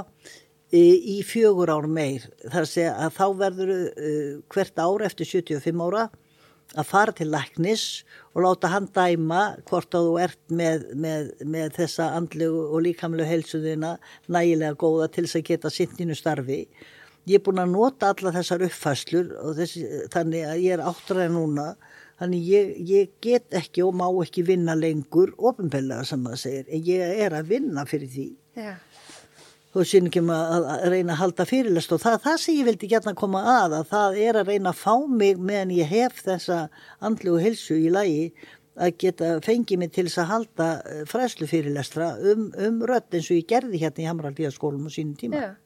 í 0.78 1.19
fjögur 1.28 1.72
ár 1.74 1.88
meir 1.91 2.30
þar 2.45 2.67
segja 2.69 2.95
að 3.03 3.15
þá 3.17 3.26
verður 3.41 3.72
uh, 3.76 4.34
hvert 4.53 4.80
ár 4.80 5.05
eftir 5.07 5.28
75 5.28 5.84
ára 5.88 6.07
að 6.72 6.88
fara 6.88 7.11
til 7.15 7.28
læknis 7.32 7.86
og 8.32 8.45
láta 8.45 8.72
hann 8.72 8.88
dæma 8.95 9.41
hvort 9.67 9.91
að 9.97 10.07
þú 10.07 10.17
ert 10.24 10.41
með, 10.47 10.86
með, 10.95 11.30
með 11.43 11.74
þessa 11.80 12.11
andlegu 12.15 12.63
og 12.69 12.86
líkamlu 12.86 13.28
helsuðina 13.28 13.97
nægilega 14.32 14.80
góða 14.80 15.09
til 15.11 15.26
þess 15.26 15.41
að 15.41 15.47
geta 15.49 15.72
sintinu 15.74 16.15
starfi. 16.15 16.61
Ég 17.28 17.38
er 17.38 17.43
búin 17.45 17.61
að 17.61 17.74
nota 17.76 18.13
alla 18.13 18.32
þessar 18.34 18.63
uppfæslur 18.65 19.34
og 19.43 19.57
þessi, 19.59 19.84
þannig 20.13 20.47
að 20.47 20.63
ég 20.63 20.78
er 20.78 20.86
áttræði 20.88 21.34
núna 21.36 21.67
þannig 22.22 22.47
ég, 22.47 22.72
ég 22.88 23.11
get 23.24 23.57
ekki 23.57 23.84
og 23.86 23.97
má 23.97 24.07
ekki 24.24 24.45
vinna 24.47 24.78
lengur 24.78 25.34
ofinbellega 25.38 26.05
sem 26.07 26.24
það 26.26 26.39
segir 26.45 26.72
en 26.72 26.88
ég 26.88 27.22
er 27.26 27.36
að 27.36 27.51
vinna 27.51 27.86
fyrir 27.89 28.11
því. 28.15 28.28
Já. 28.55 28.74
Þú 29.72 29.84
sýnir 29.88 30.11
ekki 30.11 30.22
að, 30.28 30.65
að 30.67 30.82
reyna 30.91 31.13
að 31.13 31.22
halda 31.22 31.45
fyrirlest 31.47 31.93
og 31.95 32.01
það, 32.03 32.15
það 32.26 32.39
sem 32.43 32.55
ég 32.57 32.65
vildi 32.67 32.89
gætna 32.91 33.13
koma 33.15 33.43
að 33.47 33.78
að 33.78 33.86
það 33.93 34.17
er 34.26 34.39
að 34.41 34.49
reyna 34.51 34.74
að 34.74 34.82
fá 34.82 34.95
mig 35.07 35.39
meðan 35.39 35.72
ég 35.78 35.88
hef 35.88 36.17
þessa 36.26 36.57
andlu 36.99 37.38
og 37.38 37.45
hilsu 37.45 37.78
í 37.80 37.93
lagi 37.93 38.26
að 38.76 38.97
geta 39.03 39.32
fengið 39.45 39.80
mig 39.80 39.93
til 39.95 40.05
þess 40.07 40.22
að 40.24 40.30
halda 40.32 40.67
eh, 40.91 41.01
fræslu 41.07 41.47
fyrirlestra 41.47 42.11
um, 42.34 42.45
um 42.51 42.84
rött 42.88 43.15
eins 43.15 43.32
og 43.32 43.39
ég 43.39 43.47
gerði 43.47 43.82
hérna 43.82 44.03
í 44.03 44.07
Hamraldíaskólum 44.09 44.88
á 44.88 44.91
sínum 44.91 45.17
tíma. 45.19 45.41
Yeah. 45.41 45.57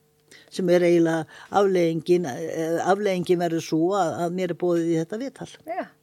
sem 0.51 0.69
er 0.73 0.83
eiginlega 0.83 1.25
afleggingin 1.55 2.25
eh, 2.27 2.79
afleggingin 2.83 3.39
verður 3.39 3.63
svo 3.63 3.93
að, 3.97 4.15
að 4.25 4.35
mér 4.35 4.53
er 4.53 4.59
bóðið 4.59 4.89
í 4.89 4.97
þetta 4.99 5.21
viðtal. 5.21 5.51
Yeah. 5.69 5.93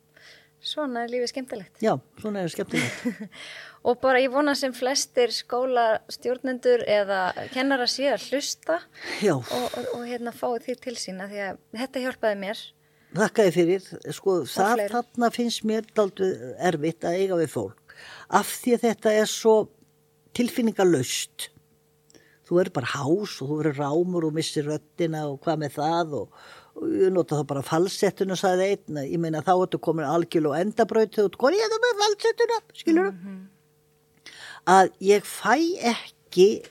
svona 0.63 1.05
er 1.05 1.13
lífið 1.13 1.33
skemmtilegt. 1.35 1.83
Já, 1.83 1.95
svona 2.23 2.43
er 2.47 2.55
skemmtilegt 2.55 3.31
og 3.83 3.99
bara 4.03 4.21
ég 4.23 4.31
vona 4.33 4.55
sem 4.59 4.75
flestir 4.75 5.33
skólastjórnendur 5.35 6.85
eða 6.87 7.23
kennara 7.55 7.89
sé 7.91 8.09
að 8.13 8.29
hlusta 8.31 8.79
og, 9.33 9.43
og, 9.43 9.79
og 9.97 10.07
hérna 10.07 10.35
fáið 10.35 10.69
því 10.69 10.79
til 10.87 10.97
sína 11.01 11.29
því 11.31 11.43
að 11.49 11.61
þetta 11.83 12.05
hjálpaði 12.07 12.41
mér. 12.45 12.65
Þakkaði 13.13 13.53
fyrir, 13.53 13.89
sko 14.17 14.39
það 14.49 14.87
þarna 14.95 15.29
finnst 15.35 15.67
mér 15.69 15.89
daldu 15.97 16.31
erfitt 16.63 17.05
að 17.05 17.19
eiga 17.21 17.41
við 17.43 17.51
fólk 17.53 17.97
af 18.33 18.55
því 18.63 18.77
að 18.77 18.85
þetta 18.87 19.17
er 19.21 19.29
svo 19.29 19.57
tilfinningalöst 20.37 21.51
þú 22.49 22.57
verður 22.57 22.77
bara 22.79 22.93
hás 22.95 23.37
og 23.43 23.51
þú 23.51 23.59
verður 23.59 23.83
rámur 23.83 24.27
og 24.29 24.35
missir 24.39 24.67
röttina 24.69 25.27
og 25.29 25.39
hvað 25.45 25.61
með 25.65 25.77
það 25.77 26.17
og, 26.23 26.43
og 26.79 26.97
ég 27.03 27.13
nota 27.13 27.39
þá 27.41 27.47
bara 27.53 27.65
falsettuna 27.67 28.39
sagði 28.39 28.71
einn, 28.73 29.03
ég 29.05 29.21
meina 29.21 29.45
þá 29.45 29.55
ertu 29.59 29.83
komin 29.83 30.09
algjörl 30.09 30.53
og 30.53 30.59
endabraut 30.63 31.13
þegar 31.13 31.27
þú 31.27 31.31
ert 31.33 31.41
konið 31.45 31.81
með 31.85 32.05
falsettuna, 32.07 32.63
skilur 32.73 33.11
þú? 33.11 33.13
Mm 33.13 33.27
-hmm 33.27 33.52
að 34.69 34.93
ég 35.03 35.27
fæ 35.27 35.57
ekki 35.93 36.63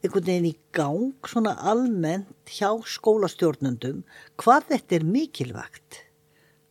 einhvern 0.00 0.26
veginn 0.26 0.50
í 0.50 0.54
gang 0.72 1.26
svona 1.28 1.56
almennt 1.58 2.52
hjá 2.54 2.70
skólastjórnundum 2.88 4.04
hvað 4.40 4.70
þetta 4.70 4.96
er 4.96 5.04
mikilvægt. 5.04 6.04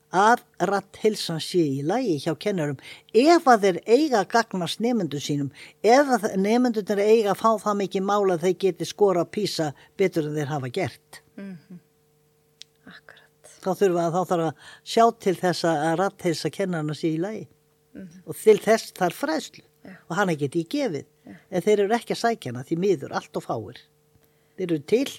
Að 0.09 0.41
ratthilsan 0.65 1.37
sé 1.43 1.61
í 1.61 1.83
lægi 1.85 2.15
hjá 2.23 2.33
kennarum 2.41 2.79
ef 3.13 3.45
að 3.45 3.67
þeir 3.67 3.77
eiga 3.85 4.23
að 4.23 4.31
gagnast 4.31 4.81
nefndu 4.81 5.21
sínum 5.21 5.51
ef 5.85 6.09
að 6.15 6.31
nefndunir 6.41 7.03
eiga 7.03 7.35
að 7.35 7.43
fá 7.43 7.51
það 7.61 7.77
mikið 7.83 8.07
mála 8.07 8.39
að 8.39 8.47
þeir 8.47 8.57
geti 8.63 8.89
skora 8.89 9.21
að 9.21 9.31
písa 9.37 9.69
betur 9.99 10.31
en 10.31 10.39
þeir 10.39 10.49
hafa 10.49 10.73
gert. 10.73 11.21
Mm 11.37 11.53
-hmm. 11.53 11.79
Akkurat. 12.89 13.53
Þá 13.61 13.71
þurfa 13.83 14.07
að 14.07 14.13
þá 14.17 14.21
þarf 14.31 14.45
að 14.47 14.53
sjá 14.83 15.05
til 15.19 15.35
þess 15.35 15.63
að 15.63 15.95
ratthilsa 16.01 16.49
kennarna 16.49 16.93
sé 16.93 17.13
í 17.13 17.21
lægi 17.21 17.45
mm 17.45 18.01
-hmm. 18.01 18.21
og 18.25 18.35
til 18.35 18.57
þess 18.57 18.93
þarf 18.97 19.15
fræslu 19.15 19.68
Já. 19.89 19.97
og 20.07 20.15
hana 20.19 20.35
geti 20.37 20.63
ég 20.63 20.71
gefið. 20.73 21.09
Já. 21.25 21.35
en 21.49 21.65
þeir 21.65 21.83
eru 21.85 21.97
ekki 21.97 22.15
að 22.15 22.21
sækja 22.23 22.53
hana 22.53 22.65
því 22.67 22.79
miður 22.85 23.17
allt 23.19 23.39
og 23.41 23.45
fáir. 23.45 23.81
Þeir 24.59 24.69
eru 24.69 24.79
til 24.93 25.09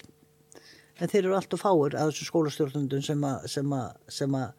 en 1.01 1.09
þeir 1.11 1.23
eru 1.23 1.37
allt 1.37 1.55
og 1.55 1.61
fáir 1.61 1.97
að 1.97 2.11
þessu 2.11 2.27
skólastjórnundum 2.29 3.05
sem 3.05 3.23
að 3.25 3.47
sem 3.51 3.73
að, 3.77 3.87
sem 4.11 4.37
að 4.37 4.51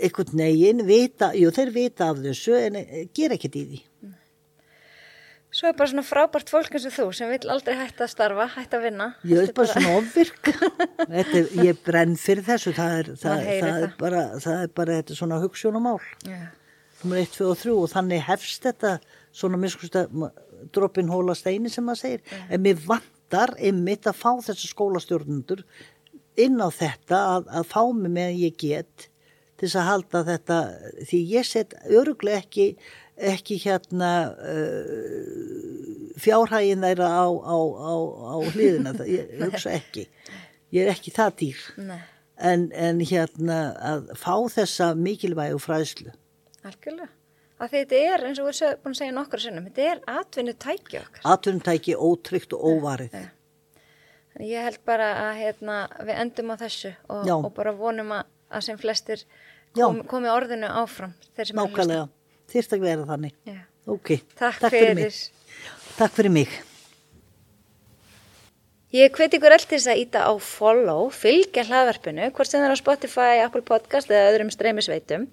einhvern 0.00 0.38
negin 0.38 0.86
vita, 0.88 1.34
jú 1.36 1.50
þeir 1.52 1.74
vita 1.74 2.10
af 2.10 2.22
þessu 2.24 2.56
en 2.56 2.78
eh, 2.80 3.06
ger 3.16 3.34
ekkert 3.36 3.58
í 3.60 3.64
því. 3.68 3.80
Svo 5.50 5.66
er 5.66 5.74
bara 5.74 5.90
svona 5.90 6.06
frábært 6.06 6.50
fólk 6.52 6.76
eins 6.78 6.86
og 6.86 6.94
þú 6.94 7.04
sem 7.18 7.30
vil 7.32 7.50
aldrei 7.50 7.74
hætta 7.74 8.04
að 8.06 8.12
starfa, 8.12 8.46
hætta 8.54 8.78
að 8.78 8.84
vinna. 8.86 9.08
Ég 9.26 9.40
er 9.42 9.50
bara, 9.50 9.56
bara 9.58 9.72
svona 9.72 9.96
ofvirk. 9.98 10.52
Ég 11.66 11.82
brenn 11.82 12.14
fyrir 12.20 12.46
þessu 12.46 12.72
það 12.76 12.94
er, 13.00 13.10
það, 13.18 13.42
það 13.64 13.86
bara, 13.98 14.22
það 14.46 14.62
er 14.62 14.72
bara 14.78 14.98
þetta 15.00 15.18
svona 15.18 15.40
hugssjónamál 15.42 15.98
Já 16.22 16.38
nummer 17.04 17.20
1, 17.22 17.34
2 17.36 17.50
og 17.50 17.60
3 17.60 17.74
og 17.76 17.92
þannig 17.92 18.24
hefst 18.26 18.66
þetta 18.66 18.96
svona 19.32 19.60
miskusta 19.60 20.06
droppin 20.74 21.10
hóla 21.12 21.36
steini 21.38 21.70
sem 21.72 21.86
maður 21.86 22.02
segir. 22.02 22.24
Mm. 22.24 22.50
en 22.50 22.64
mér 22.66 22.82
vantar 22.86 23.54
einmitt 23.58 24.08
að 24.10 24.18
fá 24.20 24.32
þessu 24.48 24.72
skólastjórnundur 24.72 25.64
inn 26.40 26.60
á 26.60 26.68
þetta 26.72 27.22
að, 27.36 27.48
að 27.60 27.70
fá 27.70 27.82
mig 27.92 28.12
með 28.16 28.42
ég 28.46 28.58
get 28.60 29.08
til 29.60 29.68
þess 29.68 29.78
að 29.80 29.88
halda 29.90 30.24
þetta 30.28 30.58
því 31.10 31.22
ég 31.34 31.48
set 31.48 31.76
öruglega 31.88 32.40
ekki 32.40 32.68
ekki 33.20 33.58
hérna 33.60 34.12
uh, 34.32 36.14
fjárhægin 36.20 36.84
þeirra 36.84 37.10
á, 37.12 37.28
á, 37.28 37.56
á, 37.60 37.94
á 38.32 38.36
hliðina. 38.54 38.94
Ég 39.04 39.34
hugsa 39.42 39.74
ekki. 39.76 40.06
Ég 40.72 40.86
er 40.86 40.94
ekki 40.94 41.12
það 41.14 41.36
dýr. 41.42 41.60
En, 42.40 42.70
en 42.72 43.00
hérna 43.04 43.58
að 43.84 44.12
fá 44.16 44.34
þessa 44.48 44.94
mikilvægu 44.96 45.60
fræðslu 45.60 46.14
Algjörlega. 46.66 47.10
Að 47.60 47.74
þetta 47.74 47.98
er, 48.08 48.22
eins 48.24 48.38
og 48.40 48.46
við 48.48 48.62
erum 48.64 48.80
búin 48.80 48.94
að 48.94 48.98
segja 49.02 49.14
nokkru 49.16 49.40
sinnum, 49.42 49.66
þetta 49.68 49.88
er 49.90 49.98
atvinnutæki 50.08 50.98
okkar. 51.02 51.24
Atvinnutæki 51.34 51.96
ótryggt 51.96 52.54
og 52.56 52.62
óvarið. 52.70 53.16
Ja, 53.16 53.26
ja. 53.26 53.36
Ég 54.40 54.64
held 54.64 54.78
bara 54.88 55.10
að 55.26 55.40
hérna, 55.42 55.76
við 56.06 56.20
endum 56.22 56.52
á 56.54 56.56
þessu 56.62 56.94
og, 57.10 57.28
og 57.34 57.50
bara 57.56 57.74
vonum 57.76 58.14
að, 58.16 58.30
að 58.48 58.64
sem 58.68 58.80
flestir 58.80 59.26
kom, 59.76 60.00
komi 60.08 60.30
orðinu 60.32 60.70
áfram. 60.80 61.12
Nákvæmlega, 61.36 62.06
þýrst 62.48 62.76
að 62.76 62.86
vera 62.86 63.06
þannig. 63.10 63.36
Ja. 63.50 63.58
Ok, 63.90 64.14
takk, 64.38 64.62
takk 64.62 64.76
fyrir 64.76 64.96
mig. 64.96 65.20
Takk 65.98 66.16
fyrir 66.16 66.36
mig. 66.38 66.56
Ég 68.90 69.12
hveti 69.14 69.38
ykkur 69.38 69.54
allt 69.54 69.68
til 69.70 69.78
þess 69.78 69.90
að 69.92 69.98
íta 70.02 70.20
á 70.26 70.34
follow, 70.42 71.12
fylgja 71.14 71.62
hlaðvarpinu, 71.68 72.24
hvort 72.34 72.50
sem 72.50 72.58
það 72.58 72.66
er 72.66 72.72
á 72.74 72.80
Spotify, 72.80 73.34
Apple 73.44 73.62
Podcast 73.62 74.10
eða 74.10 74.32
öðrum 74.32 74.50
streymisveitum. 74.50 75.28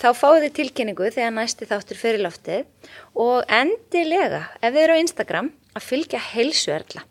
Þá 0.00 0.06
fáið 0.16 0.46
þið 0.46 0.54
tilkynningu 0.56 1.10
þegar 1.12 1.34
næsti 1.36 1.68
þáttur 1.68 2.00
fyrir 2.00 2.24
loftið 2.24 2.88
og 3.20 3.52
endilega, 3.52 4.46
ef 4.62 4.72
þið 4.72 4.80
eru 4.86 4.96
á 4.96 5.02
Instagram, 5.02 5.52
að 5.76 5.86
fylgja 5.90 6.22
heilsuerla. 6.30 7.04